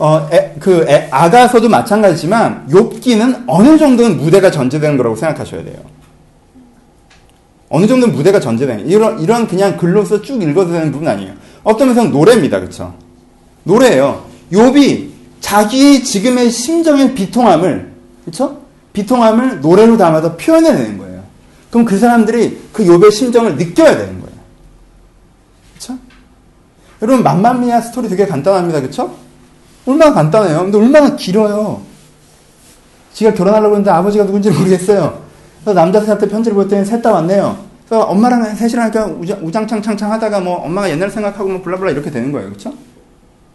어, 0.04 0.28
에, 0.32 0.56
그 0.60 0.84
에, 0.89 1.08
아가서도 1.12 1.70
마찬가지지만 1.70 2.66
욥기는 2.72 3.43
어느 3.45 3.78
정도는 3.78 4.18
무대가 4.18 4.49
전제되는 4.49 4.97
거라고 4.97 5.16
생각하셔야 5.16 5.64
돼요. 5.64 5.76
어느 7.70 7.86
정도는 7.86 8.16
무대가 8.16 8.39
전제되는 8.39 8.88
이런 8.88 9.20
이런 9.20 9.47
그냥 9.47 9.78
글로서 9.78 10.24
쭉 10.24 10.41
읽어도 10.41 10.72
되는 10.72 10.91
부분 10.91 11.08
아니에요. 11.08 11.34
어떤 11.64 11.89
면에서는 11.89 12.12
노래입니다, 12.12 12.60
그렇죠? 12.60 12.95
노래예요. 13.64 14.26
욥이 14.52 15.10
자기의 15.39 16.04
지금의 16.04 16.49
심정의 16.49 17.14
비통함을 17.14 17.91
그렇죠? 18.26 18.60
비통함을 18.93 19.62
노래로 19.62 19.97
담아서 19.97 20.36
표현해내는 20.36 20.97
거예요. 20.97 21.24
그럼 21.70 21.86
그 21.86 21.99
사람들이 21.99 22.60
그 22.74 22.84
욥의 22.84 23.12
심정을 23.12 23.56
느껴야 23.56 23.95
되는 23.95 24.20
거예요. 24.20 24.36
그렇죠? 25.76 25.99
여러분 27.04 27.24
만만미야 27.24 27.82
스토리 27.82 28.10
되게 28.10 28.26
간단합니다, 28.26 28.82
그렇죠? 28.82 29.22
얼마나 29.86 30.13
간단해요. 30.13 30.63
근데 30.63 30.77
얼마나 30.77 31.15
길어요. 31.15 31.82
지가 33.13 33.34
결혼하려고 33.34 33.75
했는데 33.75 33.91
아버지가 33.91 34.25
누군지 34.25 34.49
모르겠어요. 34.51 35.21
그래서 35.63 35.79
남자한테 35.79 36.27
편지를 36.27 36.55
보냈더니 36.55 36.86
셋 36.86 37.01
다 37.01 37.11
왔네요. 37.11 37.57
그래서 37.86 38.03
엄마랑 38.05 38.55
셋이랑 38.55 38.86
하니까 38.86 39.05
우장 39.41 39.67
창창창 39.67 40.11
하다가 40.11 40.39
뭐 40.39 40.55
엄마가 40.57 40.89
옛날 40.89 41.09
생각하고 41.09 41.49
뭐 41.49 41.61
블라블라 41.61 41.91
이렇게 41.91 42.09
되는 42.09 42.32
거예요. 42.32 42.47
그렇죠? 42.49 42.73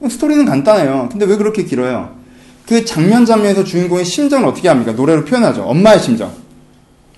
스토리는 0.08 0.44
간단해요. 0.44 1.08
근데 1.10 1.24
왜 1.24 1.36
그렇게 1.36 1.64
길어요? 1.64 2.14
그 2.68 2.84
장면 2.84 3.24
장면에서 3.24 3.64
주인공의 3.64 4.04
심정을 4.04 4.46
어떻게 4.46 4.68
합니까? 4.68 4.92
노래로 4.92 5.24
표현하죠. 5.24 5.62
엄마의 5.62 6.00
심정, 6.00 6.30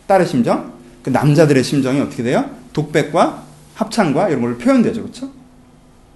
딸의 0.07 0.27
심정, 0.27 0.73
그 1.03 1.11
남자들의 1.11 1.65
심정이 1.65 2.01
어떻게 2.01 2.23
돼요? 2.23 2.45
독백과 2.73 3.43
합창과 3.75 4.29
이런 4.29 4.43
걸로 4.43 4.57
표현되죠. 4.59 5.03
그렇죠? 5.03 5.31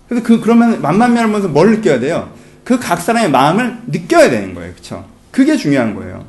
그래서 0.09 0.25
그 0.25 0.41
그러면 0.41 0.81
만만미를 0.83 1.27
보면서 1.27 1.49
뭘 1.49 1.73
느껴야 1.73 1.99
돼요? 1.99 2.29
그 2.65 2.79
각 2.79 3.01
사람의 3.01 3.31
마음을 3.31 3.79
느껴야 3.89 4.31
되는 4.31 4.55
거예요. 4.55 4.73
그렇죠? 4.73 5.05
그게 5.31 5.57
중요한 5.57 5.95
거예요. 5.95 6.25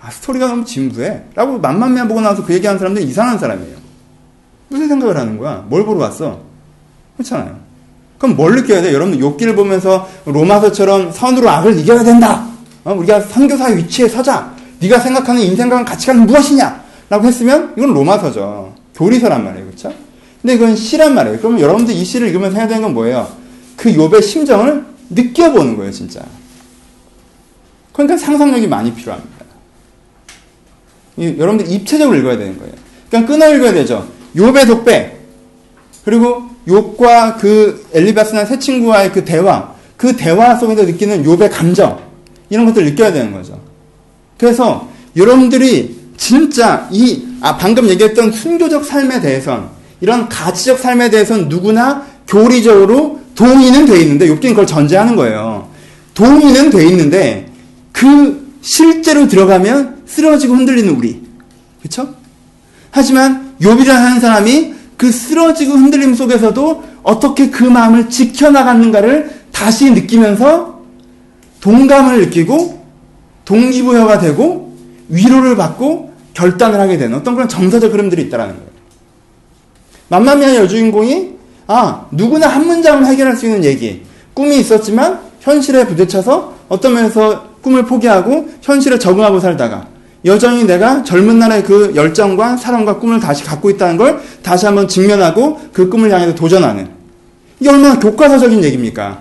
아, 0.00 0.10
스토리가 0.10 0.46
너무 0.48 0.64
진부해. 0.64 1.22
라고 1.34 1.58
만만미만 1.58 2.08
보고 2.08 2.20
나서 2.20 2.44
그 2.44 2.52
얘기하는 2.54 2.78
사람들이 2.78 3.04
이상한 3.06 3.38
사람이에요. 3.38 3.76
무슨 4.68 4.88
생각을 4.88 5.16
하는 5.16 5.38
거야? 5.38 5.64
뭘 5.68 5.84
보러 5.84 6.00
왔어? 6.00 6.40
그렇잖아요. 7.16 7.56
그럼 8.18 8.36
뭘 8.36 8.54
느껴야 8.56 8.82
돼? 8.82 8.92
여러분 8.92 9.18
욕기를 9.18 9.54
보면서 9.54 10.08
로마서처럼 10.24 11.12
선으로 11.12 11.48
악을 11.48 11.78
이겨야 11.78 12.02
된다. 12.04 12.46
어? 12.84 12.92
우리가 12.94 13.20
선교사의 13.20 13.76
위치에 13.78 14.08
서자. 14.08 14.52
네가 14.80 14.98
생각하는 15.00 15.40
인생관 15.42 15.84
가치관은 15.84 16.26
무엇이냐? 16.26 16.82
라고 17.10 17.26
했으면 17.26 17.74
이건 17.76 17.94
로마서죠. 17.94 18.74
교리서란 18.94 19.44
말이에요. 19.44 19.66
그렇죠? 19.66 19.92
근데 20.42 20.54
이건 20.54 20.76
시란 20.76 21.14
말이에요. 21.14 21.38
그러면 21.38 21.60
여러분들 21.60 21.94
이 21.94 22.04
시를 22.04 22.28
읽으면서 22.28 22.56
해야 22.58 22.68
되는 22.68 22.82
건 22.82 22.94
뭐예요? 22.94 23.28
그 23.76 23.92
욥의 23.92 24.22
심정을 24.22 24.84
느껴보는 25.10 25.76
거예요, 25.76 25.90
진짜. 25.90 26.24
그러니까 27.92 28.16
상상력이 28.16 28.66
많이 28.66 28.94
필요합니다. 28.94 29.38
여러분들 31.18 31.70
입체적으로 31.72 32.16
읽어야 32.18 32.38
되는 32.38 32.56
거예요. 32.58 32.72
그러니까 33.08 33.32
끊어 33.32 33.54
읽어야 33.54 33.72
되죠. 33.72 34.08
욥의 34.36 34.66
독백 34.66 35.18
그리고 36.04 36.44
욥과 36.66 37.38
그 37.38 37.86
엘리바스나 37.92 38.44
새 38.44 38.58
친구와의 38.58 39.12
그 39.12 39.24
대화, 39.24 39.74
그 39.96 40.16
대화 40.16 40.54
속에서 40.54 40.84
느끼는 40.84 41.24
욥의 41.24 41.50
감정 41.50 42.00
이런 42.50 42.66
것들을 42.66 42.90
느껴야 42.90 43.12
되는 43.12 43.32
거죠. 43.32 43.60
그래서 44.38 44.88
여러분들이 45.16 45.98
진짜 46.16 46.88
이 46.92 47.26
아, 47.40 47.56
방금 47.56 47.88
얘기했던 47.88 48.32
순교적 48.32 48.84
삶에 48.84 49.20
대해선 49.20 49.70
이런 50.00 50.28
가치적 50.28 50.78
삶에 50.78 51.10
대해선 51.10 51.48
누구나 51.48 52.06
교리적으로 52.26 53.20
동의는 53.38 53.86
돼 53.86 54.00
있는데 54.00 54.26
욥기는 54.26 54.48
그걸 54.48 54.66
전제하는 54.66 55.14
거예요. 55.14 55.68
동의는 56.12 56.70
돼 56.70 56.84
있는데 56.88 57.48
그 57.92 58.52
실제로 58.62 59.28
들어가면 59.28 60.02
쓰러지고 60.06 60.56
흔들리는 60.56 60.96
우리. 60.96 61.22
그렇죠? 61.78 62.16
하지만 62.90 63.54
욥이라는 63.62 64.18
사람이 64.20 64.74
그 64.96 65.12
쓰러지고 65.12 65.74
흔들림 65.74 66.16
속에서도 66.16 66.82
어떻게 67.04 67.48
그 67.48 67.62
마음을 67.62 68.10
지켜나갔는가를 68.10 69.30
다시 69.52 69.92
느끼면서 69.92 70.80
동감을 71.60 72.22
느끼고 72.22 72.84
동기부여가 73.44 74.18
되고 74.18 74.76
위로를 75.08 75.56
받고 75.56 76.12
결단을 76.34 76.80
하게 76.80 76.98
되는 76.98 77.16
어떤 77.16 77.36
그런 77.36 77.48
정서적 77.48 77.92
흐름들이 77.92 78.22
있다는 78.22 78.46
거예요. 78.46 78.68
만만미한 80.08 80.56
여주인공이 80.56 81.37
아 81.68 82.06
누구나 82.10 82.48
한 82.48 82.66
문장을 82.66 83.06
해결할 83.06 83.36
수 83.36 83.46
있는 83.46 83.62
얘기 83.62 84.02
꿈이 84.34 84.58
있었지만 84.58 85.20
현실에 85.40 85.86
부딪혀서 85.86 86.54
어떤 86.68 86.94
면에서 86.94 87.44
꿈을 87.62 87.84
포기하고 87.84 88.48
현실에 88.62 88.98
적응하고 88.98 89.38
살다가 89.38 89.86
여전히 90.24 90.64
내가 90.64 91.04
젊은 91.04 91.38
날의 91.38 91.62
그 91.62 91.92
열정과 91.94 92.56
사랑과 92.56 92.98
꿈을 92.98 93.20
다시 93.20 93.44
갖고 93.44 93.70
있다는 93.70 93.96
걸 93.96 94.20
다시 94.42 94.66
한번 94.66 94.88
직면하고 94.88 95.60
그 95.72 95.88
꿈을 95.88 96.12
향해서 96.12 96.34
도전하는. 96.34 96.88
이게 97.60 97.70
얼마나 97.70 98.00
교과서적인 98.00 98.64
얘기입니까? 98.64 99.20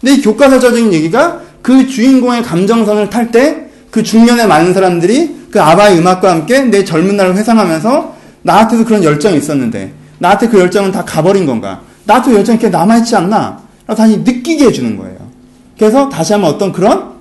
근데 0.00 0.14
이 0.14 0.20
교과서적인 0.20 0.92
얘기가 0.92 1.40
그 1.62 1.86
주인공의 1.86 2.42
감정선을 2.42 3.08
탈 3.08 3.30
때 3.30 3.70
그 3.90 4.02
중년의 4.02 4.46
많은 4.46 4.72
사람들이 4.72 5.48
그 5.50 5.60
아바의 5.60 5.98
음악과 5.98 6.30
함께 6.30 6.62
내 6.62 6.84
젊은 6.84 7.16
날을 7.16 7.36
회상하면서 7.36 8.16
나한테도 8.42 8.84
그런 8.84 9.02
열정이 9.02 9.36
있었는데 9.36 9.92
나한테 10.20 10.48
그 10.48 10.60
열정은 10.60 10.92
다 10.92 11.04
가버린 11.04 11.46
건가? 11.46 11.82
나한테 12.04 12.34
열정이 12.34 12.58
이렇게 12.58 12.68
남아있지 12.68 13.16
않나? 13.16 13.62
라고 13.86 13.96
다시 13.96 14.18
느끼게 14.18 14.66
해주는 14.66 14.96
거예요. 14.96 15.30
그래서 15.76 16.08
다시 16.08 16.34
한번 16.34 16.54
어떤 16.54 16.72
그런 16.72 17.14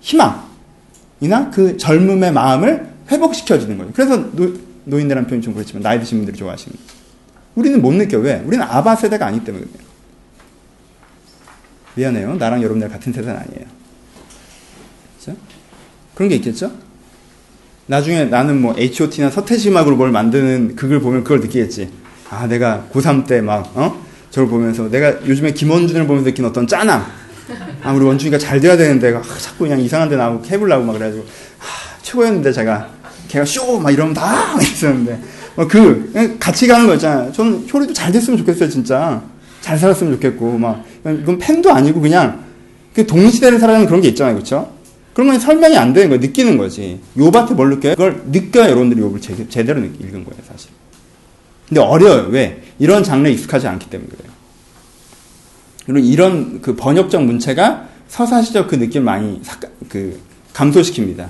희망, 0.00 0.44
이나 1.20 1.50
그 1.50 1.76
젊음의 1.76 2.32
마음을 2.32 2.86
회복시켜주는 3.10 3.76
거예요. 3.78 3.92
그래서 3.94 4.16
노, 4.32 4.52
노인네란 4.84 5.26
표현이 5.26 5.42
좀 5.42 5.54
그렇지만 5.54 5.82
나이 5.82 5.98
드신 5.98 6.18
분들이 6.18 6.36
좋아하시는 6.36 6.76
우리는 7.54 7.80
못 7.80 7.92
느껴. 7.94 8.18
왜? 8.18 8.42
우리는 8.44 8.64
아바 8.64 8.94
세대가 8.96 9.26
아니기 9.26 9.44
때문에. 9.46 9.64
미안해요. 11.94 12.36
나랑 12.36 12.62
여러분들 12.62 12.88
같은 12.90 13.12
세대는 13.12 13.36
아니에요. 13.36 13.66
그렇죠? 15.18 15.40
그런 16.14 16.28
게 16.28 16.36
있겠죠? 16.36 16.70
나중에 17.86 18.26
나는 18.26 18.60
뭐 18.60 18.74
H.O.T나 18.78 19.30
서태지 19.30 19.70
음악으로 19.70 19.96
뭘 19.96 20.12
만드는 20.12 20.76
그걸 20.76 21.00
보면 21.00 21.24
그걸 21.24 21.40
느끼겠지. 21.40 21.90
아, 22.30 22.46
내가 22.46 22.86
고3 22.92 23.26
때 23.26 23.40
막, 23.40 23.72
어? 23.74 24.04
저를 24.30 24.48
보면서 24.48 24.90
내가 24.90 25.26
요즘에 25.26 25.52
김원준을 25.52 26.06
보면서 26.06 26.28
느낀 26.28 26.44
어떤 26.44 26.66
짠함. 26.66 27.02
아, 27.82 27.92
우리 27.92 28.04
원준이가 28.04 28.36
잘 28.38 28.60
돼야 28.60 28.76
되는데, 28.76 29.14
아, 29.14 29.22
자꾸 29.38 29.64
그냥 29.64 29.80
이상한 29.80 30.08
데 30.08 30.16
나오고 30.16 30.44
해보려고 30.44 30.84
막 30.84 30.92
그래가지고, 30.92 31.24
아, 31.24 31.64
최고였는데 32.02 32.52
제가, 32.52 32.88
걔가 33.28 33.44
쇼! 33.44 33.78
막 33.80 33.90
이러면 33.90 34.12
다! 34.14 34.54
막 34.54 34.62
있었는데, 34.62 35.20
어, 35.56 35.66
그, 35.66 36.36
같이 36.38 36.66
가는 36.66 36.86
거 36.86 36.94
있잖아요. 36.94 37.32
저는 37.32 37.66
효리도 37.72 37.92
잘 37.94 38.12
됐으면 38.12 38.38
좋겠어요, 38.38 38.68
진짜. 38.68 39.22
잘 39.62 39.78
살았으면 39.78 40.14
좋겠고, 40.14 40.58
막, 40.58 40.84
이건 41.04 41.38
팬도 41.38 41.72
아니고 41.72 42.00
그냥, 42.00 42.44
그 42.94 43.06
동시대를 43.06 43.58
살아가는 43.58 43.86
그런 43.86 44.02
게 44.02 44.08
있잖아요, 44.08 44.36
그쵸? 44.36 44.70
그러면 45.14 45.40
설명이 45.40 45.76
안 45.76 45.92
되는 45.92 46.10
거예요. 46.10 46.20
느끼는 46.20 46.58
거지. 46.58 47.00
요밭에 47.18 47.54
뭘 47.54 47.70
느껴요? 47.70 47.94
그걸 47.94 48.22
느껴야 48.26 48.66
여러분들이 48.66 49.00
요을 49.00 49.20
제대로 49.48 49.80
읽은 49.80 50.24
거예요, 50.24 50.42
사실. 50.46 50.70
근데 51.68 51.80
어려워요. 51.80 52.28
왜? 52.30 52.62
이런 52.78 53.02
장르에 53.02 53.32
익숙하지 53.32 53.66
않기 53.68 53.90
때문에 53.90 54.10
그래요. 54.10 54.32
그리고 55.84 56.06
이런 56.06 56.60
그 56.62 56.74
번역적 56.76 57.24
문체가 57.24 57.88
서사시적 58.08 58.68
그 58.68 58.76
느낌을 58.76 59.04
많이 59.04 59.40
그 59.88 60.20
감소시킵니다. 60.54 61.28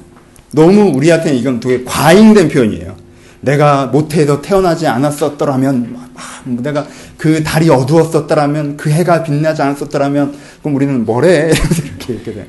너무 0.53 0.97
우리한테는 0.97 1.39
이건 1.39 1.61
되게 1.61 1.85
과잉된 1.85 2.49
표현이에요. 2.49 2.97
내가 3.41 3.87
모태에서 3.87 4.43
태어나지 4.43 4.87
않았었더라면, 4.87 5.97
아, 6.17 6.21
뭐 6.45 6.63
내가 6.63 6.87
그 7.17 7.43
달이 7.45 7.69
어두웠었더라면, 7.71 8.77
그 8.77 8.91
해가 8.91 9.23
빛나지 9.23 9.63
않았었더라면, 9.63 10.35
그럼 10.61 10.75
우리는 10.75 11.05
뭐래? 11.05 11.51
이렇게 11.85 12.15
이렇게 12.15 12.35
돼. 12.35 12.49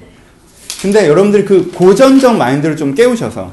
근데 0.81 1.07
여러분들이 1.07 1.45
그 1.45 1.71
고전적 1.71 2.37
마인드를 2.37 2.75
좀 2.75 2.95
깨우셔서 2.95 3.51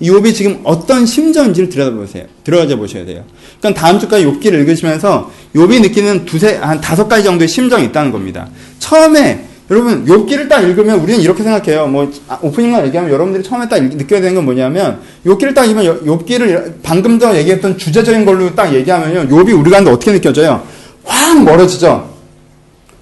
욥이 0.00 0.34
지금 0.34 0.60
어떤 0.64 1.04
심정인지를 1.04 1.68
들여다보세요. 1.68 2.24
들어가 2.44 2.76
보셔야 2.76 3.04
돼요. 3.04 3.24
그러니까 3.58 3.80
다음 3.80 3.98
주까지 3.98 4.24
욥기를 4.24 4.54
읽으시면서 4.60 5.30
욥이 5.54 5.82
느끼는 5.82 6.24
두세 6.24 6.56
한 6.56 6.80
다섯 6.80 7.08
가지 7.08 7.24
정도의 7.24 7.48
심정이 7.48 7.86
있다는 7.86 8.12
겁니다. 8.12 8.48
처음에 8.78 9.44
여러분 9.70 10.04
욥기를 10.06 10.48
딱 10.48 10.60
읽으면 10.62 11.00
우리는 11.00 11.20
이렇게 11.20 11.42
생각해요. 11.42 11.88
뭐 11.88 12.10
아, 12.28 12.38
오프닝만 12.40 12.86
얘기하면 12.86 13.12
여러분들이 13.12 13.42
처음에 13.42 13.68
딱 13.68 13.82
느껴야 13.82 14.20
되는 14.20 14.34
건 14.36 14.44
뭐냐면 14.44 15.00
욥기를 15.26 15.54
딱 15.54 15.64
읽으면 15.64 16.04
욥기를 16.06 16.74
방금 16.82 17.18
전 17.18 17.34
얘기했던 17.36 17.76
주제적인 17.76 18.24
걸로 18.24 18.54
딱 18.54 18.72
얘기하면요. 18.72 19.28
욥이 19.28 19.58
우리가 19.60 19.78
하는데 19.78 19.90
어떻게 19.90 20.12
느껴져요? 20.12 20.62
확 21.04 21.42
멀어지죠. 21.42 22.08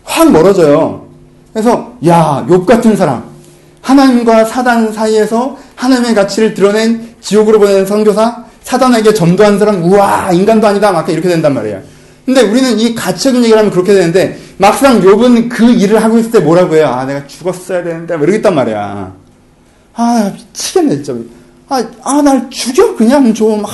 확 0.03 0.33
멀어져요. 0.33 1.07
그래서 1.53 1.97
야, 2.07 2.45
욥 2.49 2.67
같은 2.67 2.97
사람 2.97 3.25
하나님과 3.83 4.45
사단 4.45 4.93
사이에서 4.93 5.57
하나님의 5.77 6.14
가치를 6.14 6.55
드러낸 6.55 7.14
지옥으로 7.20 7.59
보내는 7.59 7.87
선교사, 7.87 8.45
사단에게 8.62 9.14
전도한 9.14 9.59
사람, 9.59 9.85
우와, 9.85 10.33
인간도 10.33 10.66
아니다. 10.66 10.91
막 10.91 11.09
이렇게 11.09 11.29
된단 11.29 11.55
말이에요. 11.55 11.81
근데 12.24 12.41
우리는 12.43 12.81
이 12.81 12.95
가치적인 12.95 13.43
얘기를 13.43 13.59
하면 13.59 13.70
그렇게 13.70 13.95
되는데, 13.95 14.41
막상 14.59 15.01
욥은 15.01 15.49
그 15.49 15.64
일을 15.70 16.03
하고 16.03 16.18
있을 16.18 16.33
때 16.33 16.41
뭐라고 16.41 16.74
해요? 16.74 16.89
아, 16.89 17.05
내가 17.05 17.24
죽었어야 17.27 17.85
되는데, 17.85 18.16
뭐 18.16 18.24
이러겠단 18.24 18.55
말이야. 18.55 19.14
아, 19.95 20.33
미치겠네, 20.35 21.03
진짜. 21.03 21.14
아, 21.68 21.85
아, 22.03 22.22
날 22.22 22.51
죽여, 22.51 22.97
그냥 22.97 23.33
좀. 23.33 23.64
아, 23.64 23.68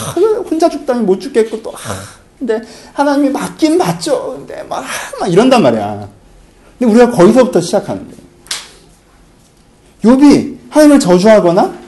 혼자 0.51 0.69
죽다니 0.69 1.01
못 1.01 1.19
죽겠고, 1.21 1.63
또. 1.63 1.73
아, 1.73 1.79
근데 2.39 2.61
하나님이 2.93 3.31
맞긴 3.31 3.79
맞죠. 3.79 4.35
근데 4.37 4.63
막, 4.69 4.85
막 5.19 5.33
이런단 5.33 5.63
말이야. 5.63 6.09
근데 6.79 6.93
우리가 6.93 7.11
거기서부터 7.13 7.61
시작하는 7.61 8.05
거예요. 10.03 10.19
욥이 10.19 10.57
하나님을 10.69 11.01
저주하거나 11.01 11.82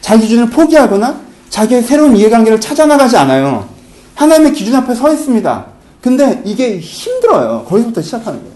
자기 0.00 0.22
기준을 0.22 0.50
포기하거나 0.50 1.20
자기의 1.48 1.82
새로운 1.82 2.16
이해관계를 2.16 2.60
찾아나가지 2.60 3.16
않아요. 3.16 3.68
하나님의 4.14 4.52
기준 4.52 4.74
앞에 4.74 4.94
서 4.94 5.12
있습니다. 5.12 5.66
근데 6.00 6.42
이게 6.44 6.78
힘들어요. 6.78 7.64
거기서부터 7.68 8.02
시작하는 8.02 8.40
거예요. 8.40 8.54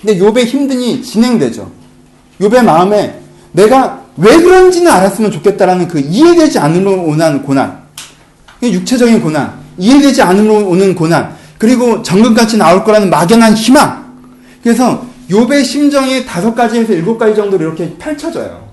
근데 0.00 0.18
욥의 0.18 0.44
힘든이 0.46 1.02
진행되죠. 1.02 1.70
욥의 2.40 2.64
마음에 2.64 3.20
내가 3.52 4.02
왜 4.16 4.36
그런지는 4.36 4.90
알았으면 4.90 5.30
좋겠다라는 5.30 5.88
그 5.88 5.98
이해되지 5.98 6.58
않으로 6.58 7.02
오는 7.04 7.42
고난, 7.42 7.82
육체적인 8.62 9.20
고난, 9.20 9.58
이해되지 9.78 10.22
않으로 10.22 10.68
오는 10.68 10.94
고난, 10.94 11.34
그리고 11.58 12.02
정금같이 12.02 12.56
나올 12.56 12.84
거라는 12.84 13.10
막연한 13.10 13.54
희망. 13.54 14.06
그래서 14.62 15.04
욥의 15.30 15.64
심정이 15.64 16.24
다섯 16.24 16.54
가지에서 16.54 16.92
일곱 16.92 17.18
가지 17.18 17.34
정도로 17.34 17.64
이렇게 17.64 17.94
펼쳐져요. 17.98 18.65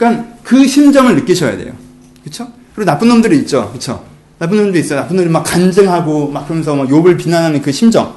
그러니까 0.00 0.24
그 0.42 0.66
심정을 0.66 1.14
느끼셔야 1.16 1.58
돼요. 1.58 1.74
그렇죠? 2.22 2.50
그리고 2.74 2.90
나쁜 2.90 3.08
놈들이 3.08 3.36
있죠. 3.40 3.68
그렇죠? 3.68 4.02
나쁜 4.38 4.56
놈들도 4.56 4.78
있어요. 4.78 5.00
나쁜 5.00 5.16
놈들이 5.16 5.30
막 5.30 5.42
간증하고 5.42 6.30
막 6.30 6.44
그러면서 6.44 6.74
막 6.74 6.88
욥을 6.88 7.18
비난하는 7.18 7.60
그 7.60 7.70
심정. 7.70 8.14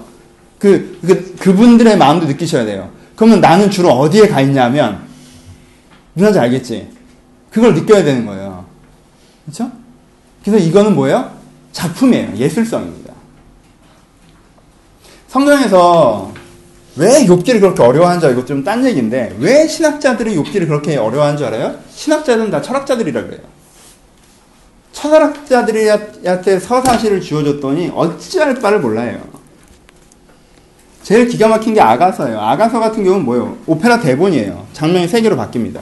그, 0.59 0.97
그 1.05 1.36
그분들의 1.36 1.97
마음도 1.97 2.25
느끼셔야 2.25 2.63
돼요. 2.63 2.89
그러면 3.17 3.41
나는 3.41 3.69
주로 3.69 3.89
어디에 3.89 4.29
가 4.29 4.39
있냐면 4.39 5.01
누나지 6.15 6.39
알겠지? 6.39 6.88
그걸 7.51 7.73
느껴야 7.73 8.05
되는 8.05 8.25
거예요. 8.25 8.63
그렇죠? 9.43 9.69
그래서 10.41 10.65
이거는 10.65 10.95
뭐예요? 10.95 11.31
작품이에요. 11.73 12.38
예술성입니다. 12.38 13.13
성경에서 15.27 16.32
왜 16.95 17.25
욥기를 17.25 17.59
그렇게 17.59 17.81
어려워하는 17.81 18.19
줄 18.19 18.29
알고 18.29 18.45
좀 18.45 18.63
딴 18.63 18.85
얘기인데 18.85 19.35
왜 19.39 19.67
신학자들이 19.67 20.35
욥기를 20.35 20.67
그렇게 20.67 20.95
어려워하는 20.97 21.37
줄 21.37 21.47
알아요? 21.47 21.75
신학자들은 21.93 22.51
다 22.51 22.61
철학자들이라 22.61 23.23
그래요. 23.23 23.41
철학자들한테 24.91 26.59
서사시를 26.59 27.19
주어줬더니 27.21 27.91
어찌할 27.95 28.55
바를 28.55 28.79
몰라요. 28.79 29.19
제일 31.01 31.27
기가 31.27 31.47
막힌 31.47 31.73
게 31.73 31.81
아가서예요. 31.81 32.39
아가서 32.39 32.79
같은 32.79 33.03
경우는 33.03 33.25
뭐예요? 33.25 33.57
오페라 33.65 33.99
대본이에요. 33.99 34.67
장면이 34.73 35.07
세 35.07 35.19
개로 35.21 35.35
바뀝니다. 35.35 35.81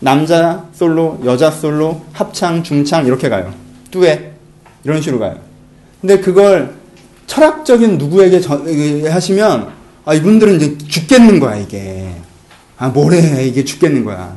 남자 0.00 0.64
솔로, 0.72 1.20
여자 1.24 1.50
솔로, 1.50 2.02
합창, 2.12 2.62
중창 2.62 3.06
이렇게 3.06 3.28
가요. 3.28 3.52
듀엣 3.90 4.32
이런 4.84 5.00
식으로 5.00 5.20
가요. 5.20 5.38
근데 6.00 6.18
그걸 6.20 6.74
철학적인 7.26 7.98
누구에게 7.98 8.40
하시면 9.08 9.75
아, 10.06 10.14
이분들은 10.14 10.54
이제 10.56 10.78
죽겠는 10.78 11.40
거야, 11.40 11.56
이게. 11.56 12.14
아, 12.78 12.88
뭐래, 12.88 13.44
이게 13.44 13.64
죽겠는 13.64 14.04
거야. 14.04 14.36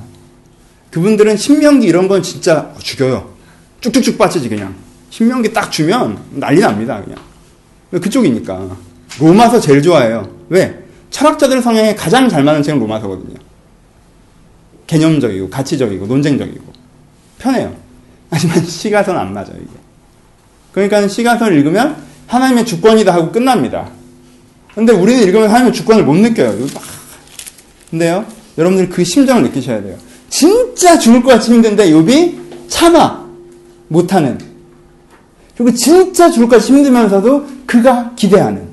그분들은 0.89 1.37
신명기 1.37 1.85
이런 1.85 2.07
건 2.07 2.23
진짜 2.23 2.73
죽여요. 2.79 3.35
쭉쭉쭉 3.79 4.17
빠지지, 4.17 4.49
그냥. 4.49 4.73
신명기 5.11 5.53
딱 5.53 5.71
주면 5.71 6.17
난리 6.31 6.59
납니다, 6.59 6.99
그냥. 7.03 7.19
그쪽이니까. 7.91 8.75
로마서 9.19 9.59
제일 9.59 9.83
좋아해요. 9.83 10.27
왜? 10.49 10.85
철학자들 11.11 11.61
성향에 11.61 11.93
가장 11.93 12.27
잘 12.27 12.43
맞는 12.43 12.63
책은 12.63 12.79
로마서거든요. 12.79 13.35
개념적이고, 14.87 15.51
가치적이고, 15.51 16.07
논쟁적이고. 16.07 16.73
편해요. 17.37 17.75
하지만 18.31 18.57
시가서는 18.65 19.21
안 19.21 19.33
맞아요, 19.35 19.53
이게. 19.57 19.71
그러니까 20.71 21.07
시가서를 21.07 21.59
읽으면 21.59 21.95
하나님의 22.25 22.65
주권이다 22.65 23.13
하고 23.13 23.31
끝납니다. 23.31 23.98
근데 24.79 24.93
우리는 24.93 25.21
읽으면 25.23 25.49
하나님의 25.49 25.73
주권을 25.73 26.05
못 26.05 26.15
느껴요. 26.15 26.55
근데요, 27.89 28.23
여러분들 28.57 28.87
그 28.87 29.03
심정을 29.03 29.43
느끼셔야 29.43 29.81
돼요. 29.81 29.97
진짜 30.29 30.97
죽을 30.97 31.21
것 31.21 31.31
같이 31.31 31.51
힘든데 31.51 31.91
욥이 31.91 32.69
참아 32.69 33.25
못하는. 33.89 34.39
그리고 35.57 35.75
진짜 35.75 36.31
죽을 36.31 36.47
것 36.47 36.55
같이 36.55 36.71
힘들면서도 36.71 37.45
그가 37.65 38.13
기대하는. 38.15 38.69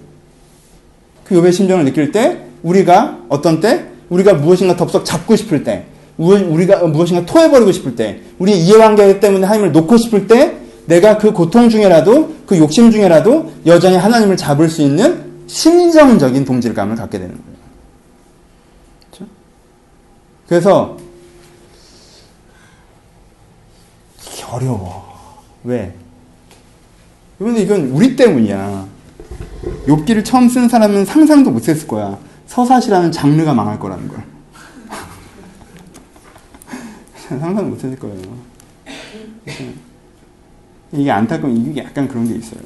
그 1.25 1.35
욥의 1.35 1.53
심정을 1.53 1.85
느낄 1.85 2.13
때 2.13 2.41
우리가 2.63 3.19
어떤 3.29 3.59
때 3.59 3.87
우리가 4.09 4.35
무엇인가 4.35 4.77
덥석 4.77 5.05
잡고 5.05 5.35
싶을 5.35 5.65
때 5.65 5.87
우리가 6.19 6.87
무엇인가 6.87 7.27
토해버리고 7.27 7.73
싶을 7.73 7.97
때 7.97 8.21
우리의 8.39 8.61
이해관계 8.61 9.19
때문에 9.19 9.45
하나님을 9.45 9.73
놓고 9.73 9.97
싶을 9.97 10.29
때 10.29 10.55
내가 10.87 11.19
그 11.19 11.33
고통 11.33 11.69
중에라도 11.69 12.33
그 12.47 12.57
욕심 12.59 12.93
중에라도 12.93 13.51
여전히 13.67 13.97
하나님을 13.97 14.37
잡을 14.37 14.69
수 14.69 14.83
있는 14.83 15.26
심정적인 15.47 16.45
동질감을 16.45 16.97
갖게 16.97 17.19
되는 17.19 17.35
거예요. 17.35 17.57
그렇죠? 19.11 19.27
그래서 20.49 20.97
어려워. 24.51 25.05
왜? 25.65 25.95
그런데 27.39 27.63
이건 27.63 27.91
우리 27.91 28.17
때문이야. 28.17 28.87
욕기를 29.89 30.25
처음 30.25 30.49
쓴 30.49 30.69
사람은 30.69 31.05
상상도 31.05 31.51
못했을 31.51 31.87
거야. 31.87 32.19
서사시라는 32.47 33.13
장르가 33.13 33.53
망할 33.53 33.79
거라는 33.79 34.09
걸. 34.09 34.25
상상 37.29 37.69
못했을 37.69 37.99
거예요. 37.99 38.23
이게 40.93 41.11
안타까운 41.11 41.57
이게 41.57 41.83
약간 41.83 42.09
그런 42.09 42.27
게 42.27 42.37
있어요. 42.37 42.61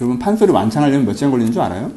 여러분 0.00 0.18
판소리 0.18 0.52
완창하려면 0.52 1.06
몇 1.06 1.14
시간 1.14 1.30
걸리는 1.30 1.52
줄 1.52 1.60
알아요? 1.60 1.90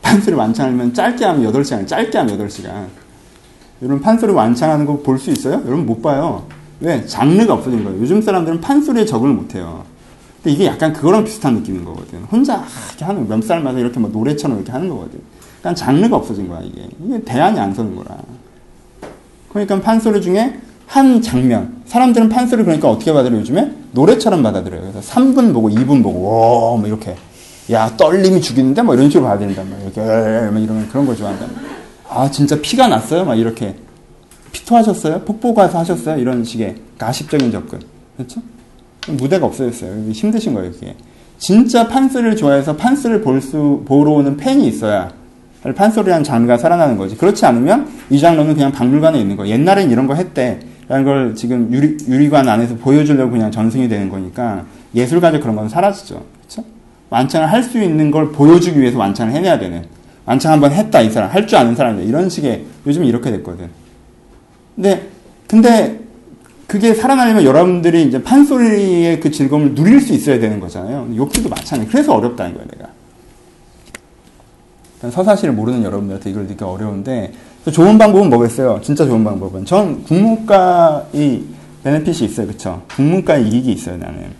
판소리 0.00 0.34
완창하려면 0.34 0.92
짧게 0.92 1.24
하면 1.24 1.52
8시간, 1.52 1.86
짧게 1.86 2.18
하면 2.18 2.38
8시간. 2.38 2.86
여러분 3.82 4.00
판소리 4.00 4.32
완창하는 4.32 4.86
거 4.86 5.02
볼 5.02 5.18
수 5.18 5.30
있어요? 5.30 5.54
여러분 5.64 5.86
못 5.86 6.02
봐요. 6.02 6.46
왜? 6.80 7.04
장르가 7.06 7.54
없어진 7.54 7.84
거예요. 7.84 8.00
요즘 8.00 8.20
사람들은 8.20 8.60
판소리에 8.60 9.04
적응을 9.04 9.34
못 9.34 9.54
해요. 9.54 9.84
근데 10.42 10.54
이게 10.54 10.66
약간 10.66 10.92
그거랑 10.92 11.24
비슷한 11.24 11.54
느낌인 11.54 11.84
거거든. 11.84 12.24
혼자 12.24 12.64
이렇게 12.88 13.04
하는, 13.04 13.28
몇 13.28 13.42
살마다 13.44 13.78
이렇게 13.78 14.00
뭐 14.00 14.10
노래처럼 14.10 14.56
이렇게 14.58 14.72
하는 14.72 14.88
거거든. 14.88 15.20
그러니까 15.60 15.74
장르가 15.78 16.16
없어진 16.16 16.48
거야, 16.48 16.60
이게. 16.62 16.88
이게 17.04 17.22
대안이 17.22 17.58
안 17.60 17.72
서는 17.72 17.94
거라. 17.94 18.16
그러니까 19.50 19.80
판소리 19.80 20.20
중에 20.20 20.58
한 20.92 21.22
장면. 21.22 21.72
사람들은 21.86 22.28
판소리 22.28 22.64
그러니까 22.64 22.90
어떻게 22.90 23.14
받아들여 23.14 23.38
요즘에? 23.40 23.72
노래처럼 23.92 24.42
받아들여요. 24.42 24.82
그래서 24.92 25.00
3분 25.00 25.54
보고 25.54 25.70
2분 25.70 26.02
보고 26.02 26.22
와, 26.22 26.76
뭐 26.76 26.86
이렇게 26.86 27.16
야 27.70 27.90
떨림이 27.96 28.42
죽이는데 28.42 28.82
뭐 28.82 28.94
이런 28.94 29.08
식으로 29.08 29.24
받아들인단 29.26 29.70
말이에요. 29.70 29.90
이렇게 29.90 30.00
막 30.02 30.62
이러면 30.62 30.88
그런 30.90 31.06
걸 31.06 31.16
말이에요. 31.18 31.48
아 32.10 32.30
진짜 32.30 32.60
피가 32.60 32.88
났어요? 32.88 33.24
막 33.24 33.36
이렇게 33.36 33.74
피토하셨어요? 34.52 35.20
폭포 35.20 35.54
가서 35.54 35.78
하셨어요? 35.78 36.18
이런 36.18 36.44
식의 36.44 36.74
가식적인 36.98 37.50
접근. 37.50 37.80
그렇죠? 38.18 38.42
무대가 39.08 39.46
없어졌어요. 39.46 40.10
힘드신 40.12 40.52
거예요, 40.52 40.72
그게. 40.72 40.94
진짜 41.38 41.88
판소리를 41.88 42.36
좋아해서 42.36 42.76
판소리를 42.76 43.22
볼 43.22 43.40
수, 43.40 43.82
보러 43.86 44.10
오는 44.12 44.36
팬이 44.36 44.68
있어야 44.68 45.10
판소리라는 45.74 46.22
장르가 46.22 46.58
살아나는 46.58 46.98
거지. 46.98 47.16
그렇지 47.16 47.46
않으면 47.46 47.88
이 48.10 48.20
장르는 48.20 48.54
그냥 48.54 48.72
박물관에 48.72 49.18
있는 49.18 49.36
거예요. 49.36 49.54
옛날엔 49.54 49.90
이런 49.90 50.06
거 50.06 50.14
했대. 50.14 50.60
라는 50.88 51.04
걸 51.04 51.34
지금 51.34 51.68
유리, 51.72 51.96
유리관 52.08 52.48
안에서 52.48 52.76
보여주려고 52.76 53.30
그냥 53.30 53.50
전승이 53.50 53.88
되는 53.88 54.08
거니까 54.08 54.64
예술가적 54.94 55.40
그런 55.40 55.56
건 55.56 55.68
사라지죠. 55.68 56.22
그렇죠? 56.40 56.64
완창을 57.10 57.50
할 57.50 57.62
수 57.62 57.82
있는 57.82 58.10
걸 58.10 58.32
보여주기 58.32 58.80
위해서 58.80 58.98
완창을 58.98 59.32
해내야 59.32 59.58
되는. 59.58 59.84
완창 60.24 60.52
한번 60.52 60.72
했다, 60.72 61.00
이 61.00 61.10
사람. 61.10 61.30
할 61.30 61.46
줄 61.46 61.58
아는 61.58 61.74
사람들. 61.74 62.04
이런 62.04 62.28
식의, 62.28 62.64
요즘 62.86 63.04
이렇게 63.04 63.30
됐거든. 63.30 63.68
근데, 64.76 65.08
근데 65.48 66.00
그게 66.66 66.94
살아나려면 66.94 67.44
여러분들이 67.44 68.04
이제 68.04 68.22
판소리의 68.22 69.20
그 69.20 69.30
즐거움을 69.30 69.74
누릴 69.74 70.00
수 70.00 70.12
있어야 70.12 70.38
되는 70.38 70.58
거잖아요. 70.60 71.08
욕기도 71.16 71.48
마찬가지. 71.48 71.90
그래서 71.90 72.14
어렵다는 72.14 72.54
거예요, 72.54 72.66
내가. 72.76 72.88
서사시를 75.10 75.54
모르는 75.54 75.82
여러분들한테 75.82 76.30
이걸 76.30 76.46
듣기 76.46 76.62
어려운데 76.62 77.32
좋은 77.72 77.98
방법은 77.98 78.30
뭐겠어요? 78.30 78.80
진짜 78.82 79.04
좋은 79.04 79.24
방법은 79.24 79.64
전 79.64 80.02
국문과의 80.04 81.42
benefit이 81.84 82.24
있어요, 82.28 82.46
그렇죠? 82.46 82.82
국문과의 82.94 83.48
이익이 83.48 83.72
있어요, 83.72 83.96
나는. 83.96 84.30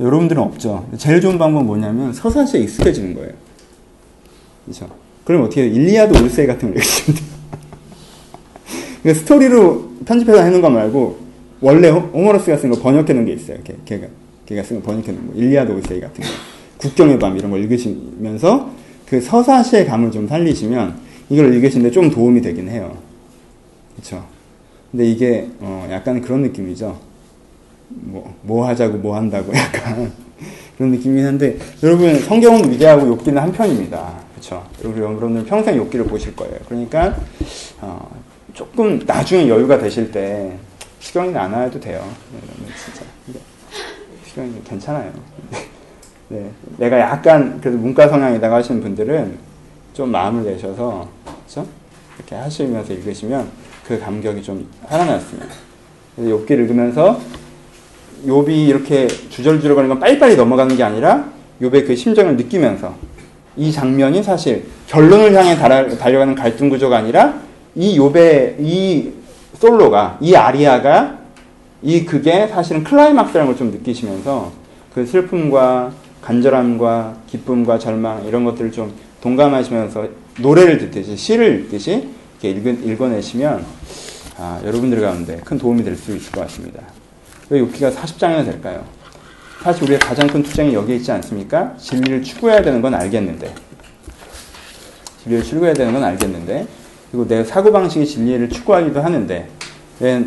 여러분들은 0.00 0.42
없죠. 0.42 0.86
제일 0.98 1.20
좋은 1.20 1.38
방법은 1.38 1.66
뭐냐면 1.66 2.12
서사시에 2.12 2.60
익숙해지는 2.60 3.14
거예요. 3.14 3.30
그렇죠? 4.64 4.88
그럼 5.24 5.44
어떻게 5.44 5.62
해요? 5.62 5.72
일리아드 5.72 6.16
오디세이 6.22 6.46
같은 6.46 6.68
걸 6.68 6.76
읽으시면 6.76 7.18
돼요. 7.18 7.26
그러니까 9.02 9.20
스토리로 9.20 9.90
편집해서 10.04 10.42
해놓은 10.42 10.60
거 10.60 10.70
말고 10.70 11.18
원래 11.60 11.88
호메로스가 11.88 12.58
쓴 12.58 12.70
거 12.70 12.78
번역해 12.80 13.12
놓은 13.12 13.24
게 13.24 13.32
있어요. 13.32 13.58
걔, 13.64 13.76
걔가 13.84 14.06
걔가 14.44 14.62
쓴 14.62 14.80
거 14.80 14.86
번역해 14.86 15.12
놓은 15.12 15.28
거. 15.28 15.34
일리아드 15.34 15.72
오디세이 15.72 16.00
같은 16.00 16.22
거. 16.22 16.30
국경의 16.78 17.18
밤 17.18 17.36
이런 17.36 17.50
걸 17.50 17.62
읽으시면서 17.62 18.70
그 19.08 19.20
서사시의 19.20 19.86
감을 19.86 20.10
좀 20.10 20.26
살리시면 20.26 20.96
이걸 21.28 21.54
읽으시는데 21.54 21.90
좀 21.90 22.10
도움이 22.10 22.40
되긴 22.40 22.68
해요. 22.68 22.96
그렇죠? 23.94 24.24
근데 24.90 25.04
이게 25.06 25.48
어 25.60 25.86
약간 25.90 26.20
그런 26.20 26.42
느낌이죠. 26.42 26.98
뭐, 27.88 28.34
뭐 28.42 28.66
하자고 28.66 28.98
뭐 28.98 29.16
한다고 29.16 29.52
약간 29.56 30.12
그런 30.76 30.90
느낌이긴 30.92 31.26
한데 31.26 31.58
여러분 31.82 32.18
성경은 32.18 32.70
위대하고 32.70 33.06
욕기는 33.08 33.40
한편입니다. 33.40 34.26
그렇죠? 34.34 34.66
여러분들 34.82 35.44
평생 35.44 35.76
욕기를 35.76 36.06
보실 36.06 36.34
거예요. 36.36 36.56
그러니까 36.68 37.16
어, 37.80 38.10
조금 38.52 38.98
나중에 39.06 39.48
여유가 39.48 39.78
되실 39.78 40.10
때 40.10 40.56
시경이 41.00 41.34
안 41.36 41.52
와도 41.52 41.80
돼요. 41.80 42.04
진짜 42.84 43.02
시경이 44.26 44.62
괜찮아요. 44.64 45.12
네, 46.28 46.50
내가 46.78 46.98
약간 46.98 47.60
그래도 47.60 47.78
문과 47.78 48.08
성향이다가 48.08 48.56
하시는 48.56 48.80
분들은 48.80 49.38
좀 49.94 50.10
마음을 50.10 50.44
내셔서 50.44 51.08
그렇죠? 51.24 51.66
이렇게 52.16 52.34
하시면서 52.34 52.92
읽으시면 52.92 53.48
그 53.86 53.98
감격이 54.00 54.42
좀 54.42 54.66
살아났습니다. 54.88 55.46
그래서 56.16 56.36
욥기를 56.36 56.50
읽으면서 56.62 57.20
욥이 58.26 58.68
이렇게 58.68 59.06
주절주절 59.06 59.74
거리는 59.74 59.94
건 59.94 60.00
빨리빨리 60.00 60.36
넘어가는 60.36 60.76
게 60.76 60.82
아니라 60.82 61.28
욥의 61.62 61.86
그 61.86 61.94
심정을 61.94 62.36
느끼면서 62.36 62.94
이 63.56 63.70
장면이 63.70 64.22
사실 64.22 64.66
결론을 64.88 65.34
향해 65.34 65.56
달려가는 65.56 66.34
갈등 66.34 66.68
구조가 66.68 66.96
아니라 66.98 67.40
이 67.74 67.98
욥의 67.98 68.56
이 68.58 69.12
솔로가 69.54 70.18
이 70.20 70.34
아리아가 70.34 71.18
이 71.82 72.04
극의 72.04 72.48
사실은 72.48 72.82
클라이막스라는 72.82 73.46
걸 73.52 73.56
좀 73.56 73.70
느끼시면서 73.70 74.50
그 74.92 75.06
슬픔과 75.06 75.92
간절함과 76.26 77.18
기쁨과 77.28 77.78
절망 77.78 78.26
이런 78.26 78.44
것들을 78.44 78.72
좀 78.72 78.92
동감하시면서 79.20 80.08
노래를 80.40 80.78
듣듯이 80.78 81.16
시를 81.16 81.60
읽듯이 81.60 82.08
이렇게 82.42 82.72
읽어, 82.84 83.08
내시면 83.08 83.64
아, 84.36 84.60
여러분들 84.64 85.00
가운데 85.00 85.40
큰 85.44 85.56
도움이 85.56 85.84
될 85.84 85.96
수 85.96 86.14
있을 86.16 86.32
것 86.32 86.40
같습니다. 86.42 86.82
왜 87.48 87.60
욕기가 87.60 87.90
40장이나 87.90 88.44
될까요? 88.44 88.84
사실 89.62 89.84
우리가 89.84 90.08
가장 90.08 90.26
큰 90.26 90.42
투쟁이 90.42 90.74
여기에 90.74 90.96
있지 90.96 91.12
않습니까? 91.12 91.74
진리를 91.78 92.22
추구해야 92.24 92.60
되는 92.60 92.82
건 92.82 92.94
알겠는데 92.94 93.54
진리를 95.22 95.44
추구해야 95.44 95.74
되는 95.74 95.92
건 95.92 96.02
알겠는데 96.02 96.66
그리고 97.12 97.28
내 97.28 97.44
사고방식이 97.44 98.04
진리를 98.04 98.48
추구하기도 98.48 99.00
하는데 99.00 99.48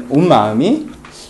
온 0.09 0.27
마음이 0.29 0.87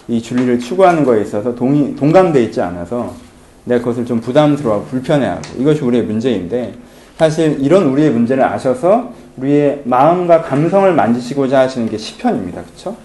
이 0.07 0.22
진리를 0.22 0.59
추구하는 0.59 1.03
거에 1.03 1.24
있어서 1.24 1.55
동의, 1.55 1.95
동감되어 1.95 2.41
있지 2.43 2.61
않아서 2.61 3.28
내가 3.66 3.80
그것을 3.80 4.05
좀 4.05 4.20
부담스러워하고 4.22 4.88
불편해하고 4.88 5.41
이것이 5.57 5.82
우리의 5.82 6.03
문제인데 6.03 6.74
사실 7.18 7.57
이런 7.60 7.84
우리의 7.88 8.12
문제를 8.12 8.43
아셔서 8.43 9.12
우리의 9.38 9.82
마음과 9.86 10.41
감성을 10.41 10.91
만지시고자 10.93 11.60
하시는 11.60 11.89
게 11.89 11.97
시편입니다. 11.97 12.64
그렇죠? 12.64 12.95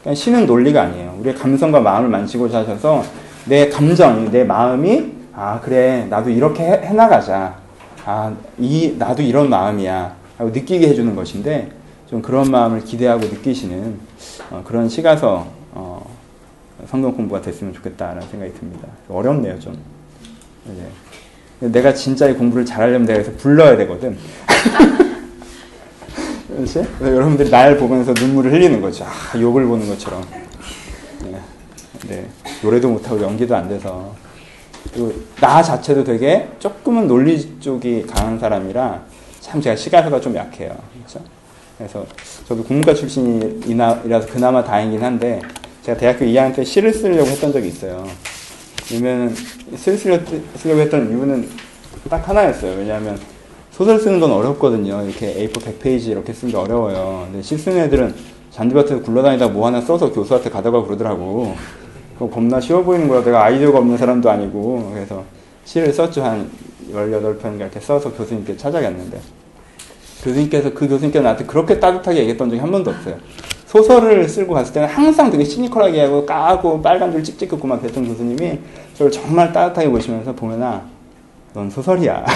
그러니까 0.00 0.14
시는 0.14 0.46
논리가 0.46 0.82
아니에요. 0.82 1.16
우리의 1.20 1.34
감성과 1.34 1.80
마음을 1.80 2.08
만지고자 2.08 2.60
하셔서 2.60 3.04
내 3.46 3.68
감정이 3.68 4.30
내 4.30 4.44
마음이 4.44 5.12
아 5.34 5.60
그래 5.60 6.06
나도 6.08 6.30
이렇게 6.30 6.62
해, 6.62 6.72
해 6.86 6.92
나가자. 6.92 7.56
아이 8.04 8.94
나도 8.98 9.22
이런 9.22 9.50
마음이야. 9.50 10.14
하고 10.38 10.50
느끼게 10.50 10.88
해주는 10.88 11.16
것인데 11.16 11.70
좀 12.08 12.22
그런 12.22 12.50
마음을 12.50 12.84
기대하고 12.84 13.26
느끼시는 13.26 13.98
어, 14.50 14.62
그런 14.64 14.88
시가서 14.88 15.46
어, 15.72 16.08
성경 16.86 17.12
공부가 17.16 17.40
됐으면 17.40 17.74
좋겠다라는 17.74 18.22
생각이 18.28 18.52
듭니다. 18.54 18.86
어렵네요 19.08 19.58
좀. 19.58 19.95
네. 20.68 21.68
내가 21.68 21.94
진짜 21.94 22.28
이 22.28 22.34
공부를 22.34 22.64
잘하려면 22.64 23.06
내가 23.06 23.20
여기서 23.20 23.36
불러야 23.36 23.76
되거든. 23.76 24.16
그렇지? 26.48 26.86
여러분들이 27.00 27.50
날 27.50 27.76
보면서 27.76 28.12
눈물을 28.12 28.52
흘리는 28.52 28.80
거죠. 28.80 29.04
아, 29.04 29.38
욕을 29.38 29.66
보는 29.66 29.88
것처럼. 29.88 30.22
네. 31.24 31.40
네. 32.08 32.28
노래도 32.62 32.88
못하고 32.88 33.20
연기도 33.22 33.54
안 33.54 33.68
돼서. 33.68 34.14
그리고 34.92 35.12
나 35.40 35.62
자체도 35.62 36.04
되게 36.04 36.48
조금은 36.58 37.06
논리 37.06 37.58
쪽이 37.60 38.06
강한 38.06 38.38
사람이라 38.38 39.02
참 39.40 39.60
제가 39.60 39.76
시가서가 39.76 40.20
좀 40.20 40.34
약해요. 40.34 40.76
그렇죠? 40.94 41.20
그래서 41.76 42.06
저도 42.48 42.64
국문과 42.64 42.94
출신이라서 42.94 44.28
그나마 44.28 44.64
다행이긴 44.64 45.04
한데 45.04 45.40
제가 45.82 45.98
대학교 45.98 46.24
2학년 46.24 46.54
때 46.54 46.64
시를 46.64 46.92
쓰려고 46.92 47.28
했던 47.28 47.52
적이 47.52 47.68
있어요. 47.68 48.06
왜냐면 48.92 49.34
시를 49.76 49.98
쓰려고 50.56 50.80
했던 50.80 51.10
이유는 51.10 51.48
딱 52.08 52.28
하나였어요. 52.28 52.78
왜냐하면 52.78 53.18
소설 53.72 53.98
쓰는 53.98 54.20
건 54.20 54.30
어렵거든요. 54.30 55.02
이렇게 55.04 55.34
A4 55.34 55.52
100페이지 55.52 56.08
이렇게 56.08 56.32
쓰는 56.32 56.52
게 56.52 56.56
어려워요. 56.56 57.26
근데 57.26 57.42
시 57.42 57.58
쓰는 57.58 57.78
애들은 57.84 58.14
잔디밭에서 58.50 59.02
굴러다니다 59.02 59.48
뭐 59.48 59.66
하나 59.66 59.80
써서 59.80 60.12
교수한테 60.12 60.50
가다가 60.50 60.82
그러더라고. 60.82 61.54
그거 62.14 62.30
겁나 62.30 62.60
쉬워 62.60 62.82
보이는 62.82 63.08
거야. 63.08 63.22
내가 63.22 63.44
아이디어가 63.44 63.78
없는 63.78 63.98
사람도 63.98 64.30
아니고. 64.30 64.92
그래서 64.94 65.24
시를 65.64 65.92
썼죠. 65.92 66.22
한 66.22 66.50
18편 66.90 67.56
이렇게 67.56 67.80
써서 67.80 68.12
교수님께 68.12 68.56
찾아갔는데. 68.56 69.20
교수님께서 70.22 70.72
그 70.72 70.88
교수님께서 70.88 71.22
나한테 71.22 71.44
그렇게 71.44 71.78
따뜻하게 71.78 72.20
얘기했던 72.20 72.48
적이 72.48 72.60
한 72.60 72.70
번도 72.70 72.90
없어요. 72.92 73.16
소설을 73.82 74.26
쓰고 74.28 74.54
갔을 74.54 74.72
때는 74.72 74.88
항상 74.88 75.30
되게 75.30 75.44
시니컬하게 75.44 76.02
하고 76.02 76.24
까고 76.24 76.80
빨간 76.80 77.12
줄 77.12 77.22
찍찍 77.22 77.50
긋고 77.50 77.66
막 77.66 77.80
그랬던 77.80 78.06
교수님이 78.06 78.58
저를 78.94 79.12
정말 79.12 79.52
따뜻하게 79.52 79.88
보시면서 79.90 80.32
보면아 80.32 80.82
넌 81.52 81.68
소설이야. 81.70 82.24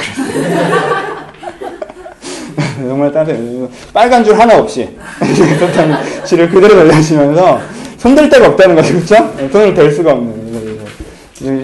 정말 2.76 3.12
따뜻해. 3.12 3.68
빨간 3.92 4.22
줄 4.24 4.38
하나 4.38 4.58
없이 4.58 4.88
썼던 5.58 6.26
시를 6.26 6.48
그대로 6.48 6.74
돌려시면서 6.74 7.60
손댈 7.96 8.28
데가 8.28 8.48
없다는 8.48 8.76
거죠. 8.76 8.94
그렇죠? 8.94 9.14
손을 9.50 9.74
댈 9.74 9.90
수가 9.90 10.12
없는. 10.12 10.80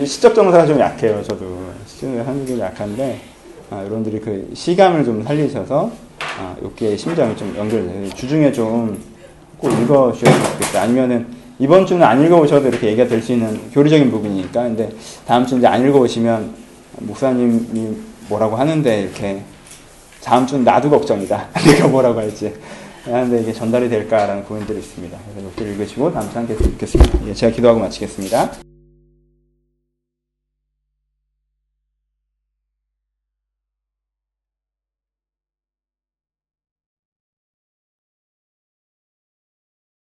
시적 0.07 0.35
정사가 0.35 0.65
좀 0.67 0.81
약해요. 0.81 1.23
저도 1.23 1.45
시적 1.87 2.09
하는 2.27 2.47
게 2.47 2.59
약한데 2.59 3.21
아, 3.71 3.81
여러분들이 3.81 4.21
그 4.21 4.51
시감을 4.55 5.05
좀 5.05 5.23
살리셔서 5.23 5.91
아, 6.39 6.55
욕기의 6.63 6.97
심장이 6.97 7.37
좀 7.37 7.55
연결돼요. 7.57 8.09
주중에 8.11 8.53
좀 8.53 8.99
꼭 9.59 9.73
읽어주셨으면 9.73 10.53
좋겠다. 10.53 10.83
아니면은 10.83 11.27
이번 11.59 11.87
주는 11.87 12.05
안 12.07 12.23
읽어오셔도 12.25 12.69
이렇게 12.69 12.89
얘기가 12.89 13.09
될 13.09 13.23
수 13.23 13.33
있는 13.33 13.71
교리적인 13.73 14.11
부분이니까. 14.11 14.63
근데 14.65 14.91
다음 15.27 15.47
주 15.47 15.57
이제 15.57 15.67
안 15.67 15.87
읽어오시면 15.87 16.55
목사님이 17.01 17.97
뭐라고 18.29 18.57
하는데 18.57 19.03
이렇게 19.03 19.43
다음 20.23 20.47
주는 20.47 20.65
나도 20.65 20.91
걱정이다. 20.91 21.49
내가 21.65 21.89
뭐라고 21.89 22.21
할지. 22.21 22.53
하는데 23.05 23.41
이게 23.41 23.53
전달이 23.53 23.89
될까라는 23.89 24.45
고민들이 24.45 24.79
있습니다. 24.81 25.17
그래서 25.31 25.47
욕기를 25.49 25.73
읽으시고 25.73 26.13
다음 26.13 26.29
주 26.31 26.37
함께 26.39 26.55
읽겠습니다. 26.55 27.19
예, 27.29 27.33
제가 27.35 27.55
기도하고 27.55 27.81
마치겠습니다. 27.81 28.51